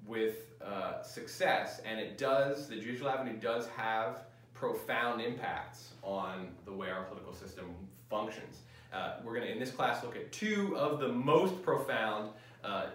with 0.05 0.51
uh, 0.61 1.01
success, 1.01 1.79
and 1.85 1.97
it 1.97 2.17
does, 2.17 2.67
the 2.67 2.75
judicial 2.75 3.07
avenue 3.07 3.37
does 3.37 3.69
have 3.69 4.23
profound 4.53 5.21
impacts 5.21 5.93
on 6.03 6.49
the 6.65 6.73
way 6.73 6.89
our 6.89 7.03
political 7.03 7.33
system 7.33 7.73
functions. 8.09 8.57
Uh, 8.91 9.13
we're 9.23 9.33
going 9.33 9.45
to, 9.47 9.51
in 9.53 9.59
this 9.59 9.71
class, 9.71 10.03
look 10.03 10.17
at 10.17 10.29
two 10.33 10.75
of 10.75 10.99
the 10.99 11.07
most 11.07 11.61
profound 11.63 12.31
uh, 12.65 12.87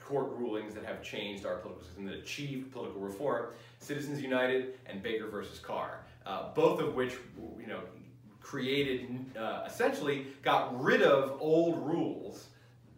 court 0.00 0.28
rulings 0.36 0.72
that 0.72 0.84
have 0.84 1.02
changed 1.02 1.44
our 1.44 1.56
political 1.56 1.84
system, 1.84 2.06
that 2.06 2.14
achieved 2.14 2.70
political 2.70 3.00
reform, 3.00 3.46
Citizens 3.80 4.22
United 4.22 4.78
and 4.86 5.02
Baker 5.02 5.26
versus 5.26 5.58
Carr, 5.58 6.04
uh, 6.26 6.54
both 6.54 6.80
of 6.80 6.94
which, 6.94 7.14
you 7.60 7.66
know, 7.66 7.80
created, 8.40 9.08
uh, 9.36 9.64
essentially 9.66 10.28
got 10.44 10.80
rid 10.80 11.02
of 11.02 11.36
old 11.40 11.84
rules 11.84 12.46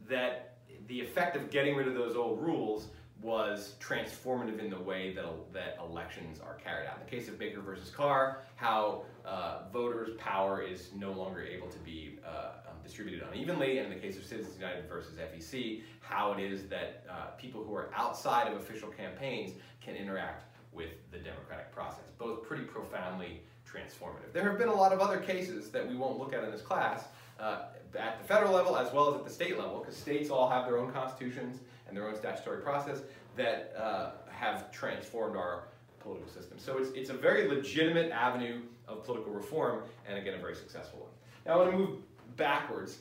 that 0.07 0.48
the 0.89 1.01
effect 1.01 1.37
of 1.37 1.51
getting 1.51 1.77
rid 1.77 1.87
of 1.87 1.95
those 1.95 2.17
old 2.17 2.43
rules 2.43 2.89
was 3.21 3.75
transformative 3.81 4.61
in 4.61 4.71
the 4.71 4.79
way 4.79 5.13
that, 5.13 5.25
that 5.53 5.79
elections 5.85 6.41
are 6.41 6.55
carried 6.55 6.87
out. 6.87 6.99
In 6.99 7.05
the 7.05 7.11
case 7.11 7.29
of 7.29 7.39
Baker 7.39 7.61
versus 7.61 7.91
Carr, 7.91 8.43
how 8.55 9.03
uh, 9.27 9.63
voters' 9.73 10.11
power 10.19 10.63
is 10.63 10.91
no 10.97 11.13
longer 11.13 11.43
able 11.43 11.69
to 11.69 11.79
be 11.81 12.19
uh, 12.25 12.69
um, 12.69 12.77
distributed 12.83 13.27
unevenly, 13.33 13.79
and 13.79 13.93
in 13.93 13.99
the 13.99 14.01
case 14.01 14.17
of 14.17 14.25
Citizens 14.25 14.57
United 14.57 14.89
versus 14.89 15.15
FEC, 15.19 15.83
how 16.01 16.33
it 16.33 16.41
is 16.41 16.69
that 16.69 17.05
uh, 17.11 17.27
people 17.37 17.63
who 17.63 17.75
are 17.75 17.91
outside 17.95 18.47
of 18.47 18.57
official 18.57 18.89
campaigns 18.89 19.53
can 19.81 19.97
interact 19.97 20.45
with 20.73 20.91
the 21.11 21.19
democratic 21.19 21.73
process. 21.73 22.05
Both 22.19 22.45
pretty 22.45 22.65
profoundly 22.65 23.41
transformative. 23.69 24.33
There 24.33 24.49
have 24.49 24.59
been 24.59 24.69
a 24.69 24.75
lot 24.75 24.93
of 24.93 25.01
other 25.01 25.19
cases 25.19 25.71
that 25.71 25.87
we 25.87 25.97
won't 25.97 26.19
look 26.19 26.33
at 26.33 26.45
in 26.45 26.51
this 26.53 26.63
class 26.63 27.05
uh, 27.41 27.63
at 27.99 28.21
the 28.21 28.27
federal 28.27 28.53
level 28.53 28.77
as 28.77 28.93
well 28.93 29.09
as 29.09 29.15
at 29.17 29.25
the 29.25 29.31
state 29.31 29.59
level, 29.59 29.79
because 29.81 29.97
states 29.97 30.31
all 30.31 30.49
have 30.49 30.67
their 30.67 30.79
own 30.79 30.93
constitutions 30.93 31.61
and 31.87 31.97
their 31.97 32.07
own 32.09 32.17
statutory 32.17 32.61
process 32.61 32.99
that 33.37 33.73
uh, 33.79 34.11
have 34.31 34.71
transformed 34.71 35.37
our 35.37 35.65
political 36.01 36.29
system. 36.29 36.59
So 36.59 36.79
it's, 36.79 36.91
it's 36.91 37.11
a 37.11 37.15
very 37.15 37.49
legitimate 37.49 38.11
avenue 38.13 38.63
of 38.87 39.05
political 39.05 39.33
reform, 39.33 39.83
and 40.07 40.19
again, 40.19 40.35
a 40.35 40.39
very 40.39 40.55
successful 40.55 41.01
one. 41.01 41.11
Now 41.47 41.55
I 41.55 41.57
want 41.57 41.71
to 41.71 41.79
move 41.79 41.99
backwards 42.37 42.99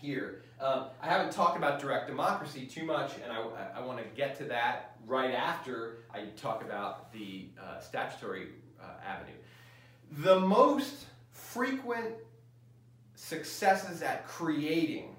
here. 0.00 0.42
Uh, 0.60 0.88
I 1.02 1.08
haven't 1.08 1.32
talked 1.32 1.56
about 1.56 1.80
direct 1.80 2.06
democracy 2.06 2.66
too 2.66 2.84
much, 2.84 3.12
and 3.22 3.32
I, 3.32 3.80
I 3.80 3.84
want 3.84 3.98
to 3.98 4.04
get 4.16 4.36
to 4.38 4.44
that 4.44 4.96
right 5.06 5.34
after 5.34 5.98
I 6.12 6.24
talk 6.36 6.62
about 6.62 7.12
the 7.12 7.48
uh, 7.60 7.80
statutory 7.80 8.48
uh, 8.80 8.84
avenue. 9.06 9.36
The 10.18 10.40
most 10.40 11.06
frequent 11.32 12.14
successes 13.30 14.02
at 14.02 14.26
creating 14.26 15.16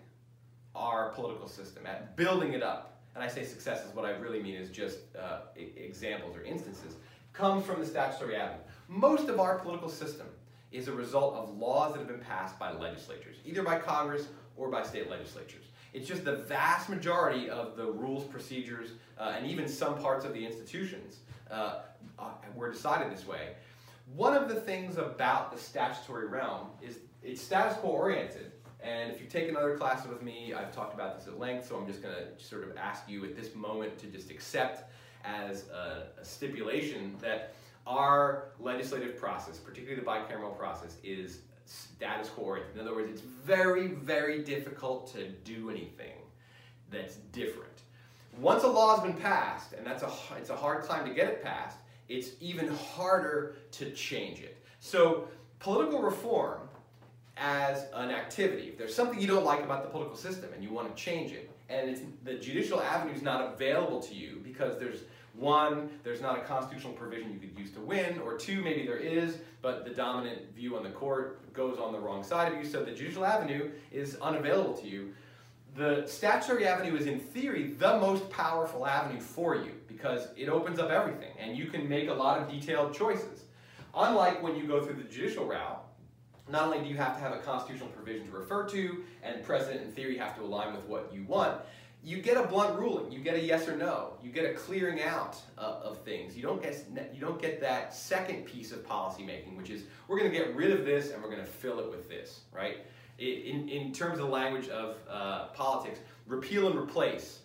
our 0.75 1.09
political 1.11 1.47
system, 1.47 1.85
at 1.85 2.17
building 2.17 2.51
it 2.51 2.61
up, 2.61 2.99
and 3.15 3.23
I 3.23 3.27
say 3.27 3.43
successes, 3.45 3.95
what 3.95 4.05
I 4.05 4.11
really 4.11 4.43
mean 4.43 4.55
is 4.55 4.69
just 4.69 4.99
uh, 5.17 5.39
examples 5.55 6.35
or 6.35 6.43
instances, 6.43 6.95
comes 7.31 7.65
from 7.65 7.79
the 7.79 7.85
statutory 7.85 8.35
avenue. 8.35 8.61
Most 8.89 9.29
of 9.29 9.39
our 9.39 9.57
political 9.59 9.89
system 9.89 10.27
is 10.73 10.89
a 10.89 10.91
result 10.91 11.35
of 11.35 11.57
laws 11.57 11.93
that 11.93 11.99
have 11.99 12.07
been 12.07 12.19
passed 12.19 12.59
by 12.59 12.71
legislatures, 12.73 13.37
either 13.45 13.63
by 13.63 13.79
Congress 13.79 14.27
or 14.57 14.69
by 14.69 14.83
state 14.83 15.09
legislatures. 15.09 15.65
It's 15.93 16.07
just 16.07 16.25
the 16.25 16.35
vast 16.35 16.89
majority 16.89 17.49
of 17.49 17.77
the 17.77 17.85
rules, 17.85 18.25
procedures, 18.25 18.91
uh, 19.17 19.35
and 19.37 19.47
even 19.47 19.67
some 19.67 19.97
parts 19.97 20.25
of 20.25 20.33
the 20.33 20.45
institutions 20.45 21.19
uh, 21.49 21.79
uh 22.19 22.29
were 22.55 22.71
decided 22.71 23.11
this 23.11 23.25
way. 23.27 23.55
One 24.15 24.35
of 24.35 24.49
the 24.49 24.55
things 24.55 24.97
about 24.97 25.51
the 25.51 25.59
statutory 25.59 26.27
realm 26.27 26.67
is 26.81 26.97
it's 27.23 27.41
status 27.41 27.77
quo 27.77 27.91
oriented. 27.91 28.51
And 28.83 29.11
if 29.11 29.21
you've 29.21 29.29
taken 29.29 29.55
other 29.55 29.77
classes 29.77 30.09
with 30.09 30.21
me, 30.21 30.53
I've 30.53 30.73
talked 30.73 30.93
about 30.93 31.17
this 31.17 31.27
at 31.27 31.39
length, 31.39 31.67
so 31.67 31.77
I'm 31.77 31.85
just 31.85 32.01
going 32.01 32.15
to 32.15 32.43
sort 32.43 32.63
of 32.63 32.75
ask 32.77 33.07
you 33.07 33.23
at 33.25 33.35
this 33.35 33.53
moment 33.53 33.97
to 33.99 34.07
just 34.07 34.31
accept 34.31 34.91
as 35.23 35.69
a, 35.69 36.07
a 36.19 36.25
stipulation 36.25 37.15
that 37.21 37.53
our 37.85 38.49
legislative 38.59 39.17
process, 39.17 39.57
particularly 39.57 40.01
the 40.01 40.05
bicameral 40.05 40.57
process, 40.57 40.97
is 41.03 41.41
status 41.65 42.29
quo 42.29 42.45
oriented. 42.45 42.75
In 42.75 42.81
other 42.81 42.95
words, 42.95 43.11
it's 43.11 43.21
very, 43.21 43.87
very 43.87 44.43
difficult 44.43 45.13
to 45.13 45.29
do 45.29 45.69
anything 45.69 46.17
that's 46.89 47.17
different. 47.31 47.83
Once 48.39 48.63
a 48.63 48.67
law 48.67 48.95
has 48.95 49.03
been 49.05 49.21
passed, 49.21 49.73
and 49.73 49.85
that's 49.85 50.03
a, 50.03 50.11
it's 50.37 50.49
a 50.49 50.55
hard 50.55 50.83
climb 50.83 51.05
to 51.05 51.13
get 51.13 51.27
it 51.27 51.43
passed, 51.43 51.77
it's 52.11 52.31
even 52.39 52.67
harder 52.67 53.55
to 53.71 53.91
change 53.91 54.41
it. 54.41 54.57
So 54.79 55.27
political 55.59 56.01
reform 56.01 56.59
as 57.37 57.85
an 57.93 58.11
activity. 58.11 58.69
If 58.69 58.77
there's 58.77 58.95
something 58.95 59.19
you 59.19 59.27
don't 59.27 59.45
like 59.45 59.63
about 59.63 59.83
the 59.83 59.89
political 59.89 60.17
system 60.17 60.49
and 60.53 60.63
you 60.63 60.71
want 60.71 60.95
to 60.95 61.01
change 61.01 61.31
it, 61.31 61.49
and 61.69 61.89
it's, 61.89 62.01
the 62.23 62.35
judicial 62.35 62.81
avenue 62.81 63.13
is 63.13 63.21
not 63.21 63.53
available 63.53 64.01
to 64.01 64.13
you 64.13 64.41
because 64.43 64.77
there's 64.77 65.03
one, 65.33 65.89
there's 66.03 66.21
not 66.21 66.37
a 66.37 66.41
constitutional 66.41 66.91
provision 66.91 67.31
you 67.31 67.39
could 67.39 67.57
use 67.57 67.71
to 67.71 67.79
win, 67.79 68.19
or 68.19 68.37
two, 68.37 68.61
maybe 68.61 68.85
there 68.85 68.97
is, 68.97 69.37
but 69.61 69.85
the 69.85 69.91
dominant 69.91 70.53
view 70.53 70.75
on 70.75 70.83
the 70.83 70.89
court 70.89 71.53
goes 71.53 71.79
on 71.79 71.93
the 71.93 71.99
wrong 71.99 72.21
side 72.23 72.51
of 72.51 72.57
you, 72.57 72.65
so 72.65 72.83
the 72.83 72.91
judicial 72.91 73.25
avenue 73.25 73.71
is 73.93 74.17
unavailable 74.21 74.73
to 74.73 74.87
you. 74.87 75.13
The 75.75 76.05
statutory 76.05 76.67
avenue 76.67 76.97
is, 76.97 77.05
in 77.05 77.19
theory, 77.19 77.71
the 77.77 77.97
most 77.99 78.29
powerful 78.29 78.85
avenue 78.85 79.21
for 79.21 79.55
you 79.55 79.71
because 79.87 80.27
it 80.35 80.49
opens 80.49 80.79
up 80.79 80.89
everything 80.89 81.31
and 81.39 81.55
you 81.55 81.67
can 81.67 81.87
make 81.87 82.09
a 82.09 82.13
lot 82.13 82.41
of 82.41 82.49
detailed 82.49 82.93
choices. 82.93 83.45
Unlike 83.95 84.43
when 84.43 84.55
you 84.55 84.63
go 84.65 84.83
through 84.83 84.95
the 84.95 85.03
judicial 85.03 85.45
route, 85.45 85.81
not 86.49 86.63
only 86.63 86.79
do 86.79 86.85
you 86.85 86.97
have 86.97 87.15
to 87.15 87.21
have 87.21 87.31
a 87.31 87.39
constitutional 87.39 87.89
provision 87.89 88.27
to 88.27 88.33
refer 88.33 88.67
to, 88.69 89.03
and 89.23 89.43
precedent 89.43 89.81
and 89.81 89.95
theory 89.95 90.17
have 90.17 90.35
to 90.35 90.41
align 90.41 90.73
with 90.73 90.83
what 90.85 91.09
you 91.13 91.23
want, 91.23 91.61
you 92.03 92.17
get 92.17 92.35
a 92.35 92.47
blunt 92.47 92.79
ruling. 92.79 93.11
You 93.11 93.19
get 93.19 93.35
a 93.35 93.41
yes 93.41 93.67
or 93.67 93.77
no. 93.77 94.13
You 94.23 94.31
get 94.31 94.45
a 94.45 94.53
clearing 94.53 95.01
out 95.03 95.37
uh, 95.57 95.81
of 95.83 95.99
things. 95.99 96.35
You 96.35 96.41
don't 96.41 96.61
get 96.61 96.83
you 97.13 97.21
don't 97.21 97.39
get 97.39 97.61
that 97.61 97.93
second 97.93 98.45
piece 98.45 98.71
of 98.71 98.85
policy 98.85 99.23
making, 99.23 99.55
which 99.55 99.69
is 99.69 99.83
we're 100.07 100.17
going 100.17 100.31
to 100.31 100.35
get 100.35 100.55
rid 100.55 100.71
of 100.71 100.83
this 100.83 101.11
and 101.11 101.21
we're 101.21 101.29
going 101.29 101.41
to 101.41 101.45
fill 101.45 101.79
it 101.79 101.89
with 101.89 102.09
this, 102.09 102.41
right? 102.51 102.77
In, 103.21 103.69
in 103.69 103.93
terms 103.93 104.13
of 104.13 104.25
the 104.25 104.31
language 104.31 104.67
of 104.69 104.95
uh, 105.07 105.47
politics, 105.49 105.99
repeal 106.25 106.67
and 106.67 106.75
replace. 106.75 107.41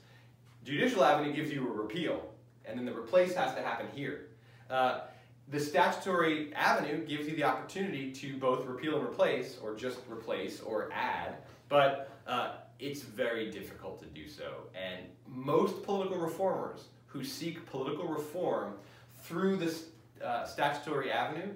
Judicial 0.65 1.05
avenue 1.05 1.35
gives 1.35 1.53
you 1.53 1.69
a 1.69 1.71
repeal, 1.71 2.23
and 2.65 2.79
then 2.79 2.87
the 2.87 2.93
replace 2.93 3.35
has 3.35 3.55
to 3.55 3.63
happen 3.63 3.87
here. 3.95 4.29
Uh, 4.71 5.01
the 5.49 5.61
statutory 5.61 6.53
avenue 6.55 7.05
gives 7.05 7.29
you 7.29 7.37
the 7.37 7.45
opportunity 7.45 8.11
to 8.11 8.39
both 8.39 8.65
repeal 8.67 8.99
and 8.99 9.07
replace, 9.07 9.59
or 9.63 9.75
just 9.75 9.99
replace, 10.11 10.61
or 10.61 10.91
add, 10.93 11.37
but 11.69 12.11
uh, 12.27 12.55
it's 12.79 13.03
very 13.03 13.51
difficult 13.51 14.01
to 14.01 14.07
do 14.07 14.29
so. 14.29 14.55
And 14.75 15.05
most 15.27 15.83
political 15.83 16.17
reformers 16.17 16.87
who 17.07 17.23
seek 17.23 17.65
political 17.67 18.09
reform 18.09 18.75
through 19.23 19.59
this 19.59 19.85
uh, 20.25 20.45
statutory 20.47 21.13
avenue 21.13 21.53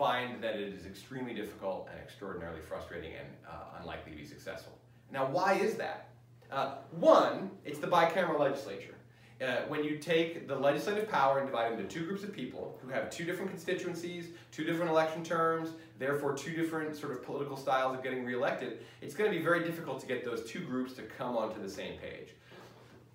find 0.00 0.42
that 0.42 0.56
it 0.56 0.72
is 0.72 0.86
extremely 0.86 1.34
difficult 1.34 1.86
and 1.92 2.00
extraordinarily 2.00 2.62
frustrating 2.62 3.12
and 3.12 3.28
uh, 3.46 3.78
unlikely 3.78 4.12
to 4.12 4.16
be 4.16 4.24
successful. 4.24 4.72
Now, 5.12 5.26
why 5.26 5.52
is 5.56 5.74
that? 5.74 6.08
Uh, 6.50 6.76
one, 6.92 7.50
it's 7.66 7.78
the 7.78 7.86
bicameral 7.86 8.40
legislature. 8.40 8.94
Uh, 9.42 9.56
when 9.68 9.84
you 9.84 9.98
take 9.98 10.48
the 10.48 10.54
legislative 10.54 11.06
power 11.06 11.38
and 11.38 11.46
divide 11.46 11.72
it 11.72 11.78
into 11.78 11.84
two 11.84 12.06
groups 12.06 12.24
of 12.24 12.32
people 12.32 12.78
who 12.82 12.88
have 12.88 13.10
two 13.10 13.24
different 13.24 13.50
constituencies, 13.50 14.28
two 14.52 14.64
different 14.64 14.90
election 14.90 15.22
terms, 15.22 15.68
therefore 15.98 16.34
two 16.34 16.54
different 16.54 16.96
sort 16.96 17.12
of 17.12 17.22
political 17.22 17.56
styles 17.56 17.94
of 17.94 18.02
getting 18.02 18.24
reelected, 18.24 18.80
it's 19.02 19.14
going 19.14 19.30
to 19.30 19.36
be 19.36 19.42
very 19.42 19.62
difficult 19.62 20.00
to 20.00 20.06
get 20.06 20.24
those 20.24 20.44
two 20.50 20.60
groups 20.60 20.94
to 20.94 21.02
come 21.02 21.36
onto 21.36 21.60
the 21.60 21.68
same 21.68 21.98
page. 21.98 22.28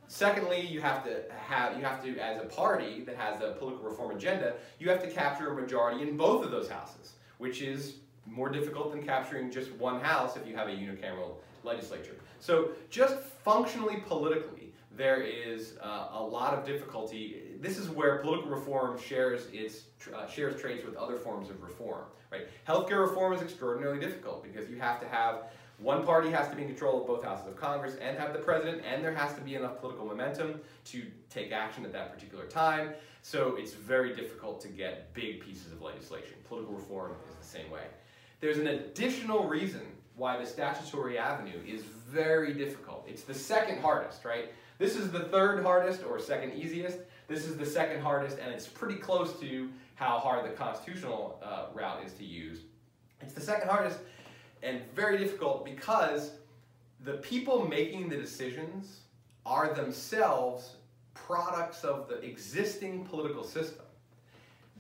Secondly, 0.08 0.62
you 0.62 0.82
have 0.82 1.04
to 1.04 1.24
have 1.48 1.78
you 1.78 1.84
have 1.84 2.04
to 2.04 2.18
as 2.20 2.42
a 2.42 2.46
party 2.46 3.04
that 3.06 3.16
has 3.16 3.42
a 3.42 3.56
political 3.60 3.90
reform 3.90 4.16
agenda, 4.16 4.54
you 4.80 4.90
have 4.90 5.02
to 5.02 5.10
capture 5.10 5.52
a 5.52 5.62
majority 5.62 6.08
in 6.08 6.16
both 6.16 6.44
of 6.44 6.52
those 6.52 6.70
houses, 6.70 7.14
which 7.38 7.62
is 7.62 7.96
more 8.26 8.50
difficult 8.50 8.92
than 8.92 9.04
capturing 9.04 9.52
just 9.52 9.72
one 9.74 10.00
house 10.00 10.36
if 10.36 10.48
you 10.48 10.56
have 10.56 10.68
a 10.68 10.72
unicameral 10.72 11.36
legislature. 11.64 12.16
So 12.40 12.70
just 12.90 13.18
functionally 13.44 13.98
politically, 14.08 14.74
there 14.96 15.22
is 15.22 15.78
uh, 15.82 16.10
a 16.14 16.22
lot 16.22 16.54
of 16.54 16.66
difficulty. 16.66 17.42
This 17.60 17.78
is 17.78 17.90
where 17.90 18.20
political 18.20 18.50
reform 18.50 19.00
shares 19.00 19.48
its 19.52 19.84
uh, 20.16 20.28
shares 20.28 20.60
traits 20.62 20.86
with 20.86 20.96
other 20.96 21.18
forms 21.18 21.50
of 21.50 21.62
reform. 21.62 22.06
Right? 22.32 22.48
Healthcare 22.68 23.08
reform 23.08 23.34
is 23.34 23.42
extraordinarily 23.42 24.00
difficult 24.00 24.44
because 24.44 24.70
you 24.70 24.78
have 24.80 25.00
to 25.00 25.08
have 25.08 25.46
one 25.78 26.06
party 26.06 26.30
has 26.32 26.48
to 26.50 26.56
be 26.56 26.62
in 26.62 26.68
control 26.70 27.02
of 27.02 27.08
both 27.08 27.24
houses 27.24 27.48
of 27.48 27.56
Congress 27.58 27.96
and 28.02 28.18
have 28.18 28.34
the 28.34 28.40
president, 28.40 28.82
and 28.90 29.04
there 29.04 29.14
has 29.14 29.34
to 29.34 29.42
be 29.42 29.56
enough 29.56 29.80
political 29.80 30.06
momentum 30.06 30.62
to 30.86 31.04
take 31.30 31.52
action 31.52 31.84
at 31.84 31.92
that 31.92 32.14
particular 32.14 32.46
time. 32.46 32.92
So 33.22 33.56
it's 33.58 33.74
very 33.74 34.16
difficult 34.16 34.62
to 34.62 34.68
get 34.68 35.14
big 35.14 35.42
pieces 35.42 35.72
of 35.72 35.82
legislation. 35.82 36.36
Political 36.48 36.76
reform 36.76 37.12
is 37.28 37.36
the 37.36 37.58
same 37.58 37.70
way. 37.70 37.84
There's 38.40 38.58
an 38.58 38.68
additional 38.68 39.48
reason 39.48 39.82
why 40.16 40.38
the 40.38 40.46
statutory 40.46 41.18
avenue 41.18 41.60
is 41.68 41.82
very 41.82 42.54
difficult. 42.54 43.06
It's 43.08 43.24
the 43.24 43.34
second 43.34 43.82
hardest, 43.82 44.24
right? 44.24 44.54
This 44.78 44.96
is 44.96 45.12
the 45.12 45.26
third 45.26 45.64
hardest 45.64 46.04
or 46.04 46.20
second 46.20 46.54
easiest. 46.54 47.00
This 47.28 47.46
is 47.46 47.58
the 47.58 47.66
second 47.66 48.02
hardest, 48.02 48.38
and 48.40 48.54
it's 48.54 48.68
pretty 48.68 48.96
close 48.96 49.38
to 49.40 49.70
how 49.96 50.20
hard 50.20 50.46
the 50.46 50.56
constitutional 50.56 51.42
uh, 51.44 51.66
route 51.74 52.06
is 52.06 52.14
to 52.14 52.24
use. 52.24 52.60
It's 53.22 53.34
the 53.34 53.42
second 53.42 53.70
hardest 53.70 54.00
and 54.66 54.82
very 54.96 55.18
difficult 55.18 55.64
because 55.64 56.32
the 57.04 57.14
people 57.14 57.68
making 57.68 58.10
the 58.10 58.18
decisions 58.18 59.02
are 59.46 59.74
themselves 59.74 60.78
products 61.14 61.84
of 61.84 62.10
the 62.10 62.20
existing 62.22 63.06
political 63.06 63.44
system. 63.44 63.86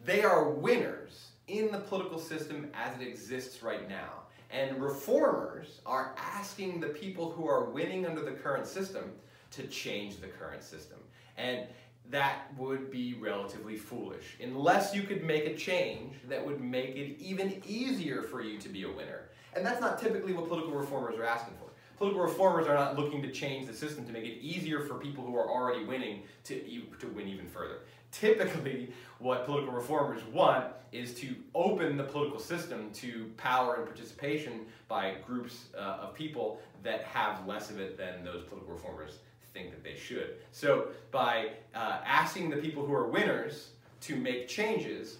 They 0.03 0.23
are 0.23 0.49
winners 0.49 1.29
in 1.47 1.71
the 1.71 1.77
political 1.77 2.19
system 2.19 2.71
as 2.73 2.99
it 2.99 3.07
exists 3.07 3.61
right 3.61 3.87
now. 3.87 4.23
And 4.51 4.81
reformers 4.81 5.81
are 5.85 6.15
asking 6.17 6.79
the 6.79 6.87
people 6.89 7.31
who 7.31 7.47
are 7.47 7.65
winning 7.65 8.05
under 8.05 8.23
the 8.23 8.31
current 8.31 8.65
system 8.65 9.11
to 9.51 9.67
change 9.67 10.17
the 10.17 10.27
current 10.27 10.63
system. 10.63 10.97
And 11.37 11.67
that 12.09 12.53
would 12.57 12.91
be 12.91 13.15
relatively 13.15 13.75
foolish. 13.75 14.37
Unless 14.41 14.95
you 14.95 15.03
could 15.03 15.23
make 15.23 15.45
a 15.45 15.55
change 15.55 16.15
that 16.27 16.43
would 16.43 16.61
make 16.61 16.95
it 16.95 17.19
even 17.19 17.61
easier 17.65 18.21
for 18.21 18.41
you 18.41 18.59
to 18.59 18.69
be 18.69 18.83
a 18.83 18.91
winner. 18.91 19.29
And 19.55 19.65
that's 19.65 19.81
not 19.81 19.99
typically 19.99 20.33
what 20.33 20.47
political 20.47 20.73
reformers 20.73 21.17
are 21.17 21.25
asking 21.25 21.53
for. 21.55 21.65
Political 21.97 22.23
reformers 22.23 22.67
are 22.67 22.75
not 22.75 22.99
looking 22.99 23.21
to 23.21 23.31
change 23.31 23.67
the 23.67 23.73
system 23.73 24.05
to 24.05 24.11
make 24.11 24.25
it 24.25 24.41
easier 24.41 24.81
for 24.81 24.95
people 24.95 25.25
who 25.25 25.37
are 25.37 25.49
already 25.49 25.85
winning 25.85 26.23
to, 26.43 26.59
to 26.99 27.07
win 27.07 27.27
even 27.27 27.47
further. 27.47 27.79
Typically, 28.11 28.91
what 29.19 29.45
political 29.45 29.73
reformers 29.73 30.21
want 30.33 30.65
is 30.91 31.13
to 31.15 31.35
open 31.53 31.97
the 31.97 32.03
political 32.03 32.39
system 32.39 32.89
to 32.93 33.31
power 33.37 33.75
and 33.75 33.85
participation 33.85 34.65
by 34.87 35.15
groups 35.25 35.65
uh, 35.77 35.99
of 36.01 36.13
people 36.13 36.59
that 36.83 37.03
have 37.03 37.45
less 37.47 37.69
of 37.69 37.79
it 37.79 37.97
than 37.97 38.23
those 38.23 38.43
political 38.43 38.73
reformers 38.73 39.19
think 39.53 39.71
that 39.71 39.83
they 39.83 39.95
should. 39.95 40.35
So 40.51 40.89
by 41.11 41.51
uh, 41.73 41.99
asking 42.05 42.49
the 42.49 42.57
people 42.57 42.85
who 42.85 42.93
are 42.93 43.07
winners 43.07 43.69
to 44.01 44.15
make 44.15 44.47
changes, 44.47 45.17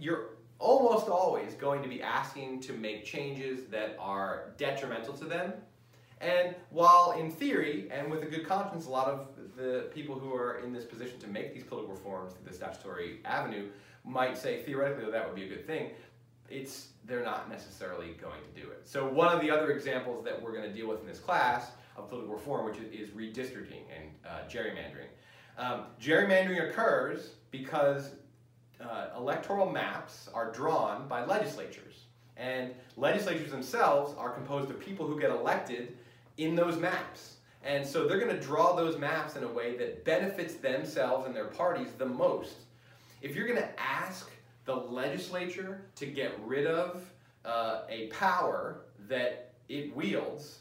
you're 0.00 0.30
almost 0.58 1.08
always 1.08 1.54
going 1.54 1.82
to 1.82 1.88
be 1.88 2.02
asking 2.02 2.60
to 2.60 2.72
make 2.72 3.04
changes 3.04 3.66
that 3.66 3.96
are 3.98 4.52
detrimental 4.56 5.14
to 5.14 5.24
them. 5.24 5.52
And 6.20 6.56
while 6.70 7.12
in 7.12 7.30
theory, 7.30 7.88
and 7.92 8.10
with 8.10 8.22
a 8.22 8.26
good 8.26 8.46
conscience, 8.46 8.86
a 8.86 8.90
lot 8.90 9.06
of 9.06 9.28
the 9.56 9.88
people 9.94 10.18
who 10.18 10.34
are 10.34 10.58
in 10.64 10.72
this 10.72 10.84
position 10.84 11.18
to 11.20 11.28
make 11.28 11.54
these 11.54 11.62
political 11.62 11.94
reforms 11.94 12.34
through 12.34 12.50
the 12.50 12.56
statutory 12.56 13.20
avenue 13.24 13.68
might 14.04 14.36
say 14.36 14.62
theoretically 14.62 15.10
that 15.10 15.26
would 15.26 15.36
be 15.36 15.44
a 15.44 15.48
good 15.48 15.66
thing, 15.66 15.90
it's 16.50 16.88
they're 17.04 17.24
not 17.24 17.50
necessarily 17.50 18.16
going 18.20 18.40
to 18.42 18.60
do 18.60 18.68
it. 18.70 18.80
So 18.84 19.06
one 19.06 19.34
of 19.34 19.40
the 19.40 19.50
other 19.50 19.70
examples 19.70 20.24
that 20.24 20.40
we're 20.40 20.52
going 20.52 20.68
to 20.68 20.74
deal 20.74 20.88
with 20.88 21.00
in 21.00 21.06
this 21.06 21.18
class 21.18 21.70
of 21.96 22.08
political 22.08 22.34
reform, 22.34 22.66
which 22.66 22.78
is, 22.78 23.10
redistricting 23.10 23.82
and 23.94 24.10
uh, 24.26 24.48
gerrymandering. 24.48 25.08
Um, 25.56 25.86
gerrymandering 26.00 26.70
occurs 26.70 27.30
because 27.50 28.10
uh, 28.80 29.08
electoral 29.16 29.70
maps 29.70 30.28
are 30.32 30.52
drawn 30.52 31.08
by 31.08 31.24
legislatures. 31.24 32.04
And 32.36 32.72
legislatures 32.96 33.50
themselves 33.50 34.14
are 34.16 34.30
composed 34.30 34.70
of 34.70 34.78
people 34.78 35.06
who 35.06 35.20
get 35.20 35.30
elected 35.30 35.96
in 36.36 36.54
those 36.54 36.78
maps. 36.78 37.36
And 37.64 37.84
so 37.84 38.06
they're 38.06 38.20
going 38.20 38.34
to 38.34 38.40
draw 38.40 38.76
those 38.76 38.96
maps 38.96 39.34
in 39.36 39.42
a 39.42 39.48
way 39.48 39.76
that 39.76 40.04
benefits 40.04 40.54
themselves 40.54 41.26
and 41.26 41.34
their 41.34 41.46
parties 41.46 41.88
the 41.98 42.06
most. 42.06 42.54
If 43.20 43.34
you're 43.34 43.48
going 43.48 43.58
to 43.58 43.80
ask 43.80 44.30
the 44.64 44.76
legislature 44.76 45.82
to 45.96 46.06
get 46.06 46.38
rid 46.44 46.66
of 46.66 47.04
uh, 47.44 47.80
a 47.88 48.06
power 48.08 48.82
that 49.08 49.52
it 49.68 49.94
wields, 49.96 50.60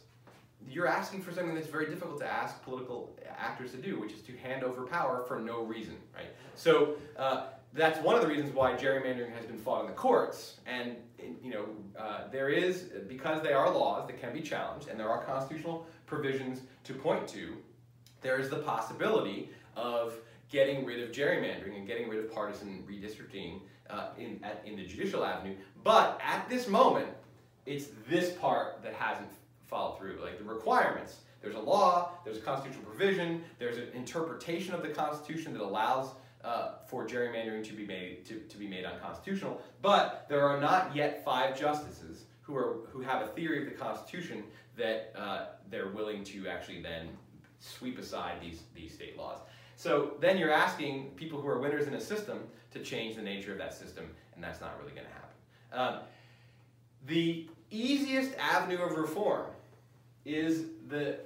you're 0.67 0.87
asking 0.87 1.21
for 1.21 1.31
something 1.31 1.53
that's 1.53 1.67
very 1.67 1.85
difficult 1.85 2.19
to 2.19 2.25
ask 2.25 2.61
political 2.63 3.15
actors 3.37 3.71
to 3.71 3.77
do, 3.77 3.99
which 3.99 4.11
is 4.11 4.21
to 4.21 4.35
hand 4.37 4.63
over 4.63 4.83
power 4.83 5.23
for 5.27 5.39
no 5.39 5.61
reason, 5.61 5.95
right? 6.15 6.27
So 6.55 6.95
uh, 7.17 7.47
that's 7.73 7.99
one 7.99 8.15
of 8.15 8.21
the 8.21 8.27
reasons 8.27 8.53
why 8.53 8.73
gerrymandering 8.73 9.31
has 9.33 9.45
been 9.45 9.57
fought 9.57 9.81
in 9.81 9.87
the 9.87 9.93
courts, 9.93 10.57
and 10.65 10.95
you 11.43 11.51
know 11.51 11.65
uh, 11.97 12.27
there 12.31 12.49
is 12.49 12.89
because 13.07 13.41
they 13.41 13.53
are 13.53 13.71
laws 13.71 14.07
that 14.07 14.19
can 14.19 14.33
be 14.33 14.41
challenged, 14.41 14.87
and 14.87 14.99
there 14.99 15.09
are 15.09 15.23
constitutional 15.23 15.85
provisions 16.05 16.61
to 16.83 16.93
point 16.93 17.27
to. 17.29 17.57
There 18.21 18.39
is 18.39 18.49
the 18.49 18.57
possibility 18.57 19.49
of 19.75 20.15
getting 20.49 20.85
rid 20.85 21.03
of 21.03 21.11
gerrymandering 21.11 21.75
and 21.77 21.85
getting 21.85 22.09
rid 22.09 22.23
of 22.23 22.33
partisan 22.33 22.83
redistricting 22.89 23.61
uh, 23.89 24.09
in 24.17 24.39
at, 24.43 24.61
in 24.65 24.75
the 24.75 24.85
judicial 24.85 25.23
avenue, 25.23 25.55
but 25.83 26.19
at 26.23 26.49
this 26.49 26.67
moment, 26.67 27.09
it's 27.65 27.87
this 28.09 28.31
part 28.33 28.81
that 28.81 28.93
hasn't 28.93 29.29
followed 29.67 29.97
through. 29.97 30.19
Like 30.21 30.37
the 30.37 30.45
requirements, 30.45 31.17
there's 31.41 31.55
a 31.55 31.59
law, 31.59 32.11
there's 32.23 32.37
a 32.37 32.41
constitutional 32.41 32.85
provision, 32.85 33.43
there's 33.59 33.77
an 33.77 33.89
interpretation 33.93 34.73
of 34.73 34.81
the 34.81 34.89
Constitution 34.89 35.53
that 35.53 35.61
allows 35.61 36.11
uh, 36.43 36.73
for 36.87 37.07
gerrymandering 37.07 37.65
to 37.67 37.73
be 37.73 37.85
made 37.85 38.25
to, 38.25 38.39
to 38.39 38.57
be 38.57 38.67
made 38.67 38.85
unconstitutional. 38.85 39.61
But 39.81 40.25
there 40.29 40.47
are 40.47 40.59
not 40.59 40.95
yet 40.95 41.23
five 41.23 41.59
justices 41.59 42.25
who 42.41 42.55
are 42.55 42.77
who 42.91 43.01
have 43.01 43.21
a 43.21 43.27
theory 43.27 43.59
of 43.59 43.65
the 43.65 43.77
Constitution 43.77 44.43
that 44.77 45.13
uh, 45.17 45.45
they're 45.69 45.89
willing 45.89 46.23
to 46.25 46.47
actually 46.47 46.81
then 46.81 47.09
sweep 47.59 47.97
aside 47.97 48.41
these 48.41 48.61
these 48.75 48.93
state 48.93 49.17
laws. 49.17 49.39
So 49.75 50.13
then 50.19 50.37
you're 50.37 50.51
asking 50.51 51.11
people 51.15 51.39
who 51.39 51.47
are 51.47 51.59
winners 51.59 51.87
in 51.87 51.93
a 51.93 52.01
system 52.01 52.39
to 52.71 52.79
change 52.79 53.15
the 53.15 53.21
nature 53.21 53.51
of 53.51 53.57
that 53.59 53.73
system, 53.73 54.09
and 54.35 54.43
that's 54.43 54.61
not 54.61 54.79
really 54.79 54.91
going 54.91 55.05
to 55.05 55.13
happen. 55.13 55.27
Um, 55.71 56.03
the 57.05 57.47
easiest 57.69 58.35
avenue 58.37 58.81
of 58.81 58.97
reform 58.97 59.45
is 60.25 60.65
the 60.87 61.19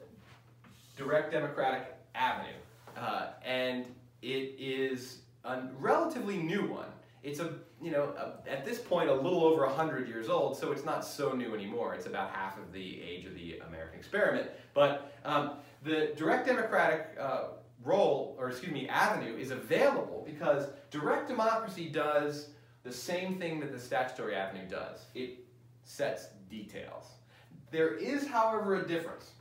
direct 0.97 1.31
democratic 1.31 1.95
avenue. 2.13 2.51
Uh, 2.97 3.27
and 3.45 3.85
it 4.21 4.55
is 4.59 5.19
a 5.43 5.61
relatively 5.79 6.37
new 6.37 6.67
one. 6.67 6.89
it's 7.23 7.39
a, 7.39 7.53
you 7.81 7.91
know, 7.91 8.13
a, 8.17 8.49
at 8.49 8.65
this 8.65 8.79
point 8.79 9.09
a 9.09 9.13
little 9.13 9.43
over 9.43 9.65
100 9.65 10.07
years 10.07 10.29
old, 10.29 10.57
so 10.57 10.71
it's 10.71 10.85
not 10.85 11.05
so 11.05 11.33
new 11.33 11.53
anymore. 11.53 11.93
It's 11.93 12.07
about 12.07 12.31
half 12.31 12.57
of 12.57 12.71
the 12.71 13.01
age 13.01 13.25
of 13.25 13.35
the 13.35 13.59
American 13.67 13.99
experiment. 13.99 14.49
But 14.73 15.13
um, 15.23 15.51
the 15.83 16.13
direct 16.15 16.47
democratic 16.47 17.15
uh, 17.19 17.43
role, 17.83 18.35
or 18.39 18.49
excuse 18.49 18.71
me, 18.71 18.87
avenue 18.87 19.37
is 19.37 19.51
available 19.51 20.23
because 20.25 20.67
direct 20.89 21.27
democracy 21.27 21.89
does 21.89 22.49
the 22.83 22.91
same 22.91 23.39
thing 23.39 23.59
that 23.59 23.71
the 23.71 23.79
statutory 23.79 24.35
avenue 24.35 24.67
does. 24.67 25.05
It 25.13 25.45
sets 25.83 26.27
details. 26.49 27.05
There 27.71 27.95
is, 27.95 28.27
however, 28.27 28.75
a 28.75 28.87
difference. 28.87 29.31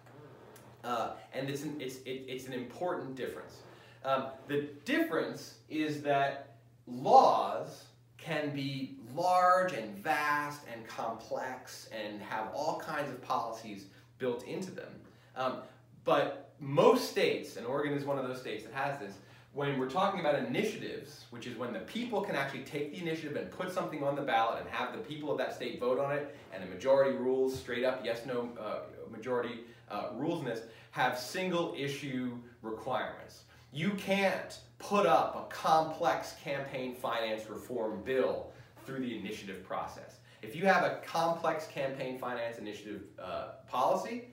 Uh, 0.85 1.13
and 1.33 1.49
it's 1.51 1.63
an, 1.63 1.77
it's, 1.81 1.97
it, 1.99 2.25
it's 2.29 2.47
an 2.47 2.53
important 2.53 3.15
difference. 3.15 3.57
Um, 4.05 4.27
the 4.49 4.69
difference 4.85 5.57
is 5.69 6.03
that 6.03 6.55
laws 6.87 7.85
can 8.17 8.55
be 8.55 8.97
large 9.15 9.73
and 9.73 9.97
vast 9.97 10.61
and 10.73 10.87
complex 10.87 11.89
and 11.93 12.21
have 12.23 12.49
all 12.55 12.79
kinds 12.79 13.11
of 13.11 13.21
policies 13.23 13.87
built 14.19 14.47
into 14.47 14.71
them. 14.71 14.93
Um, 15.37 15.59
but 16.05 16.53
most 16.61 17.11
states, 17.11 17.57
and 17.57 17.67
Oregon 17.67 17.93
is 17.95 18.05
one 18.05 18.19
of 18.19 18.27
those 18.27 18.41
states 18.41 18.65
that 18.65 18.73
has 18.75 18.99
this, 18.99 19.15
when 19.53 19.79
we're 19.79 19.91
talking 19.91 20.21
about 20.21 20.37
initiatives, 20.37 21.25
which 21.31 21.47
is 21.47 21.57
when 21.57 21.73
the 21.73 21.81
people 21.81 22.21
can 22.21 22.37
actually 22.37 22.63
take 22.63 22.93
the 22.93 23.01
initiative 23.01 23.37
and 23.37 23.51
put 23.51 23.73
something 23.73 24.03
on 24.05 24.15
the 24.15 24.23
ballot 24.23 24.61
and 24.61 24.69
have 24.71 24.93
the 24.93 24.99
people 24.99 25.33
of 25.33 25.39
that 25.39 25.55
state 25.55 25.81
vote 25.81 25.99
on 25.99 26.13
it, 26.13 26.37
and 26.53 26.63
the 26.63 26.69
majority 26.69 27.17
rules, 27.17 27.59
straight 27.59 27.85
up 27.85 28.03
yes 28.05 28.25
no 28.27 28.49
uh, 28.61 28.81
majority 29.11 29.61
uh, 29.91 30.11
rules 30.15 30.41
in 30.41 30.47
this, 30.47 30.63
have 30.93 31.19
single 31.19 31.75
issue 31.77 32.37
requirements. 32.63 33.43
You 33.73 33.91
can't 33.91 34.59
put 34.79 35.07
up 35.07 35.37
a 35.37 35.55
complex 35.55 36.35
campaign 36.43 36.95
finance 36.95 37.49
reform 37.49 38.03
bill 38.03 38.51
through 38.85 39.01
the 39.01 39.19
initiative 39.19 39.63
process. 39.63 40.17
If 40.43 40.57
you 40.57 40.67
have 40.67 40.83
a 40.85 41.01
complex 41.07 41.67
campaign 41.67 42.19
finance 42.19 42.59
initiative 42.59 43.03
uh, 43.23 43.49
policy, 43.69 44.25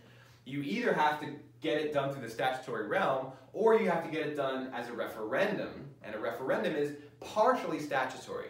you 0.45 0.61
either 0.61 0.93
have 0.93 1.19
to 1.19 1.27
get 1.61 1.79
it 1.79 1.93
done 1.93 2.13
through 2.13 2.21
the 2.21 2.29
statutory 2.29 2.87
realm 2.87 3.27
or 3.53 3.75
you 3.75 3.89
have 3.89 4.03
to 4.03 4.09
get 4.09 4.25
it 4.25 4.35
done 4.35 4.71
as 4.73 4.87
a 4.89 4.93
referendum. 4.93 5.85
And 6.03 6.15
a 6.15 6.19
referendum 6.19 6.75
is 6.75 6.93
partially 7.19 7.79
statutory. 7.79 8.47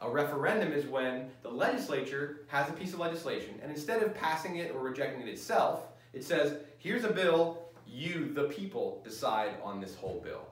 A 0.00 0.10
referendum 0.10 0.72
is 0.72 0.86
when 0.86 1.30
the 1.42 1.50
legislature 1.50 2.40
has 2.48 2.68
a 2.68 2.72
piece 2.72 2.92
of 2.92 2.98
legislation 2.98 3.58
and 3.62 3.70
instead 3.70 4.02
of 4.02 4.14
passing 4.14 4.56
it 4.56 4.74
or 4.74 4.80
rejecting 4.80 5.20
it 5.20 5.28
itself, 5.28 5.88
it 6.12 6.24
says, 6.24 6.56
here's 6.78 7.04
a 7.04 7.12
bill, 7.12 7.63
you, 7.94 8.32
the 8.32 8.44
people, 8.44 9.00
decide 9.04 9.54
on 9.62 9.80
this 9.80 9.94
whole 9.94 10.20
bill. 10.24 10.48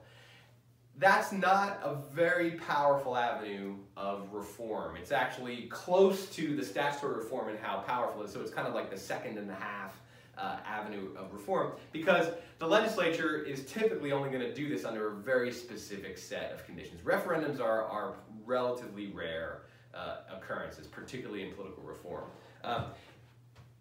That's 0.97 1.31
not 1.31 1.79
a 1.83 1.95
very 2.13 2.51
powerful 2.51 3.17
avenue 3.17 3.75
of 3.97 4.31
reform. 4.31 4.95
It's 4.95 5.11
actually 5.11 5.63
close 5.63 6.29
to 6.35 6.55
the 6.55 6.63
statutory 6.63 7.15
reform 7.15 7.49
and 7.49 7.59
how 7.59 7.79
powerful 7.79 8.21
it 8.21 8.25
is. 8.25 8.33
So 8.33 8.41
it's 8.41 8.53
kind 8.53 8.67
of 8.67 8.75
like 8.75 8.91
the 8.91 8.97
second 8.97 9.37
and 9.37 9.49
a 9.49 9.55
half 9.55 9.99
uh, 10.37 10.57
avenue 10.65 11.09
of 11.15 11.33
reform 11.33 11.73
because 11.91 12.27
the 12.59 12.67
legislature 12.67 13.41
is 13.43 13.65
typically 13.65 14.11
only 14.11 14.29
going 14.29 14.41
to 14.41 14.53
do 14.53 14.69
this 14.69 14.85
under 14.85 15.11
a 15.11 15.15
very 15.15 15.51
specific 15.51 16.17
set 16.17 16.51
of 16.51 16.65
conditions. 16.65 17.01
Referendums 17.01 17.59
are, 17.59 17.83
are 17.83 18.13
relatively 18.45 19.07
rare 19.07 19.63
uh, 19.93 20.17
occurrences, 20.31 20.87
particularly 20.87 21.43
in 21.43 21.53
political 21.53 21.83
reform. 21.83 22.25
Um, 22.63 22.85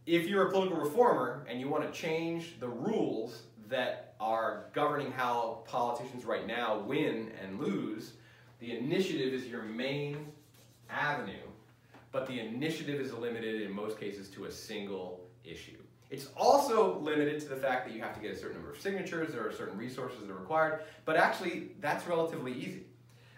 if 0.05 0.27
you're 0.27 0.49
a 0.49 0.51
political 0.51 0.79
reformer 0.79 1.47
and 1.49 1.61
you 1.61 1.69
want 1.69 1.91
to 1.91 1.99
change 1.99 2.59
the 2.59 2.69
rules 2.69 3.43
that 3.73 4.14
are 4.20 4.66
governing 4.75 5.11
how 5.11 5.64
politicians 5.66 6.25
right 6.25 6.47
now 6.47 6.79
win 6.79 7.33
and 7.43 7.59
lose, 7.59 8.12
the 8.61 8.77
initiative 8.77 9.33
is 9.33 9.47
your 9.47 9.62
main 9.62 10.27
avenue, 10.91 11.49
but 12.12 12.27
the 12.27 12.39
initiative 12.39 13.01
is 13.01 13.12
limited 13.14 13.62
in 13.62 13.75
most 13.75 13.99
cases 13.99 14.29
to 14.29 14.45
a 14.45 14.51
single 14.51 15.27
issue. 15.43 15.79
It's 16.11 16.29
also 16.37 16.99
limited 16.99 17.41
to 17.41 17.49
the 17.49 17.57
fact 17.57 17.87
that 17.87 17.95
you 17.95 18.03
have 18.03 18.14
to 18.14 18.20
get 18.20 18.33
a 18.33 18.37
certain 18.37 18.59
number 18.59 18.70
of 18.70 18.79
signatures, 18.79 19.33
there 19.33 19.47
are 19.47 19.53
certain 19.53 19.79
resources 19.79 20.20
that 20.20 20.31
are 20.31 20.37
required, 20.37 20.83
but 21.07 21.16
actually 21.16 21.70
that's 21.81 22.07
relatively 22.07 22.53
easy. 22.53 22.85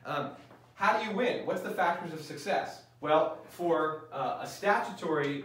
Um, 0.04 0.30
how 0.74 0.98
do 0.98 1.08
you 1.08 1.16
win? 1.16 1.46
What's 1.46 1.62
the 1.62 1.70
factors 1.70 2.12
of 2.12 2.20
success? 2.20 2.82
Well, 3.00 3.38
for 3.50 4.06
uh, 4.12 4.38
a 4.40 4.46
statutory 4.48 5.44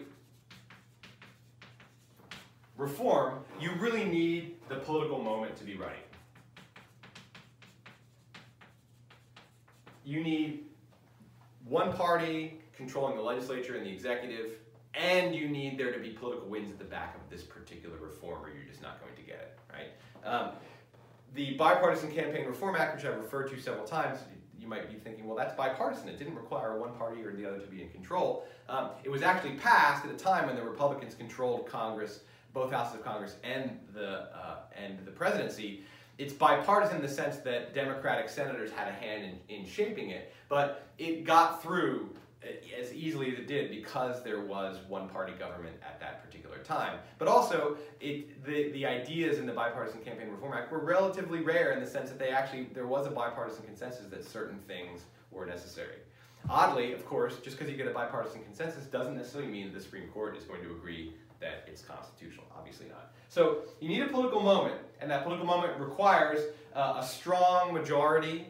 reform, 2.80 3.44
you 3.60 3.72
really 3.78 4.06
need 4.06 4.56
the 4.70 4.76
political 4.76 5.22
moment 5.22 5.56
to 5.58 5.66
be 5.66 5.76
right. 5.76 6.06
You 10.06 10.24
need 10.24 10.66
one 11.66 11.94
party 11.94 12.62
controlling 12.76 13.18
the 13.18 13.22
legislature 13.22 13.76
and 13.76 13.86
the 13.86 13.92
executive, 13.92 14.54
and 14.96 15.36
you 15.36 15.50
need 15.50 15.78
there 15.78 15.92
to 15.92 16.00
be 16.00 16.12
political 16.12 16.48
wins 16.48 16.72
at 16.72 16.80
the 16.80 16.86
back 16.86 17.16
of 17.16 17.30
this 17.30 17.44
particular 17.44 17.98
reform, 17.98 18.44
or 18.44 18.50
you're 18.50 18.64
just 18.64 18.82
not 18.82 19.02
going 19.02 19.14
to 19.14 19.22
get 19.22 19.36
it, 19.36 19.60
right? 19.72 20.34
Um, 20.34 20.52
the 21.36 21.56
Bipartisan 21.56 22.12
Campaign 22.12 22.48
Reform 22.48 22.76
Act, 22.78 22.96
which 22.96 23.06
I've 23.06 23.18
referred 23.18 23.52
to 23.52 23.60
several 23.62 23.86
times, 23.86 24.20
you 24.58 24.68
might 24.68 24.90
be 24.90 24.98
thinking, 24.98 25.28
well, 25.28 25.38
that's 25.38 25.54
bipartisan. 25.54 26.08
It 26.10 26.18
didn't 26.18 26.36
require 26.36 26.80
one 26.80 26.94
party 26.94 27.24
or 27.24 27.34
the 27.34 27.46
other 27.46 27.60
to 27.60 27.68
be 27.68 27.82
in 27.82 27.90
control. 27.90 28.46
Um, 28.68 28.92
it 29.04 29.10
was 29.10 29.22
actually 29.22 29.56
passed 29.56 30.06
at 30.06 30.12
a 30.12 30.18
time 30.18 30.48
when 30.48 30.56
the 30.56 30.64
Republicans 30.64 31.14
controlled 31.14 31.68
Congress 31.68 32.22
both 32.54 32.72
houses 32.72 32.96
of 32.96 33.04
Congress 33.04 33.36
and 33.44 33.80
the 33.94 34.36
uh, 34.36 34.58
and 34.76 35.06
the 35.06 35.12
presidency. 35.12 35.84
It's 36.18 36.34
bipartisan 36.34 36.98
in 36.98 37.02
the 37.02 37.08
sense 37.08 37.38
that 37.38 37.74
Democratic 37.74 38.28
senators 38.28 38.72
had 38.72 38.90
a 38.90 38.92
hand 38.92 39.24
in, 39.24 39.56
in 39.56 39.66
shaping 39.66 40.10
it, 40.10 40.34
but 40.50 40.88
it 40.98 41.24
got 41.24 41.64
through 41.64 42.10
uh, 42.44 42.48
as 42.78 42.94
easily 42.94 43.32
as 43.32 43.38
it 43.38 43.48
did 43.48 43.72
because 43.72 44.22
there 44.24 44.42
was 44.42 44.78
one 44.90 45.08
party 45.08 45.32
government 45.40 45.76
at 45.82 46.00
that 46.02 46.24
particular 46.24 46.58
time. 46.60 47.00
But 47.18 47.30
also, 47.30 47.78
it, 48.02 48.44
the, 48.46 48.72
the 48.72 48.86
ideas 48.86 49.40
in 49.40 49.46
the 49.46 49.54
Bipartisan 49.54 50.02
Campaign 50.02 50.30
Reform 50.30 50.54
Act 50.54 50.72
were 50.72 50.80
relatively 50.80 51.40
rare 51.42 51.72
in 51.72 51.80
the 51.80 51.88
sense 51.88 52.10
that 52.10 52.20
they 52.20 52.30
actually, 52.30 52.68
there 52.74 52.88
was 52.88 53.08
a 53.08 53.12
bipartisan 53.12 53.64
consensus 53.66 54.06
that 54.08 54.26
certain 54.26 54.60
things 54.68 55.06
were 55.32 55.46
necessary. 55.46 55.98
Oddly, 56.50 56.94
of 56.94 57.06
course, 57.06 57.38
just 57.44 57.58
because 57.58 57.72
you 57.72 57.78
get 57.78 57.88
a 57.88 57.94
bipartisan 57.94 58.42
consensus 58.44 58.86
doesn't 58.86 59.16
necessarily 59.16 59.52
mean 59.52 59.74
the 59.74 59.82
Supreme 59.82 60.08
Court 60.10 60.38
is 60.38 60.44
going 60.46 60.64
to 60.64 60.72
agree 60.72 61.14
that 61.40 61.66
it's 61.68 61.82
constitutional. 61.82 62.46
Obviously 62.58 62.88
not. 62.88 63.12
So 63.30 63.60
you 63.80 63.90
need 63.90 64.02
a 64.02 64.08
political 64.08 64.42
moment, 64.42 64.76
and 65.02 65.10
that 65.12 65.24
political 65.24 65.48
moment 65.48 65.80
requires 65.80 66.42
uh, 66.76 66.98
a 67.00 67.06
strong 67.06 67.74
majority 67.74 68.48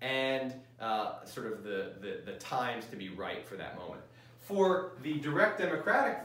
and 0.00 0.54
uh, 0.80 1.24
sort 1.24 1.52
of 1.52 1.62
the, 1.62 1.94
the, 2.00 2.22
the 2.24 2.38
times 2.38 2.86
to 2.86 2.96
be 2.96 3.10
right 3.10 3.46
for 3.46 3.56
that 3.56 3.76
moment. 3.76 4.00
For 4.40 4.92
the 5.02 5.14
direct 5.18 5.58
democratic 5.58 6.18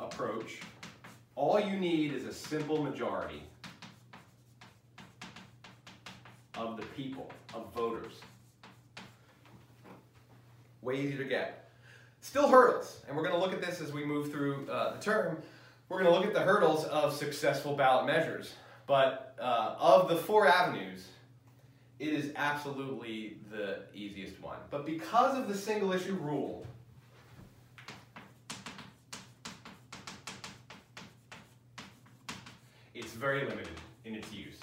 approach, 0.00 0.60
all 1.34 1.60
you 1.60 1.78
need 1.78 2.12
is 2.12 2.24
a 2.24 2.32
simple 2.32 2.82
majority 2.82 3.42
of 6.56 6.76
the 6.76 6.82
people, 6.96 7.30
of 7.54 7.72
voters. 7.74 8.14
Way 10.80 11.00
easier 11.00 11.18
to 11.18 11.24
get. 11.24 11.61
Still 12.22 12.48
hurdles, 12.48 13.00
and 13.08 13.16
we're 13.16 13.24
going 13.24 13.34
to 13.34 13.40
look 13.40 13.52
at 13.52 13.60
this 13.60 13.80
as 13.80 13.92
we 13.92 14.04
move 14.04 14.30
through 14.30 14.68
uh, 14.70 14.92
the 14.92 15.02
term. 15.02 15.42
We're 15.88 16.00
going 16.00 16.12
to 16.12 16.16
look 16.16 16.26
at 16.26 16.32
the 16.32 16.40
hurdles 16.40 16.84
of 16.84 17.12
successful 17.12 17.74
ballot 17.74 18.06
measures. 18.06 18.54
But 18.86 19.34
uh, 19.40 19.74
of 19.76 20.08
the 20.08 20.14
four 20.16 20.46
avenues, 20.46 21.08
it 21.98 22.12
is 22.12 22.32
absolutely 22.36 23.38
the 23.50 23.80
easiest 23.92 24.40
one. 24.40 24.58
But 24.70 24.86
because 24.86 25.36
of 25.36 25.48
the 25.48 25.54
single 25.54 25.92
issue 25.92 26.14
rule, 26.14 26.64
it's 32.94 33.12
very 33.14 33.40
limited 33.40 33.80
in 34.04 34.14
its 34.14 34.32
use. 34.32 34.60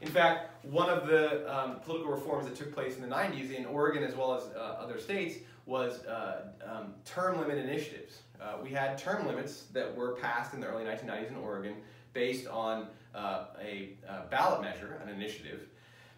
In 0.00 0.08
fact, 0.08 0.64
one 0.64 0.88
of 0.88 1.08
the 1.08 1.52
um, 1.52 1.80
political 1.80 2.12
reforms 2.12 2.46
that 2.46 2.54
took 2.54 2.72
place 2.72 2.94
in 2.94 3.02
the 3.02 3.08
90s 3.08 3.52
in 3.52 3.66
Oregon 3.66 4.04
as 4.04 4.14
well 4.14 4.34
as 4.34 4.44
uh, 4.54 4.76
other 4.80 4.98
states 4.98 5.38
was 5.70 6.04
uh, 6.04 6.48
um, 6.68 6.94
term 7.04 7.38
limit 7.38 7.56
initiatives. 7.56 8.22
Uh, 8.42 8.56
we 8.62 8.70
had 8.70 8.98
term 8.98 9.26
limits 9.26 9.66
that 9.72 9.94
were 9.94 10.16
passed 10.16 10.52
in 10.52 10.60
the 10.60 10.66
early 10.66 10.84
1990s 10.84 11.30
in 11.30 11.36
Oregon 11.36 11.76
based 12.12 12.48
on 12.48 12.88
uh, 13.14 13.44
a 13.62 13.90
uh, 14.08 14.22
ballot 14.30 14.62
measure, 14.62 15.00
an 15.02 15.08
initiative. 15.08 15.68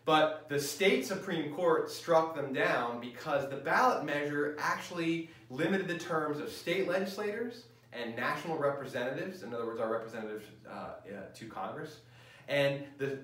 But 0.07 0.46
the 0.48 0.59
state 0.59 1.07
Supreme 1.07 1.53
Court 1.53 1.90
struck 1.90 2.34
them 2.34 2.53
down 2.53 2.98
because 3.00 3.48
the 3.50 3.57
ballot 3.57 4.05
measure 4.05 4.57
actually 4.59 5.30
limited 5.50 5.86
the 5.86 5.98
terms 5.98 6.40
of 6.40 6.50
state 6.50 6.88
legislators 6.88 7.64
and 7.92 8.16
national 8.16 8.57
representatives, 8.57 9.42
in 9.42 9.53
other 9.55 9.66
words, 9.66 9.80
our 9.80 9.92
representatives 9.92 10.46
uh, 10.68 10.94
to 11.34 11.46
Congress. 11.46 11.98
And 12.48 12.84
the, 12.96 13.18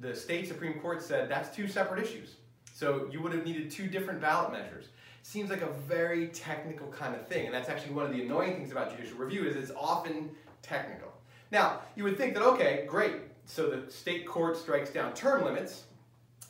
the 0.00 0.14
state 0.14 0.46
Supreme 0.46 0.74
Court 0.74 1.02
said 1.02 1.28
that's 1.28 1.54
two 1.54 1.66
separate 1.66 2.02
issues. 2.04 2.36
So 2.72 3.08
you 3.10 3.20
would 3.20 3.32
have 3.32 3.44
needed 3.44 3.70
two 3.70 3.88
different 3.88 4.20
ballot 4.20 4.52
measures 4.52 4.86
seems 5.22 5.50
like 5.50 5.62
a 5.62 5.70
very 5.88 6.28
technical 6.28 6.88
kind 6.88 7.14
of 7.14 7.26
thing. 7.26 7.46
And 7.46 7.54
that's 7.54 7.68
actually 7.68 7.94
one 7.94 8.04
of 8.04 8.12
the 8.12 8.22
annoying 8.22 8.54
things 8.54 8.72
about 8.72 8.96
judicial 8.96 9.18
review 9.18 9.44
is 9.46 9.56
it's 9.56 9.72
often 9.76 10.30
technical. 10.62 11.12
Now, 11.50 11.80
you 11.96 12.04
would 12.04 12.16
think 12.16 12.34
that, 12.34 12.42
okay, 12.42 12.84
great, 12.88 13.14
so 13.46 13.68
the 13.68 13.90
state 13.90 14.26
court 14.26 14.56
strikes 14.56 14.90
down 14.90 15.14
term 15.14 15.44
limits, 15.44 15.84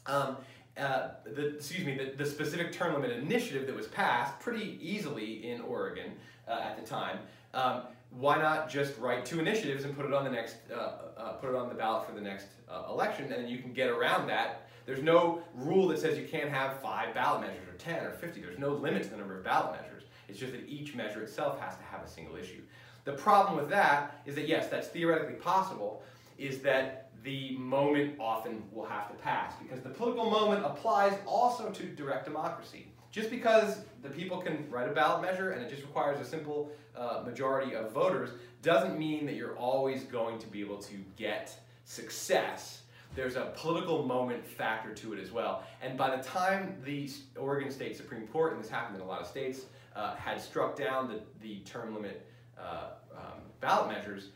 um, 0.07 0.37
uh, 0.77 1.09
the, 1.25 1.57
excuse 1.57 1.85
me, 1.85 1.97
the, 1.97 2.16
the 2.16 2.29
specific 2.29 2.73
term 2.73 2.95
limit 2.95 3.11
initiative 3.11 3.66
that 3.66 3.77
was 3.77 3.89
passed 3.89 4.39
pretty 4.41 4.79
easily 4.81 5.51
in 5.51 5.61
Oregon 5.62 6.12
uh, 6.49 6.61
at 6.62 6.81
the 6.81 6.87
time. 6.87 7.18
Um, 7.53 7.83
why 8.11 8.37
not 8.37 8.70
just 8.70 8.99
write 8.99 9.25
two 9.25 9.41
initiatives 9.41 9.85
and 9.85 9.97
put 9.97 10.07
it 10.07 10.12
on 10.12 10.25
the 10.25 10.31
next, 10.31 10.57
uh, 10.73 10.93
uh, 11.16 11.33
put 11.33 11.51
it 11.51 11.57
on 11.57 11.68
the 11.68 11.75
ballot 11.75 12.07
for 12.07 12.14
the 12.14 12.20
next 12.20 12.47
uh, 12.70 12.85
election, 12.91 13.25
and 13.25 13.45
then 13.45 13.49
you 13.49 13.59
can 13.59 13.73
get 13.73 13.89
around 13.89 14.27
that. 14.29 14.61
There's 14.87 15.03
no 15.03 15.43
rule 15.55 15.89
that 15.89 15.99
says 15.99 16.18
you 16.18 16.26
can't 16.26 16.51
have 16.51 16.80
five 16.80 17.14
ballot 17.14 17.43
measures 17.43 17.68
or 17.68 17.76
10 17.78 18.05
or 18.05 18.11
50. 18.11 18.41
There's 18.41 18.59
no 18.59 18.70
limit 18.70 19.05
to 19.05 19.11
the 19.11 19.16
number 19.16 19.37
of 19.37 19.45
ballot 19.45 19.80
measures. 19.80 20.05
It's 20.28 20.39
just 20.39 20.53
that 20.53 20.68
each 20.68 20.95
measure 20.95 21.22
itself 21.22 21.61
has 21.61 21.76
to 21.76 21.83
have 21.85 22.03
a 22.03 22.09
single 22.09 22.37
issue. 22.37 22.62
The 23.05 23.12
problem 23.12 23.57
with 23.57 23.68
that 23.70 24.22
is 24.26 24.35
that 24.37 24.49
yes, 24.49 24.68
that's 24.68 24.89
theoretically 24.89 25.35
possible, 25.35 26.03
is 26.39 26.61
that 26.61 27.11
the 27.24 27.57
moment 27.57 28.16
often 28.18 28.62
will 28.72 28.85
have 28.85 29.09
to 29.09 29.14
pass 29.14 29.55
because 29.62 29.80
the 29.80 29.89
political 29.89 30.28
moment 30.28 30.64
applies 30.64 31.16
also 31.26 31.70
to 31.70 31.85
direct 31.85 32.24
democracy. 32.24 32.87
Just 33.11 33.30
because 33.30 33.80
the 34.03 34.09
people 34.09 34.39
can 34.39 34.68
write 34.70 34.89
a 34.89 34.93
ballot 34.93 35.22
measure 35.22 35.51
and 35.51 35.62
it 35.62 35.68
just 35.68 35.83
requires 35.83 36.18
a 36.18 36.28
simple 36.28 36.70
uh, 36.97 37.22
majority 37.24 37.74
of 37.74 37.93
voters 37.93 38.30
doesn't 38.62 38.99
mean 38.99 39.26
that 39.26 39.35
you're 39.35 39.57
always 39.57 40.05
going 40.05 40.39
to 40.39 40.47
be 40.47 40.61
able 40.61 40.78
to 40.78 40.95
get 41.16 41.57
success. 41.85 42.82
There's 43.14 43.36
a 43.36 43.52
political 43.56 44.04
moment 44.04 44.46
factor 44.46 44.94
to 44.94 45.12
it 45.12 45.20
as 45.20 45.30
well. 45.30 45.64
And 45.82 45.98
by 45.98 46.16
the 46.16 46.22
time 46.22 46.76
the 46.84 47.10
Oregon 47.38 47.70
State 47.70 47.96
Supreme 47.96 48.26
Court, 48.28 48.54
and 48.54 48.62
this 48.62 48.70
happened 48.70 48.96
in 48.96 49.02
a 49.02 49.06
lot 49.06 49.20
of 49.20 49.26
states, 49.26 49.62
uh, 49.94 50.14
had 50.14 50.40
struck 50.40 50.76
down 50.76 51.08
the, 51.08 51.20
the 51.42 51.60
term 51.60 51.94
limit 51.94 52.26
uh, 52.58 52.92
um, 53.14 53.40
ballot 53.60 53.88
measures, 53.88 54.30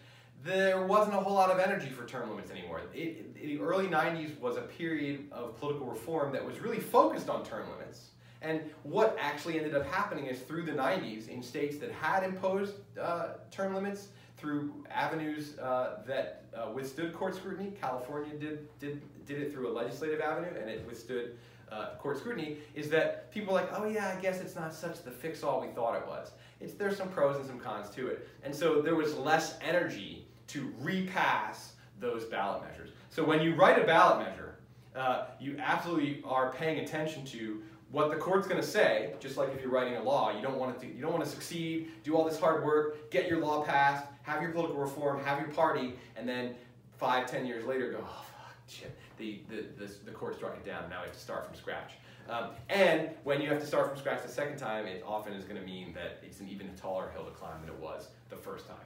there 0.44 0.86
wasn't 0.86 1.16
a 1.16 1.18
whole 1.18 1.34
lot 1.34 1.50
of 1.50 1.58
energy 1.58 1.88
for 1.88 2.04
term 2.06 2.28
limits 2.30 2.50
anymore. 2.50 2.82
It, 2.94 3.34
the 3.34 3.58
early 3.58 3.86
90s 3.86 4.38
was 4.38 4.56
a 4.56 4.62
period 4.62 5.26
of 5.32 5.58
political 5.58 5.86
reform 5.86 6.32
that 6.32 6.44
was 6.44 6.60
really 6.60 6.80
focused 6.80 7.30
on 7.30 7.44
term 7.44 7.70
limits. 7.70 8.10
And 8.42 8.60
what 8.82 9.16
actually 9.18 9.58
ended 9.58 9.74
up 9.74 9.86
happening 9.86 10.26
is 10.26 10.40
through 10.40 10.64
the 10.64 10.72
90s, 10.72 11.28
in 11.28 11.42
states 11.42 11.78
that 11.78 11.90
had 11.90 12.22
imposed 12.22 12.74
uh, 13.00 13.28
term 13.50 13.74
limits, 13.74 14.08
through 14.37 14.72
avenues 14.91 15.59
uh, 15.59 15.99
that 16.07 16.45
uh, 16.55 16.70
withstood 16.72 17.14
court 17.14 17.34
scrutiny, 17.34 17.72
California 17.80 18.34
did, 18.34 18.68
did, 18.78 19.01
did 19.26 19.41
it 19.41 19.53
through 19.53 19.68
a 19.68 19.72
legislative 19.72 20.20
avenue, 20.20 20.51
and 20.61 20.68
it 20.68 20.87
withstood 20.87 21.37
uh, 21.72 21.91
court 21.99 22.18
scrutiny, 22.18 22.59
is 22.74 22.89
that 22.91 23.30
people 23.30 23.57
are 23.57 23.62
like, 23.62 23.70
oh 23.72 23.87
yeah, 23.87 24.14
I 24.16 24.20
guess 24.20 24.41
it's 24.41 24.55
not 24.55 24.74
such 24.74 25.03
the 25.03 25.11
fix-all 25.11 25.61
we 25.61 25.68
thought 25.68 25.97
it 25.97 26.07
was. 26.07 26.32
It's, 26.61 26.74
there's 26.74 26.97
some 26.97 27.09
pros 27.09 27.37
and 27.37 27.47
some 27.47 27.59
cons 27.59 27.91
to 27.97 28.09
it. 28.09 28.28
And 28.45 28.55
so 28.55 28.80
there 28.80 28.95
was 28.95 29.16
less 29.16 29.59
energy 29.61 30.26
to 30.49 30.72
repass 30.80 31.72
those 31.99 32.24
ballot 32.24 32.62
measures. 32.62 32.91
So 33.11 33.24
when 33.24 33.43
you 33.43 33.55
write 33.55 33.82
a 33.82 33.87
ballot 33.87 34.26
measure, 34.26 34.57
uh, 34.95 35.26
you 35.41 35.57
absolutely 35.59 36.22
are 36.24 36.53
paying 36.53 36.80
attention 36.80 37.24
to 37.26 37.62
what 37.91 38.11
the 38.11 38.16
court's 38.16 38.47
going 38.47 38.61
to 38.61 38.66
say. 38.66 39.14
Just 39.20 39.37
like 39.37 39.55
if 39.55 39.61
you're 39.61 39.70
writing 39.70 39.97
a 39.97 40.03
law, 40.03 40.34
you 40.34 40.43
don't 40.43 40.59
want 40.59 40.78
to 40.80 40.87
you 40.87 41.01
don't 41.01 41.12
want 41.12 41.24
to 41.24 41.30
succeed, 41.30 41.91
do 42.05 42.14
all 42.14 42.24
this 42.24 42.39
hard 42.39 42.64
work, 42.64 43.11
get 43.11 43.28
your 43.28 43.39
law 43.39 43.62
passed, 43.62 44.07
have 44.26 44.42
your 44.42 44.50
political 44.50 44.80
reform, 44.80 45.24
have 45.24 45.38
your 45.40 45.50
party, 45.50 45.94
and 46.16 46.28
then 46.28 46.54
five, 46.98 47.30
ten 47.30 47.46
years 47.46 47.64
later 47.64 47.92
go, 47.92 47.98
oh 48.02 48.24
fuck, 48.36 48.56
shit, 48.68 48.92
the 49.16 49.40
the 49.48 49.64
the, 49.78 49.90
the 50.04 50.10
court 50.10 50.36
struck 50.36 50.56
it 50.56 50.66
down. 50.66 50.90
Now 50.90 51.00
we 51.00 51.06
have 51.06 51.14
to 51.14 51.20
start 51.20 51.46
from 51.46 51.54
scratch. 51.54 51.92
Um, 52.28 52.50
and 52.68 53.10
when 53.22 53.40
you 53.40 53.48
have 53.50 53.60
to 53.60 53.66
start 53.66 53.88
from 53.88 53.96
scratch 53.98 54.20
the 54.22 54.28
second 54.28 54.58
time, 54.58 54.84
it 54.86 55.04
often 55.06 55.32
is 55.32 55.44
going 55.44 55.60
to 55.60 55.66
mean 55.66 55.94
that 55.94 56.18
it's 56.26 56.40
an 56.40 56.48
even 56.48 56.68
taller 56.74 57.08
hill 57.10 57.24
to 57.24 57.30
climb 57.30 57.60
than 57.60 57.70
it 57.70 57.80
was 57.80 58.08
the 58.30 58.36
first 58.36 58.66
time. 58.66 58.76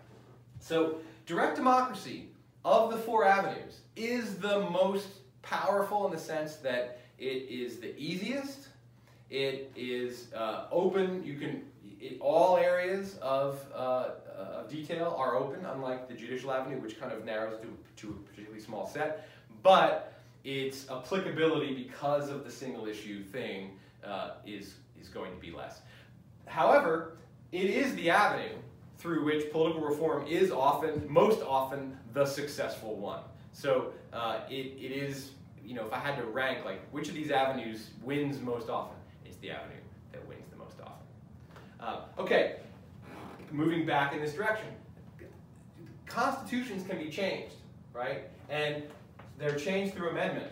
So 0.59 0.97
direct 1.25 1.57
democracy 1.57 2.29
of 2.67 2.91
the 2.91 2.99
four 2.99 3.25
avenues 3.25 3.81
is 3.97 4.37
the 4.37 4.69
most 4.69 5.09
powerful 5.41 6.05
in 6.05 6.13
the 6.13 6.19
sense 6.19 6.57
that 6.57 7.01
it 7.19 7.49
is 7.49 7.79
the 7.79 7.99
easiest, 7.99 8.69
it 9.31 9.73
is 9.75 10.27
uh, 10.35 10.67
open, 10.71 11.25
you 11.25 11.39
can, 11.39 11.63
it, 11.99 12.19
all 12.21 12.59
areas 12.59 13.17
of, 13.23 13.59
uh, 13.75 14.09
of 14.41 14.69
detail 14.69 15.15
are 15.19 15.37
open, 15.37 15.65
unlike 15.65 16.09
the 16.09 16.15
judicial 16.15 16.53
avenue, 16.53 16.81
which 16.81 16.99
kind 17.01 17.13
of 17.13 17.25
narrows 17.25 17.61
to, 17.61 17.77
to 17.97 18.11
a 18.13 18.29
particularly 18.29 18.61
small 18.61 18.87
set, 18.87 19.29
but 19.63 20.15
its 20.45 20.89
applicability 20.91 21.75
because 21.75 22.31
of 22.31 22.45
the 22.45 22.51
single 22.51 22.87
issue 22.87 23.23
thing 23.23 23.73
uh, 24.05 24.33
is, 24.47 24.75
is 25.01 25.09
going 25.09 25.33
to 25.33 25.41
be 25.41 25.51
less. 25.51 25.81
However, 26.47 27.19
it 27.53 27.71
is 27.71 27.95
the 27.95 28.11
avenue 28.11 28.57
through 28.99 29.25
which 29.25 29.51
political 29.51 29.83
reform 29.83 30.27
is 30.27 30.51
often, 30.51 31.05
most 31.09 31.43
often, 31.43 31.97
the 32.13 32.27
successful 32.27 32.97
one. 32.97 33.21
So 33.53 33.93
uh, 34.13 34.41
it, 34.49 34.55
it 34.55 34.93
is, 34.93 35.33
you 35.65 35.75
know, 35.75 35.87
if 35.87 35.93
I 35.93 35.99
had 35.99 36.17
to 36.17 36.25
rank, 36.25 36.65
like, 36.65 36.81
which 36.91 37.09
of 37.09 37.15
these 37.15 37.31
avenues 37.31 37.91
wins 38.03 38.41
most 38.41 38.69
often, 38.69 38.97
it's 39.25 39.37
the 39.37 39.51
avenue 39.51 39.81
that 40.13 40.27
wins 40.27 40.49
the 40.51 40.57
most 40.57 40.77
often. 40.81 41.07
Uh, 41.81 42.21
okay, 42.23 42.57
moving 43.53 43.87
back 43.87 44.13
in 44.13 44.21
this 44.21 44.35
direction. 44.35 44.69
Constitutions 46.07 46.87
can 46.87 46.99
be 46.99 47.09
changed, 47.09 47.55
right? 47.93 48.25
And 48.49 48.83
they're 49.39 49.57
changed 49.57 49.95
through 49.95 50.11
amendment. 50.11 50.51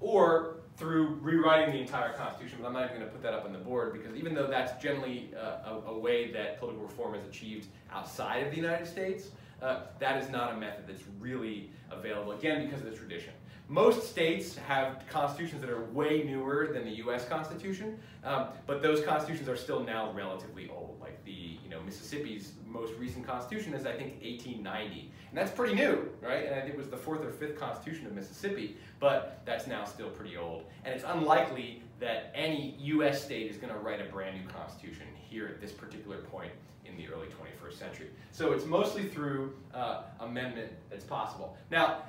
Or 0.00 0.56
through 0.76 1.18
rewriting 1.22 1.74
the 1.74 1.80
entire 1.80 2.12
Constitution, 2.12 2.58
but 2.60 2.68
I'm 2.68 2.74
not 2.74 2.84
even 2.84 2.98
going 2.98 3.08
to 3.08 3.12
put 3.12 3.22
that 3.22 3.32
up 3.32 3.44
on 3.44 3.52
the 3.52 3.58
board 3.58 3.94
because 3.94 4.14
even 4.14 4.34
though 4.34 4.46
that's 4.46 4.80
generally 4.82 5.30
uh, 5.34 5.80
a, 5.86 5.90
a, 5.90 5.98
way 5.98 6.30
that 6.32 6.58
political 6.58 6.84
reform 6.84 7.14
is 7.14 7.24
achieved 7.26 7.68
outside 7.90 8.46
of 8.46 8.50
the 8.50 8.56
United 8.56 8.86
States, 8.86 9.28
uh, 9.62 9.84
that 9.98 10.22
is 10.22 10.28
not 10.28 10.52
a 10.52 10.56
method 10.56 10.84
that's 10.86 11.04
really 11.18 11.70
available, 11.90 12.32
again, 12.32 12.66
because 12.66 12.82
of 12.82 12.90
the 12.90 12.96
tradition. 12.96 13.32
Most 13.68 14.08
states 14.08 14.56
have 14.68 15.02
constitutions 15.10 15.60
that 15.60 15.70
are 15.70 15.84
way 15.86 16.22
newer 16.22 16.70
than 16.72 16.84
the 16.84 16.96
U.S. 16.98 17.26
Constitution, 17.26 17.98
um, 18.22 18.46
but 18.64 18.80
those 18.80 19.04
constitutions 19.04 19.48
are 19.48 19.56
still 19.56 19.82
now 19.82 20.12
relatively 20.12 20.68
old. 20.68 20.98
Like 21.00 21.24
the, 21.24 21.32
you 21.32 21.68
know, 21.68 21.80
Mississippi's 21.80 22.52
most 22.64 22.92
recent 22.96 23.26
constitution 23.26 23.74
is, 23.74 23.84
I 23.84 23.92
think, 23.92 24.22
1890. 24.22 25.10
And 25.30 25.36
that's 25.36 25.50
pretty 25.50 25.74
new, 25.74 26.08
right? 26.22 26.46
And 26.46 26.54
I 26.54 26.60
think 26.60 26.74
it 26.74 26.78
was 26.78 26.88
the 26.88 26.96
fourth 26.96 27.24
or 27.24 27.32
fifth 27.32 27.58
constitution 27.58 28.06
of 28.06 28.12
Mississippi, 28.12 28.76
but 29.00 29.42
that's 29.44 29.66
now 29.66 29.84
still 29.84 30.10
pretty 30.10 30.36
old. 30.36 30.64
And 30.84 30.94
it's 30.94 31.04
unlikely 31.04 31.82
that 31.98 32.30
any 32.36 32.76
U.S. 32.78 33.24
state 33.24 33.50
is 33.50 33.56
going 33.56 33.72
to 33.72 33.78
write 33.80 34.00
a 34.00 34.04
brand 34.04 34.40
new 34.40 34.48
constitution 34.48 35.06
here 35.28 35.48
at 35.48 35.60
this 35.60 35.72
particular 35.72 36.18
point 36.18 36.52
in 36.84 36.96
the 36.96 37.08
early 37.08 37.26
21st 37.26 37.78
century. 37.78 38.08
So 38.30 38.52
it's 38.52 38.64
mostly 38.64 39.08
through 39.08 39.54
uh, 39.74 40.02
amendment 40.20 40.70
that's 40.88 41.04
possible. 41.04 41.56
Now, 41.70 42.02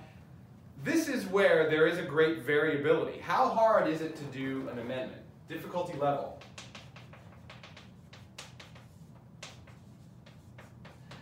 this 0.83 1.07
is 1.07 1.25
where 1.25 1.69
there 1.69 1.87
is 1.87 1.97
a 1.97 2.03
great 2.03 2.43
variability. 2.43 3.19
How 3.19 3.49
hard 3.49 3.87
is 3.87 4.01
it 4.01 4.15
to 4.15 4.23
do 4.25 4.67
an 4.69 4.79
amendment? 4.79 5.21
Difficulty 5.49 5.97
level. 5.97 6.39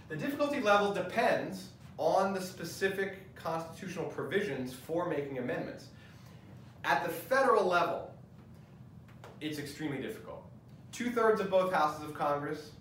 The 0.08 0.16
difficulty 0.16 0.62
level 0.62 0.93
depends 0.93 1.70
on 1.97 2.34
the 2.34 2.41
specific 2.41 3.36
constitutional 3.36 4.06
provisions 4.06 4.74
for 4.74 5.10
making 5.10 5.38
amendments. 5.38 5.88
At 6.84 7.03
the 7.03 7.10
federal 7.10 7.66
level, 7.66 8.14
it's 9.41 9.58
extremely 9.58 9.97
difficult. 9.97 10.43
Two 10.91 11.12
thirds 11.12 11.41
of 11.41 11.49
both 11.49 11.74
houses 11.74 12.03
of 12.03 12.14
Congress 12.14 12.72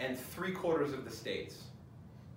and 0.00 0.18
three 0.18 0.52
quarters 0.52 0.92
of 0.92 1.04
the 1.04 1.10
states. 1.10 1.62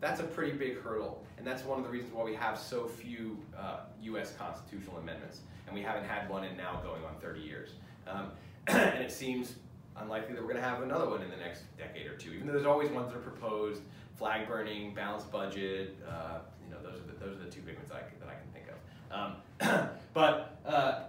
That's 0.01 0.19
a 0.19 0.23
pretty 0.23 0.53
big 0.53 0.81
hurdle, 0.81 1.23
and 1.37 1.45
that's 1.45 1.63
one 1.63 1.77
of 1.77 1.85
the 1.85 1.91
reasons 1.91 2.11
why 2.11 2.23
we 2.23 2.33
have 2.33 2.57
so 2.57 2.87
few 2.87 3.37
uh, 3.57 3.81
U.S. 4.01 4.33
constitutional 4.37 4.97
amendments, 4.97 5.41
and 5.67 5.75
we 5.75 5.83
haven't 5.83 6.05
had 6.05 6.27
one 6.27 6.43
in 6.43 6.57
now 6.57 6.81
going 6.83 7.03
on 7.05 7.15
30 7.21 7.39
years. 7.39 7.69
Um, 8.07 8.31
and 8.67 8.99
it 8.99 9.11
seems 9.11 9.53
unlikely 9.97 10.33
that 10.33 10.41
we're 10.41 10.51
going 10.51 10.61
to 10.61 10.67
have 10.67 10.81
another 10.81 11.07
one 11.07 11.21
in 11.21 11.29
the 11.29 11.37
next 11.37 11.63
decade 11.77 12.07
or 12.07 12.15
two, 12.15 12.31
even 12.31 12.47
though 12.47 12.53
there's 12.53 12.65
always 12.65 12.89
ones 12.89 13.11
that 13.11 13.17
are 13.17 13.21
proposed, 13.21 13.83
flag 14.17 14.47
burning, 14.47 14.95
balanced 14.95 15.31
budget, 15.31 15.95
uh, 16.09 16.39
you 16.65 16.73
know, 16.73 16.81
those 16.81 16.99
are 16.99 17.05
the, 17.05 17.23
those 17.23 17.39
are 17.39 17.43
the 17.45 17.51
two 17.51 17.61
big 17.61 17.75
ones 17.75 17.89
that 17.89 17.97
I, 17.97 18.25
that 18.25 18.29
I 18.29 18.35
can 18.41 18.51
think 18.53 18.65
of. 18.69 19.79
Um, 19.79 19.89
but 20.15 20.59
uh, 20.65 21.03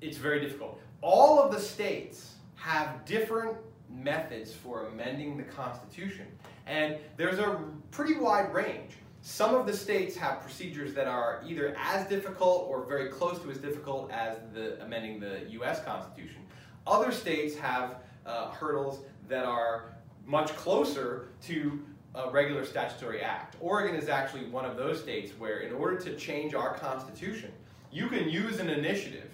it's 0.00 0.16
very 0.16 0.40
difficult. 0.40 0.80
All 1.02 1.38
of 1.38 1.52
the 1.52 1.60
states 1.60 2.34
have 2.54 3.04
different 3.04 3.58
methods 3.90 4.52
for 4.52 4.86
amending 4.86 5.36
the 5.36 5.44
Constitution, 5.44 6.26
and 6.68 6.96
there's 7.16 7.38
a 7.38 7.60
pretty 7.90 8.14
wide 8.14 8.52
range. 8.52 8.92
Some 9.22 9.54
of 9.54 9.66
the 9.66 9.72
states 9.72 10.16
have 10.16 10.40
procedures 10.40 10.94
that 10.94 11.08
are 11.08 11.42
either 11.46 11.74
as 11.76 12.06
difficult 12.08 12.66
or 12.68 12.84
very 12.84 13.08
close 13.08 13.40
to 13.40 13.50
as 13.50 13.58
difficult 13.58 14.10
as 14.12 14.36
the 14.54 14.80
amending 14.82 15.18
the 15.18 15.40
U.S. 15.50 15.82
Constitution. 15.82 16.42
Other 16.86 17.10
states 17.10 17.56
have 17.56 17.96
uh, 18.24 18.50
hurdles 18.50 19.00
that 19.28 19.44
are 19.44 19.94
much 20.26 20.54
closer 20.56 21.28
to 21.46 21.80
a 22.14 22.30
regular 22.30 22.64
statutory 22.64 23.20
act. 23.20 23.56
Oregon 23.60 23.94
is 23.94 24.08
actually 24.08 24.46
one 24.46 24.64
of 24.64 24.76
those 24.76 25.00
states 25.00 25.32
where 25.38 25.60
in 25.60 25.72
order 25.72 25.98
to 25.98 26.16
change 26.16 26.54
our 26.54 26.74
Constitution, 26.74 27.50
you 27.90 28.08
can 28.08 28.28
use 28.28 28.60
an 28.60 28.68
initiative. 28.68 29.30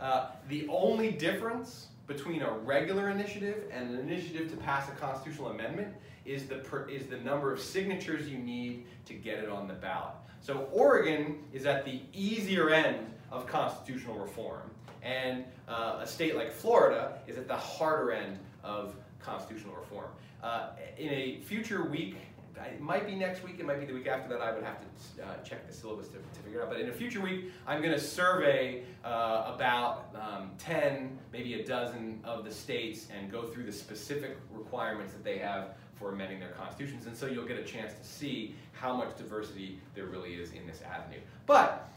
Uh, 0.00 0.30
the 0.48 0.66
only 0.68 1.12
difference 1.12 1.88
between 2.06 2.42
a 2.42 2.50
regular 2.50 3.10
initiative 3.10 3.64
and 3.72 3.90
an 3.90 4.00
initiative 4.00 4.50
to 4.50 4.56
pass 4.56 4.88
a 4.88 4.92
constitutional 4.92 5.48
amendment 5.48 5.94
is 6.24 6.46
the, 6.46 6.56
per, 6.56 6.88
is 6.88 7.06
the 7.06 7.18
number 7.18 7.52
of 7.52 7.60
signatures 7.60 8.28
you 8.28 8.38
need 8.38 8.86
to 9.06 9.14
get 9.14 9.38
it 9.38 9.48
on 9.48 9.66
the 9.66 9.74
ballot. 9.74 10.14
So 10.40 10.68
Oregon 10.72 11.38
is 11.52 11.66
at 11.66 11.84
the 11.84 12.00
easier 12.12 12.70
end 12.70 13.06
of 13.30 13.46
constitutional 13.46 14.18
reform, 14.18 14.70
and 15.02 15.44
uh, 15.68 15.98
a 16.00 16.06
state 16.06 16.36
like 16.36 16.52
Florida 16.52 17.18
is 17.26 17.36
at 17.36 17.46
the 17.46 17.56
harder 17.56 18.12
end 18.12 18.38
of 18.62 18.94
constitutional 19.20 19.74
reform. 19.74 20.10
Uh, 20.42 20.70
in 20.98 21.10
a 21.10 21.40
future 21.40 21.84
week, 21.84 22.16
it 22.56 22.80
might 22.80 23.06
be 23.06 23.14
next 23.14 23.42
week, 23.42 23.56
it 23.58 23.66
might 23.66 23.80
be 23.80 23.86
the 23.86 23.92
week 23.92 24.06
after 24.06 24.28
that, 24.28 24.40
I 24.42 24.52
would 24.52 24.64
have 24.64 24.78
to 24.80 25.22
uh, 25.22 25.36
check 25.42 25.66
the 25.66 25.72
syllabus 25.72 26.08
to, 26.08 26.14
to, 26.14 26.40
figure 26.44 26.60
it 26.60 26.62
out. 26.62 26.70
But 26.70 26.80
in 26.80 26.88
a 26.88 26.92
future 26.92 27.20
week, 27.20 27.52
I'm 27.66 27.80
going 27.80 27.94
to 27.94 28.00
survey 28.00 28.82
uh, 29.04 29.52
about 29.54 30.14
um, 30.14 30.50
10, 30.58 31.18
maybe 31.32 31.54
a 31.54 31.66
dozen 31.66 32.20
of 32.24 32.44
the 32.44 32.50
states 32.50 33.06
and 33.16 33.30
go 33.30 33.44
through 33.44 33.64
the 33.64 33.72
specific 33.72 34.36
requirements 34.52 35.12
that 35.12 35.24
they 35.24 35.38
have 35.38 35.74
for 36.00 36.12
amending 36.12 36.40
their 36.40 36.50
constitutions. 36.52 37.06
And 37.06 37.14
so 37.14 37.26
you'll 37.26 37.46
get 37.46 37.58
a 37.58 37.62
chance 37.62 37.92
to 37.92 38.04
see 38.04 38.54
how 38.72 38.96
much 38.96 39.16
diversity 39.18 39.78
there 39.94 40.06
really 40.06 40.32
is 40.32 40.52
in 40.52 40.66
this 40.66 40.80
avenue. 40.82 41.20
But 41.46 41.90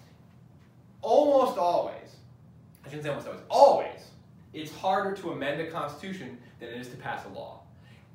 almost 1.01 1.57
always, 1.57 2.17
I 2.85 2.89
shouldn't 2.89 3.03
say 3.03 3.09
almost 3.09 3.27
always, 3.27 3.43
always, 3.49 4.07
it's 4.53 4.75
harder 4.75 5.15
to 5.21 5.31
amend 5.31 5.61
a 5.61 5.71
constitution 5.71 6.37
than 6.59 6.69
it 6.69 6.75
is 6.75 6.89
to 6.89 6.97
pass 6.97 7.25
a 7.25 7.29
law. 7.29 7.61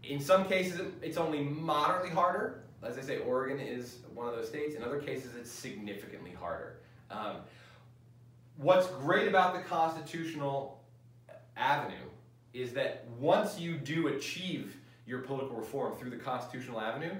In 0.04 0.20
some 0.20 0.44
cases, 0.44 0.80
it's 1.02 1.16
only 1.16 1.42
moderately 1.42 2.10
harder. 2.10 2.60
As 2.82 2.98
I 2.98 3.00
say, 3.00 3.18
Oregon 3.18 3.58
is 3.58 3.96
one 4.14 4.28
of 4.28 4.36
those 4.36 4.46
states. 4.46 4.76
In 4.76 4.84
other 4.84 5.00
cases, 5.00 5.32
it's 5.36 5.50
significantly 5.50 6.32
harder. 6.38 6.76
Um, 7.10 7.36
what's 8.58 8.86
great 8.88 9.26
about 9.26 9.54
the 9.54 9.60
constitutional 9.60 10.80
avenue 11.56 11.96
is 12.52 12.74
that 12.74 13.06
once 13.18 13.58
you 13.58 13.76
do 13.76 14.08
achieve 14.08 14.76
your 15.08 15.20
political 15.20 15.56
reform 15.56 15.96
through 15.96 16.10
the 16.10 16.16
constitutional 16.16 16.80
avenue, 16.80 17.14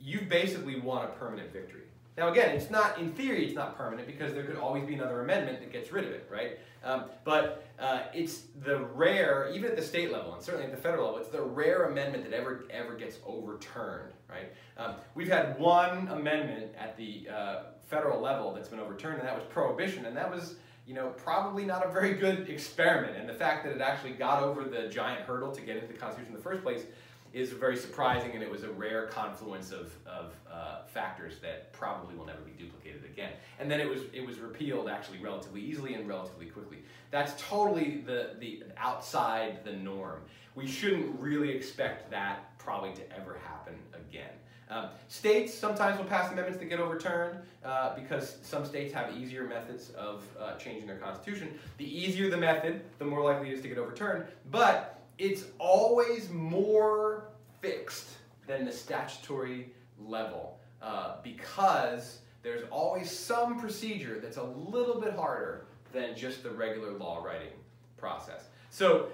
you've 0.00 0.28
basically 0.28 0.80
won 0.80 1.04
a 1.04 1.08
permanent 1.08 1.52
victory. 1.52 1.82
Now 2.18 2.28
again, 2.28 2.54
it's 2.54 2.70
not, 2.70 2.98
in 2.98 3.12
theory, 3.12 3.46
it's 3.46 3.54
not 3.54 3.78
permanent 3.78 4.06
because 4.06 4.34
there 4.34 4.42
could 4.42 4.56
always 4.56 4.84
be 4.84 4.94
another 4.94 5.22
amendment 5.22 5.60
that 5.60 5.72
gets 5.72 5.92
rid 5.92 6.04
of 6.04 6.10
it, 6.10 6.28
right? 6.30 6.58
Um, 6.82 7.04
but 7.24 7.64
uh, 7.78 8.02
it's 8.12 8.42
the 8.62 8.78
rare, 8.78 9.50
even 9.54 9.70
at 9.70 9.76
the 9.76 9.82
state 9.82 10.10
level, 10.10 10.34
and 10.34 10.42
certainly 10.42 10.66
at 10.66 10.74
the 10.74 10.80
federal 10.80 11.06
level, 11.06 11.20
it's 11.20 11.30
the 11.30 11.40
rare 11.40 11.84
amendment 11.84 12.24
that 12.24 12.32
ever, 12.32 12.64
ever 12.70 12.94
gets 12.94 13.18
overturned, 13.24 14.12
right? 14.28 14.52
Um, 14.76 14.96
we've 15.14 15.28
had 15.28 15.58
one 15.58 16.08
amendment 16.08 16.72
at 16.78 16.96
the 16.96 17.28
uh, 17.32 17.62
federal 17.86 18.20
level 18.20 18.52
that's 18.52 18.68
been 18.68 18.80
overturned, 18.80 19.20
and 19.20 19.28
that 19.28 19.36
was 19.36 19.44
prohibition, 19.48 20.06
and 20.06 20.16
that 20.16 20.30
was, 20.30 20.56
you 20.86 20.94
know, 20.94 21.08
probably 21.10 21.64
not 21.64 21.86
a 21.86 21.92
very 21.92 22.14
good 22.14 22.48
experiment. 22.48 23.16
And 23.16 23.28
the 23.28 23.34
fact 23.34 23.64
that 23.64 23.74
it 23.74 23.80
actually 23.80 24.12
got 24.12 24.42
over 24.42 24.64
the 24.64 24.88
giant 24.88 25.22
hurdle 25.22 25.52
to 25.52 25.60
get 25.60 25.76
into 25.76 25.88
the 25.88 25.98
Constitution 25.98 26.32
in 26.32 26.36
the 26.36 26.42
first 26.42 26.62
place 26.62 26.84
is 27.32 27.50
very 27.50 27.76
surprising, 27.76 28.32
and 28.32 28.42
it 28.42 28.50
was 28.50 28.64
a 28.64 28.70
rare 28.70 29.06
confluence 29.06 29.70
of, 29.70 29.92
of 30.06 30.32
uh, 30.50 30.82
factors 30.86 31.38
that 31.40 31.72
probably 31.72 32.16
will 32.16 32.26
never 32.26 32.40
be 32.40 32.52
duplicated 32.52 33.04
again. 33.04 33.32
And 33.58 33.70
then 33.70 33.80
it 33.80 33.88
was 33.88 34.00
it 34.12 34.26
was 34.26 34.38
repealed 34.38 34.88
actually 34.88 35.18
relatively 35.18 35.60
easily 35.60 35.94
and 35.94 36.08
relatively 36.08 36.46
quickly. 36.46 36.78
That's 37.10 37.40
totally 37.40 38.02
the 38.06 38.36
the 38.38 38.64
outside 38.76 39.64
the 39.64 39.72
norm. 39.72 40.22
We 40.54 40.66
shouldn't 40.66 41.18
really 41.20 41.50
expect 41.50 42.10
that 42.10 42.58
probably 42.58 42.92
to 42.94 43.16
ever 43.16 43.38
happen 43.46 43.74
again. 43.94 44.32
Um, 44.68 44.88
states 45.08 45.52
sometimes 45.52 45.98
will 45.98 46.04
pass 46.04 46.30
amendments 46.30 46.60
that 46.60 46.66
get 46.66 46.78
overturned 46.78 47.40
uh, 47.64 47.96
because 47.96 48.36
some 48.42 48.64
states 48.64 48.94
have 48.94 49.16
easier 49.16 49.44
methods 49.44 49.90
of 49.90 50.22
uh, 50.38 50.56
changing 50.56 50.86
their 50.86 50.98
constitution. 50.98 51.58
The 51.78 51.84
easier 51.84 52.30
the 52.30 52.36
method, 52.36 52.82
the 52.98 53.04
more 53.04 53.22
likely 53.22 53.50
it 53.50 53.54
is 53.54 53.62
to 53.62 53.68
get 53.68 53.78
overturned. 53.78 54.26
But 54.52 54.99
it's 55.20 55.44
always 55.58 56.30
more 56.30 57.24
fixed 57.60 58.08
than 58.46 58.64
the 58.64 58.72
statutory 58.72 59.70
level 59.98 60.58
uh, 60.80 61.16
because 61.22 62.20
there's 62.42 62.62
always 62.70 63.10
some 63.10 63.60
procedure 63.60 64.18
that's 64.18 64.38
a 64.38 64.42
little 64.42 64.98
bit 64.98 65.12
harder 65.12 65.66
than 65.92 66.16
just 66.16 66.42
the 66.42 66.50
regular 66.50 66.92
law 66.92 67.22
writing 67.22 67.52
process. 67.98 68.48
So 68.70 69.08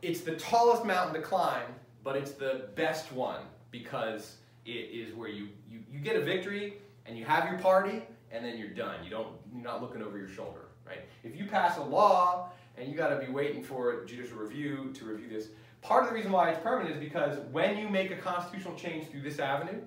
it's 0.00 0.20
the 0.20 0.36
tallest 0.36 0.84
mountain 0.84 1.20
to 1.20 1.22
climb, 1.22 1.74
but 2.04 2.14
it's 2.14 2.32
the 2.32 2.68
best 2.76 3.10
one 3.10 3.40
because 3.72 4.36
it 4.64 4.70
is 4.70 5.12
where 5.12 5.28
you, 5.28 5.48
you, 5.68 5.80
you 5.90 5.98
get 5.98 6.14
a 6.14 6.20
victory 6.20 6.74
and 7.04 7.18
you 7.18 7.24
have 7.24 7.50
your 7.50 7.58
party 7.58 8.02
and 8.30 8.44
then 8.44 8.58
you're 8.58 8.68
done. 8.68 9.02
You 9.02 9.10
don't, 9.10 9.28
you're 9.52 9.64
not 9.64 9.82
looking 9.82 10.02
over 10.02 10.16
your 10.16 10.28
shoulder, 10.28 10.68
right? 10.86 11.00
If 11.24 11.36
you 11.36 11.46
pass 11.46 11.78
a 11.78 11.82
law 11.82 12.50
and 12.76 12.88
you 12.88 12.96
got 12.96 13.08
to 13.08 13.24
be 13.24 13.30
waiting 13.30 13.62
for 13.62 14.04
judicial 14.04 14.38
review 14.38 14.92
to 14.94 15.04
review 15.04 15.28
this. 15.28 15.48
Part 15.82 16.04
of 16.04 16.10
the 16.10 16.14
reason 16.14 16.32
why 16.32 16.50
it's 16.50 16.62
permanent 16.62 16.94
is 16.94 17.00
because 17.00 17.38
when 17.50 17.76
you 17.76 17.88
make 17.88 18.10
a 18.10 18.16
constitutional 18.16 18.76
change 18.76 19.08
through 19.08 19.22
this 19.22 19.38
avenue, 19.38 19.80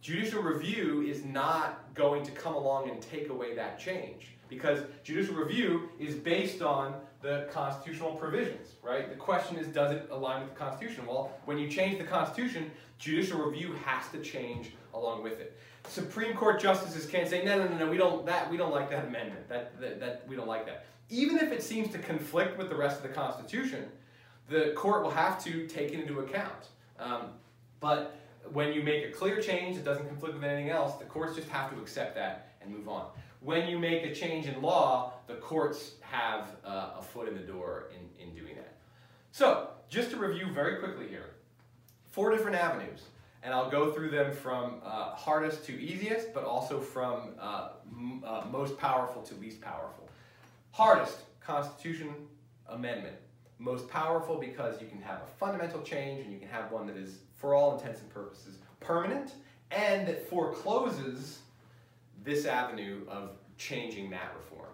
judicial 0.00 0.42
review 0.42 1.02
is 1.02 1.24
not 1.24 1.94
going 1.94 2.24
to 2.24 2.30
come 2.32 2.54
along 2.54 2.90
and 2.90 3.00
take 3.00 3.30
away 3.30 3.54
that 3.54 3.78
change 3.78 4.28
because 4.48 4.80
judicial 5.02 5.34
review 5.34 5.88
is 5.98 6.14
based 6.14 6.60
on 6.62 6.94
the 7.22 7.48
constitutional 7.50 8.12
provisions, 8.12 8.74
right? 8.82 9.08
The 9.08 9.16
question 9.16 9.56
is, 9.56 9.66
does 9.68 9.92
it 9.92 10.08
align 10.10 10.42
with 10.42 10.50
the 10.50 10.56
Constitution? 10.56 11.06
Well, 11.06 11.32
when 11.46 11.58
you 11.58 11.68
change 11.70 11.96
the 11.96 12.04
Constitution, 12.04 12.70
judicial 12.98 13.40
review 13.40 13.74
has 13.86 14.06
to 14.12 14.18
change 14.18 14.72
along 14.92 15.22
with 15.22 15.40
it. 15.40 15.58
Supreme 15.88 16.36
Court 16.36 16.60
justices 16.60 17.06
can't 17.06 17.28
say, 17.28 17.42
no, 17.42 17.58
no, 17.58 17.66
no, 17.66 17.78
no, 17.78 17.90
we 17.90 17.96
don't 17.96 18.26
that 18.26 18.50
we 18.50 18.58
don't 18.58 18.72
like 18.72 18.90
that 18.90 19.06
amendment. 19.06 19.48
That, 19.48 19.80
that, 19.80 20.00
that 20.00 20.28
we 20.28 20.36
don't 20.36 20.48
like 20.48 20.66
that 20.66 20.84
even 21.10 21.38
if 21.38 21.52
it 21.52 21.62
seems 21.62 21.90
to 21.92 21.98
conflict 21.98 22.58
with 22.58 22.68
the 22.68 22.76
rest 22.76 22.96
of 22.96 23.02
the 23.02 23.14
Constitution, 23.14 23.86
the 24.48 24.72
court 24.76 25.02
will 25.02 25.10
have 25.10 25.42
to 25.44 25.66
take 25.66 25.92
it 25.92 26.00
into 26.00 26.20
account. 26.20 26.68
Um, 26.98 27.28
but 27.80 28.16
when 28.52 28.72
you 28.72 28.82
make 28.82 29.04
a 29.04 29.10
clear 29.10 29.40
change 29.40 29.76
that 29.76 29.84
doesn't 29.84 30.06
conflict 30.08 30.34
with 30.34 30.44
anything 30.44 30.70
else, 30.70 30.96
the 30.96 31.04
courts 31.04 31.36
just 31.36 31.48
have 31.48 31.70
to 31.74 31.80
accept 31.80 32.14
that 32.14 32.54
and 32.60 32.74
move 32.74 32.88
on. 32.88 33.06
When 33.40 33.68
you 33.68 33.78
make 33.78 34.04
a 34.04 34.14
change 34.14 34.46
in 34.46 34.60
law, 34.62 35.12
the 35.26 35.34
courts 35.34 35.92
have 36.00 36.48
uh, 36.64 36.92
a 36.98 37.02
foot 37.02 37.28
in 37.28 37.34
the 37.34 37.42
door 37.42 37.90
in, 37.90 38.26
in 38.26 38.34
doing 38.34 38.56
that. 38.56 38.76
So, 39.32 39.68
just 39.88 40.10
to 40.10 40.16
review 40.16 40.46
very 40.52 40.78
quickly 40.78 41.08
here, 41.08 41.34
four 42.10 42.30
different 42.30 42.56
avenues, 42.56 43.02
and 43.42 43.52
I'll 43.52 43.70
go 43.70 43.92
through 43.92 44.10
them 44.10 44.32
from 44.32 44.80
uh, 44.84 45.14
hardest 45.14 45.64
to 45.66 45.72
easiest, 45.72 46.32
but 46.32 46.44
also 46.44 46.80
from 46.80 47.34
uh, 47.38 47.70
uh 48.24 48.44
most 48.50 48.78
powerful 48.78 49.22
to 49.22 49.34
least 49.34 49.60
powerful. 49.60 50.03
Hardest, 50.74 51.18
Constitution 51.38 52.12
Amendment. 52.66 53.14
Most 53.60 53.88
powerful 53.88 54.40
because 54.40 54.80
you 54.80 54.88
can 54.88 55.00
have 55.00 55.22
a 55.22 55.26
fundamental 55.38 55.80
change 55.82 56.24
and 56.24 56.32
you 56.32 56.40
can 56.40 56.48
have 56.48 56.72
one 56.72 56.84
that 56.88 56.96
is, 56.96 57.18
for 57.36 57.54
all 57.54 57.78
intents 57.78 58.00
and 58.00 58.10
purposes, 58.10 58.58
permanent 58.80 59.34
and 59.70 60.04
that 60.08 60.28
forecloses 60.28 61.38
this 62.24 62.44
avenue 62.44 63.02
of 63.06 63.36
changing 63.56 64.10
that 64.10 64.32
reform. 64.36 64.70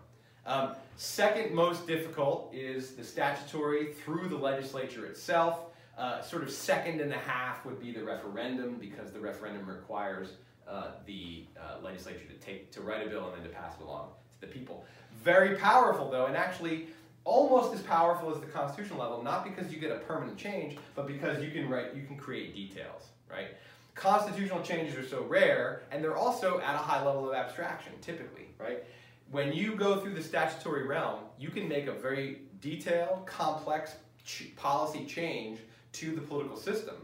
Um, 0.47 0.71
second 0.97 1.55
most 1.55 1.87
difficult 1.87 2.51
is 2.55 2.93
the 2.93 3.05
statutory 3.05 3.93
through 3.93 4.31
the 4.31 4.39
legislature 4.39 5.05
itself. 5.05 5.67
Uh, 5.99 6.23
sort 6.23 6.43
of 6.43 6.51
second 6.51 7.03
and 7.03 7.13
a 7.13 7.19
half 7.19 7.67
would 7.67 7.79
be 7.79 7.93
the 7.93 8.03
referendum 8.03 8.79
because 8.81 9.13
the 9.13 9.21
referendum 9.21 9.69
requires 9.69 10.31
uh, 10.67 10.93
the 11.05 11.45
uh, 11.61 11.85
legislature 11.85 12.25
to 12.27 12.47
take 12.47 12.71
to 12.71 12.81
write 12.81 13.07
a 13.07 13.11
bill 13.11 13.27
and 13.27 13.37
then 13.37 13.43
to 13.43 13.55
pass 13.55 13.75
it 13.79 13.85
along 13.85 14.09
to 14.41 14.47
the 14.47 14.51
people. 14.51 14.87
Very 15.23 15.57
powerful 15.57 16.11
though, 16.11 16.27
and 16.27 16.37
actually 16.37 16.89
almost 17.25 17.75
as 17.75 17.83
powerful 17.83 18.35
as 18.35 18.41
the 18.41 18.47
constitutional 18.47 18.99
level, 18.99 19.23
not 19.23 19.45
because 19.45 19.73
you 19.73 19.79
get 19.79 19.91
a 19.91 19.97
permanent 19.97 20.39
change, 20.39 20.77
but 20.95 21.07
because 21.07 21.43
you 21.43 21.51
can 21.51 21.69
write, 21.69 21.95
you 21.95 22.03
can 22.05 22.17
create 22.17 22.55
details, 22.55 23.09
right? 23.31 23.49
Constitutional 23.95 24.63
changes 24.63 24.97
are 24.97 25.07
so 25.07 25.25
rare, 25.25 25.83
and 25.91 26.03
they're 26.03 26.17
also 26.17 26.61
at 26.61 26.75
a 26.75 26.79
high 26.79 27.05
level 27.05 27.29
of 27.29 27.35
abstraction, 27.35 27.93
typically, 28.01 28.47
right? 28.59 28.85
When 29.31 29.53
you 29.53 29.77
go 29.77 30.01
through 30.01 30.15
the 30.15 30.23
statutory 30.23 30.87
realm, 30.87 31.21
you 31.39 31.51
can 31.51 31.69
make 31.69 31.87
a 31.87 31.93
very 31.93 32.43
detailed, 32.61 33.27
complex 33.27 33.95
ch 34.25 34.55
policy 34.57 35.05
change 35.05 35.61
to 35.93 36.15
the 36.15 36.21
political 36.21 36.57
system, 36.57 36.97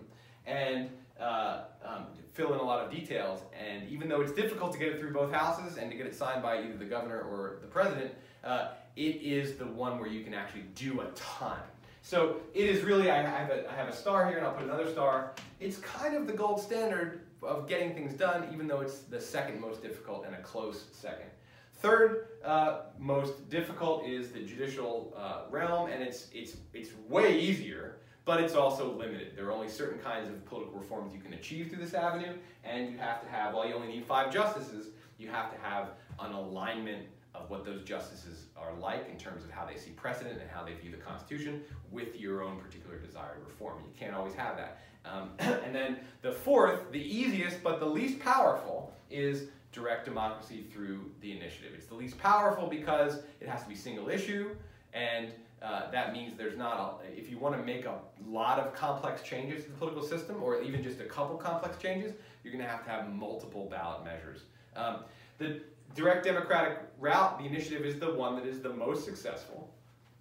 and 0.47 0.89
uh, 1.21 1.65
um, 1.85 2.07
fill 2.33 2.53
in 2.53 2.59
a 2.59 2.63
lot 2.63 2.85
of 2.85 2.91
details. 2.91 3.41
And 3.59 3.89
even 3.89 4.09
though 4.09 4.21
it's 4.21 4.33
difficult 4.33 4.73
to 4.73 4.79
get 4.79 4.89
it 4.89 5.01
through 5.01 5.13
both 5.13 5.33
houses 5.33 5.79
and 5.79 5.91
to 5.91 5.97
get 5.97 6.07
it 6.07 6.15
signed 6.15 6.43
by 6.43 6.63
either 6.63 6.77
the 6.77 6.85
governor 6.85 7.21
or 7.21 7.59
the 7.63 7.67
president, 7.67 8.13
uh, 8.45 8.69
it 8.97 9.17
is 9.23 9.57
the 9.57 9.67
one 9.67 9.99
where 9.99 10.09
you 10.09 10.23
can 10.23 10.35
actually 10.35 10.65
do 10.75 11.01
a 11.01 11.07
ton. 11.15 11.59
So 12.03 12.37
it 12.55 12.69
is 12.69 12.85
really, 12.85 13.11
I 13.11 13.23
have, 13.23 13.51
a, 13.51 13.71
I 13.71 13.75
have 13.75 13.89
a 13.89 13.97
star 13.97 14.29
here 14.29 14.39
and 14.39 14.47
I'll 14.47 14.55
put 14.55 14.65
another 14.65 14.91
star. 14.91 15.33
It's 15.59 15.79
kind 15.79 16.15
of 16.15 16.27
the 16.27 16.33
gold 16.33 16.61
standard 16.61 17.23
of 17.43 17.69
getting 17.69 17.95
things 17.95 18.15
done, 18.15 18.49
even 18.53 18.69
though 18.69 18.81
it's 18.81 19.01
the 19.01 19.21
second 19.21 19.61
most 19.61 19.83
difficult 19.83 20.25
and 20.25 20.35
a 20.35 20.41
close 20.41 20.85
second. 20.93 21.27
Third 21.75 22.29
uh, 22.45 22.83
most 22.99 23.51
difficult 23.51 24.07
is 24.07 24.31
the 24.31 24.41
judicial 24.41 25.15
uh, 25.17 25.51
realm, 25.51 25.91
and 25.91 26.03
it's, 26.03 26.29
it's, 26.33 26.57
it's 26.73 26.91
way 27.09 27.39
easier 27.39 27.97
but 28.27 28.41
it's 28.41 28.55
also 28.55 28.93
limited. 28.93 29.33
There 29.37 29.47
are 29.47 29.53
only 29.53 29.69
certain 29.69 30.01
kinds 30.01 30.29
of 30.29 30.45
political 30.45 30.79
reforms 30.79 31.15
you 31.15 31.21
can 31.21 31.33
achieve 31.33 31.71
through 31.71 31.79
this 31.79 31.95
avenue, 31.95 32.35
and 32.65 32.91
you 32.91 32.99
have 32.99 33.23
to 33.23 33.29
have, 33.29 33.55
while 33.55 33.67
you 33.67 33.75
only 33.75 33.87
need 33.87 34.05
five 34.05 34.31
justices, 34.31 34.89
you 35.17 35.29
have 35.29 35.51
to 35.51 35.59
have 35.61 35.91
an 36.19 36.33
alignment 36.33 37.07
of 37.35 37.49
what 37.49 37.65
those 37.65 37.83
justices 37.85 38.47
are 38.57 38.75
like 38.75 39.09
in 39.11 39.17
terms 39.17 39.45
of 39.45 39.51
how 39.51 39.65
they 39.65 39.77
see 39.77 39.91
precedent 39.91 40.41
and 40.41 40.51
how 40.51 40.65
they 40.65 40.75
view 40.75 40.91
the 40.91 40.97
Constitution 40.97 41.63
with 41.93 42.17
your 42.17 42.43
own 42.43 42.59
particular 42.59 42.99
desired 42.99 43.39
reform. 43.47 43.79
You 43.87 43.93
can't 43.99 44.15
always 44.15 44.35
have 44.35 44.57
that. 44.57 44.81
Um, 45.05 45.31
and 45.39 45.73
then 45.73 45.99
the 46.23 46.33
fourth, 46.33 46.91
the 46.91 47.01
easiest 47.01 47.63
but 47.63 47.79
the 47.79 47.87
least 47.87 48.19
powerful, 48.19 48.93
is 49.09 49.45
direct 49.71 50.05
democracy 50.05 50.65
through 50.73 51.13
the 51.21 51.31
initiative. 51.31 51.73
It's 51.77 51.87
the 51.87 51.95
least 51.95 52.19
powerful 52.19 52.67
because 52.67 53.21
it 53.41 53.49
has 53.49 53.63
to 53.63 53.69
be 53.69 53.77
single 53.77 54.09
issue, 54.09 54.57
and 54.93 55.29
uh, 55.63 55.91
that 55.91 56.13
means 56.13 56.37
there's 56.37 56.57
not 56.57 57.01
a, 57.03 57.19
if 57.19 57.31
you 57.31 57.39
want 57.39 57.57
to 57.57 57.63
make 57.63 57.87
a 57.87 57.99
lot 58.27 58.59
of 58.59 58.75
complex 58.75 59.23
changes 59.23 59.65
to 59.65 59.71
the 59.71 59.77
political 59.77 60.03
system, 60.03 60.43
or 60.43 60.61
even 60.63 60.83
just 60.83 61.01
a 61.01 61.05
couple 61.05 61.37
complex 61.37 61.79
changes, 61.79 62.13
you're 62.43 62.53
going 62.53 62.65
to 62.65 62.71
have 62.71 62.85
to 62.85 62.91
have 62.91 63.09
multiple 63.13 63.67
ballot 63.71 64.05
measures. 64.05 64.43
Um, 64.77 65.01
the 65.39 65.61
direct 65.95 66.25
democratic 66.25 66.79
route, 66.99 67.39
the 67.39 67.47
initiative 67.47 67.87
is 67.87 67.99
the 67.99 68.13
one 68.13 68.37
that 68.37 68.47
is 68.47 68.61
the 68.61 68.73
most 68.73 69.05
successful. 69.05 69.73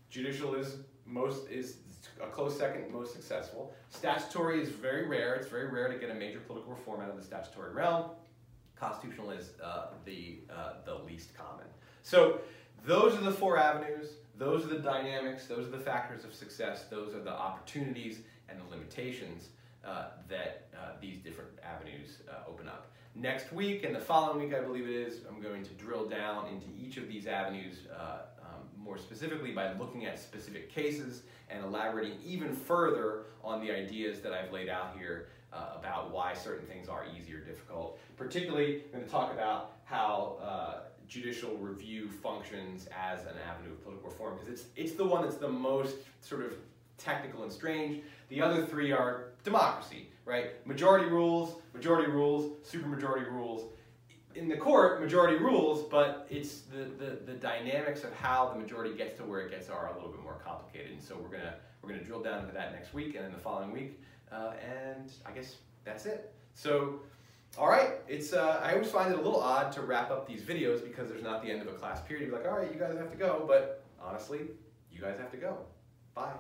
Judicial 0.09 0.55
is 0.55 0.77
most 1.05 1.49
is 1.49 1.77
a 2.21 2.27
close 2.27 2.57
second, 2.57 2.91
most 2.91 3.13
successful. 3.13 3.73
Statutory 3.89 4.61
is 4.61 4.69
very 4.69 5.07
rare. 5.07 5.35
It's 5.35 5.47
very 5.47 5.67
rare 5.67 5.87
to 5.89 5.99
get 5.99 6.09
a 6.09 6.13
major 6.13 6.39
political 6.39 6.73
reform 6.73 7.01
out 7.01 7.09
of 7.09 7.17
the 7.17 7.23
statutory 7.23 7.73
realm. 7.73 8.11
Constitutional 8.75 9.31
is 9.31 9.53
uh, 9.63 9.87
the 10.05 10.39
uh, 10.49 10.73
the 10.85 10.95
least 10.95 11.35
common. 11.35 11.65
So 12.03 12.39
those 12.85 13.15
are 13.15 13.21
the 13.21 13.31
four 13.31 13.57
avenues. 13.57 14.09
Those 14.37 14.65
are 14.65 14.69
the 14.69 14.79
dynamics. 14.79 15.47
Those 15.47 15.67
are 15.67 15.71
the 15.71 15.79
factors 15.79 16.25
of 16.25 16.33
success. 16.33 16.85
Those 16.89 17.13
are 17.13 17.21
the 17.21 17.31
opportunities 17.31 18.19
and 18.49 18.59
the 18.59 18.69
limitations 18.69 19.49
uh, 19.85 20.07
that 20.27 20.67
uh, 20.75 20.93
these 20.99 21.17
different 21.19 21.51
avenues 21.63 22.17
uh, 22.29 22.49
open 22.49 22.67
up. 22.67 22.91
Next 23.15 23.53
week 23.53 23.85
and 23.85 23.95
the 23.95 23.99
following 23.99 24.45
week, 24.45 24.53
I 24.53 24.61
believe 24.61 24.89
it 24.89 24.95
is, 24.95 25.21
I'm 25.29 25.41
going 25.41 25.63
to 25.63 25.73
drill 25.73 26.05
down 26.05 26.47
into 26.47 26.65
each 26.77 26.97
of 26.97 27.07
these 27.07 27.27
avenues 27.27 27.87
uh, 27.97 28.23
um, 28.41 28.63
more 28.77 28.97
specifically 28.97 29.51
by 29.51 29.71
looking 29.73 30.05
at 30.05 30.19
specific 30.19 30.69
cases 30.69 31.23
and 31.49 31.63
elaborating 31.63 32.17
even 32.25 32.53
further 32.53 33.23
on 33.41 33.65
the 33.65 33.71
ideas 33.71 34.19
that 34.19 34.33
I've 34.33 34.51
laid 34.51 34.67
out 34.67 34.97
here 34.97 35.27
uh, 35.53 35.77
about 35.79 36.11
why 36.11 36.33
certain 36.33 36.67
things 36.67 36.89
are 36.89 37.05
easy 37.17 37.33
or 37.33 37.39
difficult. 37.39 37.99
Particularly, 38.17 38.81
I'm 38.87 38.99
going 38.99 39.05
to 39.05 39.09
talk 39.09 39.31
about 39.31 39.77
how 39.85 40.37
uh, 40.41 40.79
judicial 41.07 41.55
review 41.57 42.09
functions 42.09 42.87
as 42.87 43.21
an 43.21 43.33
avenue 43.49 43.71
of 43.71 43.83
political 43.83 44.09
reform 44.09 44.35
because 44.35 44.51
it's, 44.51 44.69
it's 44.75 44.93
the 44.93 45.05
one 45.05 45.23
that's 45.23 45.37
the 45.37 45.49
most 45.49 45.97
sort 46.21 46.45
of 46.45 46.53
technical 46.97 47.43
and 47.43 47.51
strange. 47.51 48.01
The 48.29 48.41
other 48.41 48.65
three 48.65 48.91
are 48.91 49.27
democracy, 49.43 50.07
right? 50.25 50.65
Majority 50.65 51.09
rules, 51.09 51.55
majority 51.73 52.11
rules, 52.11 52.51
supermajority 52.65 53.31
rules. 53.31 53.71
In 54.33 54.49
the 54.49 54.57
court, 54.57 55.01
majority 55.01 55.37
rules, 55.37 55.83
but 55.83 56.27
it's 56.29 56.61
the, 56.61 56.85
the, 56.97 57.17
the 57.25 57.33
dynamics 57.33 58.03
of 58.03 58.13
how 58.13 58.49
the 58.49 58.59
majority 58.59 58.95
gets 58.97 59.17
to 59.17 59.23
where 59.23 59.41
it 59.41 59.51
gets 59.51 59.69
are 59.69 59.87
a 59.87 59.93
little 59.95 60.09
bit 60.09 60.21
more 60.21 60.39
complicated. 60.43 60.91
And 60.91 61.01
so 61.01 61.15
we're 61.15 61.29
gonna 61.29 61.55
we're 61.81 61.89
gonna 61.89 62.03
drill 62.03 62.21
down 62.21 62.41
into 62.41 62.53
that 62.53 62.73
next 62.73 62.93
week 62.93 63.15
and 63.15 63.23
then 63.23 63.31
the 63.31 63.39
following 63.39 63.71
week. 63.71 64.01
Uh, 64.31 64.51
and 64.61 65.11
I 65.25 65.31
guess 65.31 65.55
that's 65.85 66.05
it. 66.05 66.33
So, 66.55 66.99
all 67.57 67.67
right, 67.69 67.91
it's 68.07 68.33
uh, 68.33 68.61
I 68.63 68.73
always 68.73 68.91
find 68.91 69.13
it 69.13 69.17
a 69.17 69.21
little 69.21 69.39
odd 69.39 69.71
to 69.73 69.81
wrap 69.81 70.11
up 70.11 70.27
these 70.27 70.41
videos 70.41 70.83
because 70.83 71.09
there's 71.09 71.23
not 71.23 71.41
the 71.41 71.49
end 71.49 71.61
of 71.61 71.67
a 71.67 71.71
class 71.71 72.01
period. 72.01 72.27
You're 72.27 72.37
like, 72.37 72.47
all 72.47 72.57
right, 72.57 72.71
you 72.71 72.79
guys 72.79 72.97
have 72.97 73.11
to 73.11 73.17
go, 73.17 73.45
but 73.47 73.83
honestly, 74.01 74.41
you 74.91 74.99
guys 74.99 75.17
have 75.17 75.31
to 75.31 75.37
go. 75.37 75.57
Bye. 76.13 76.33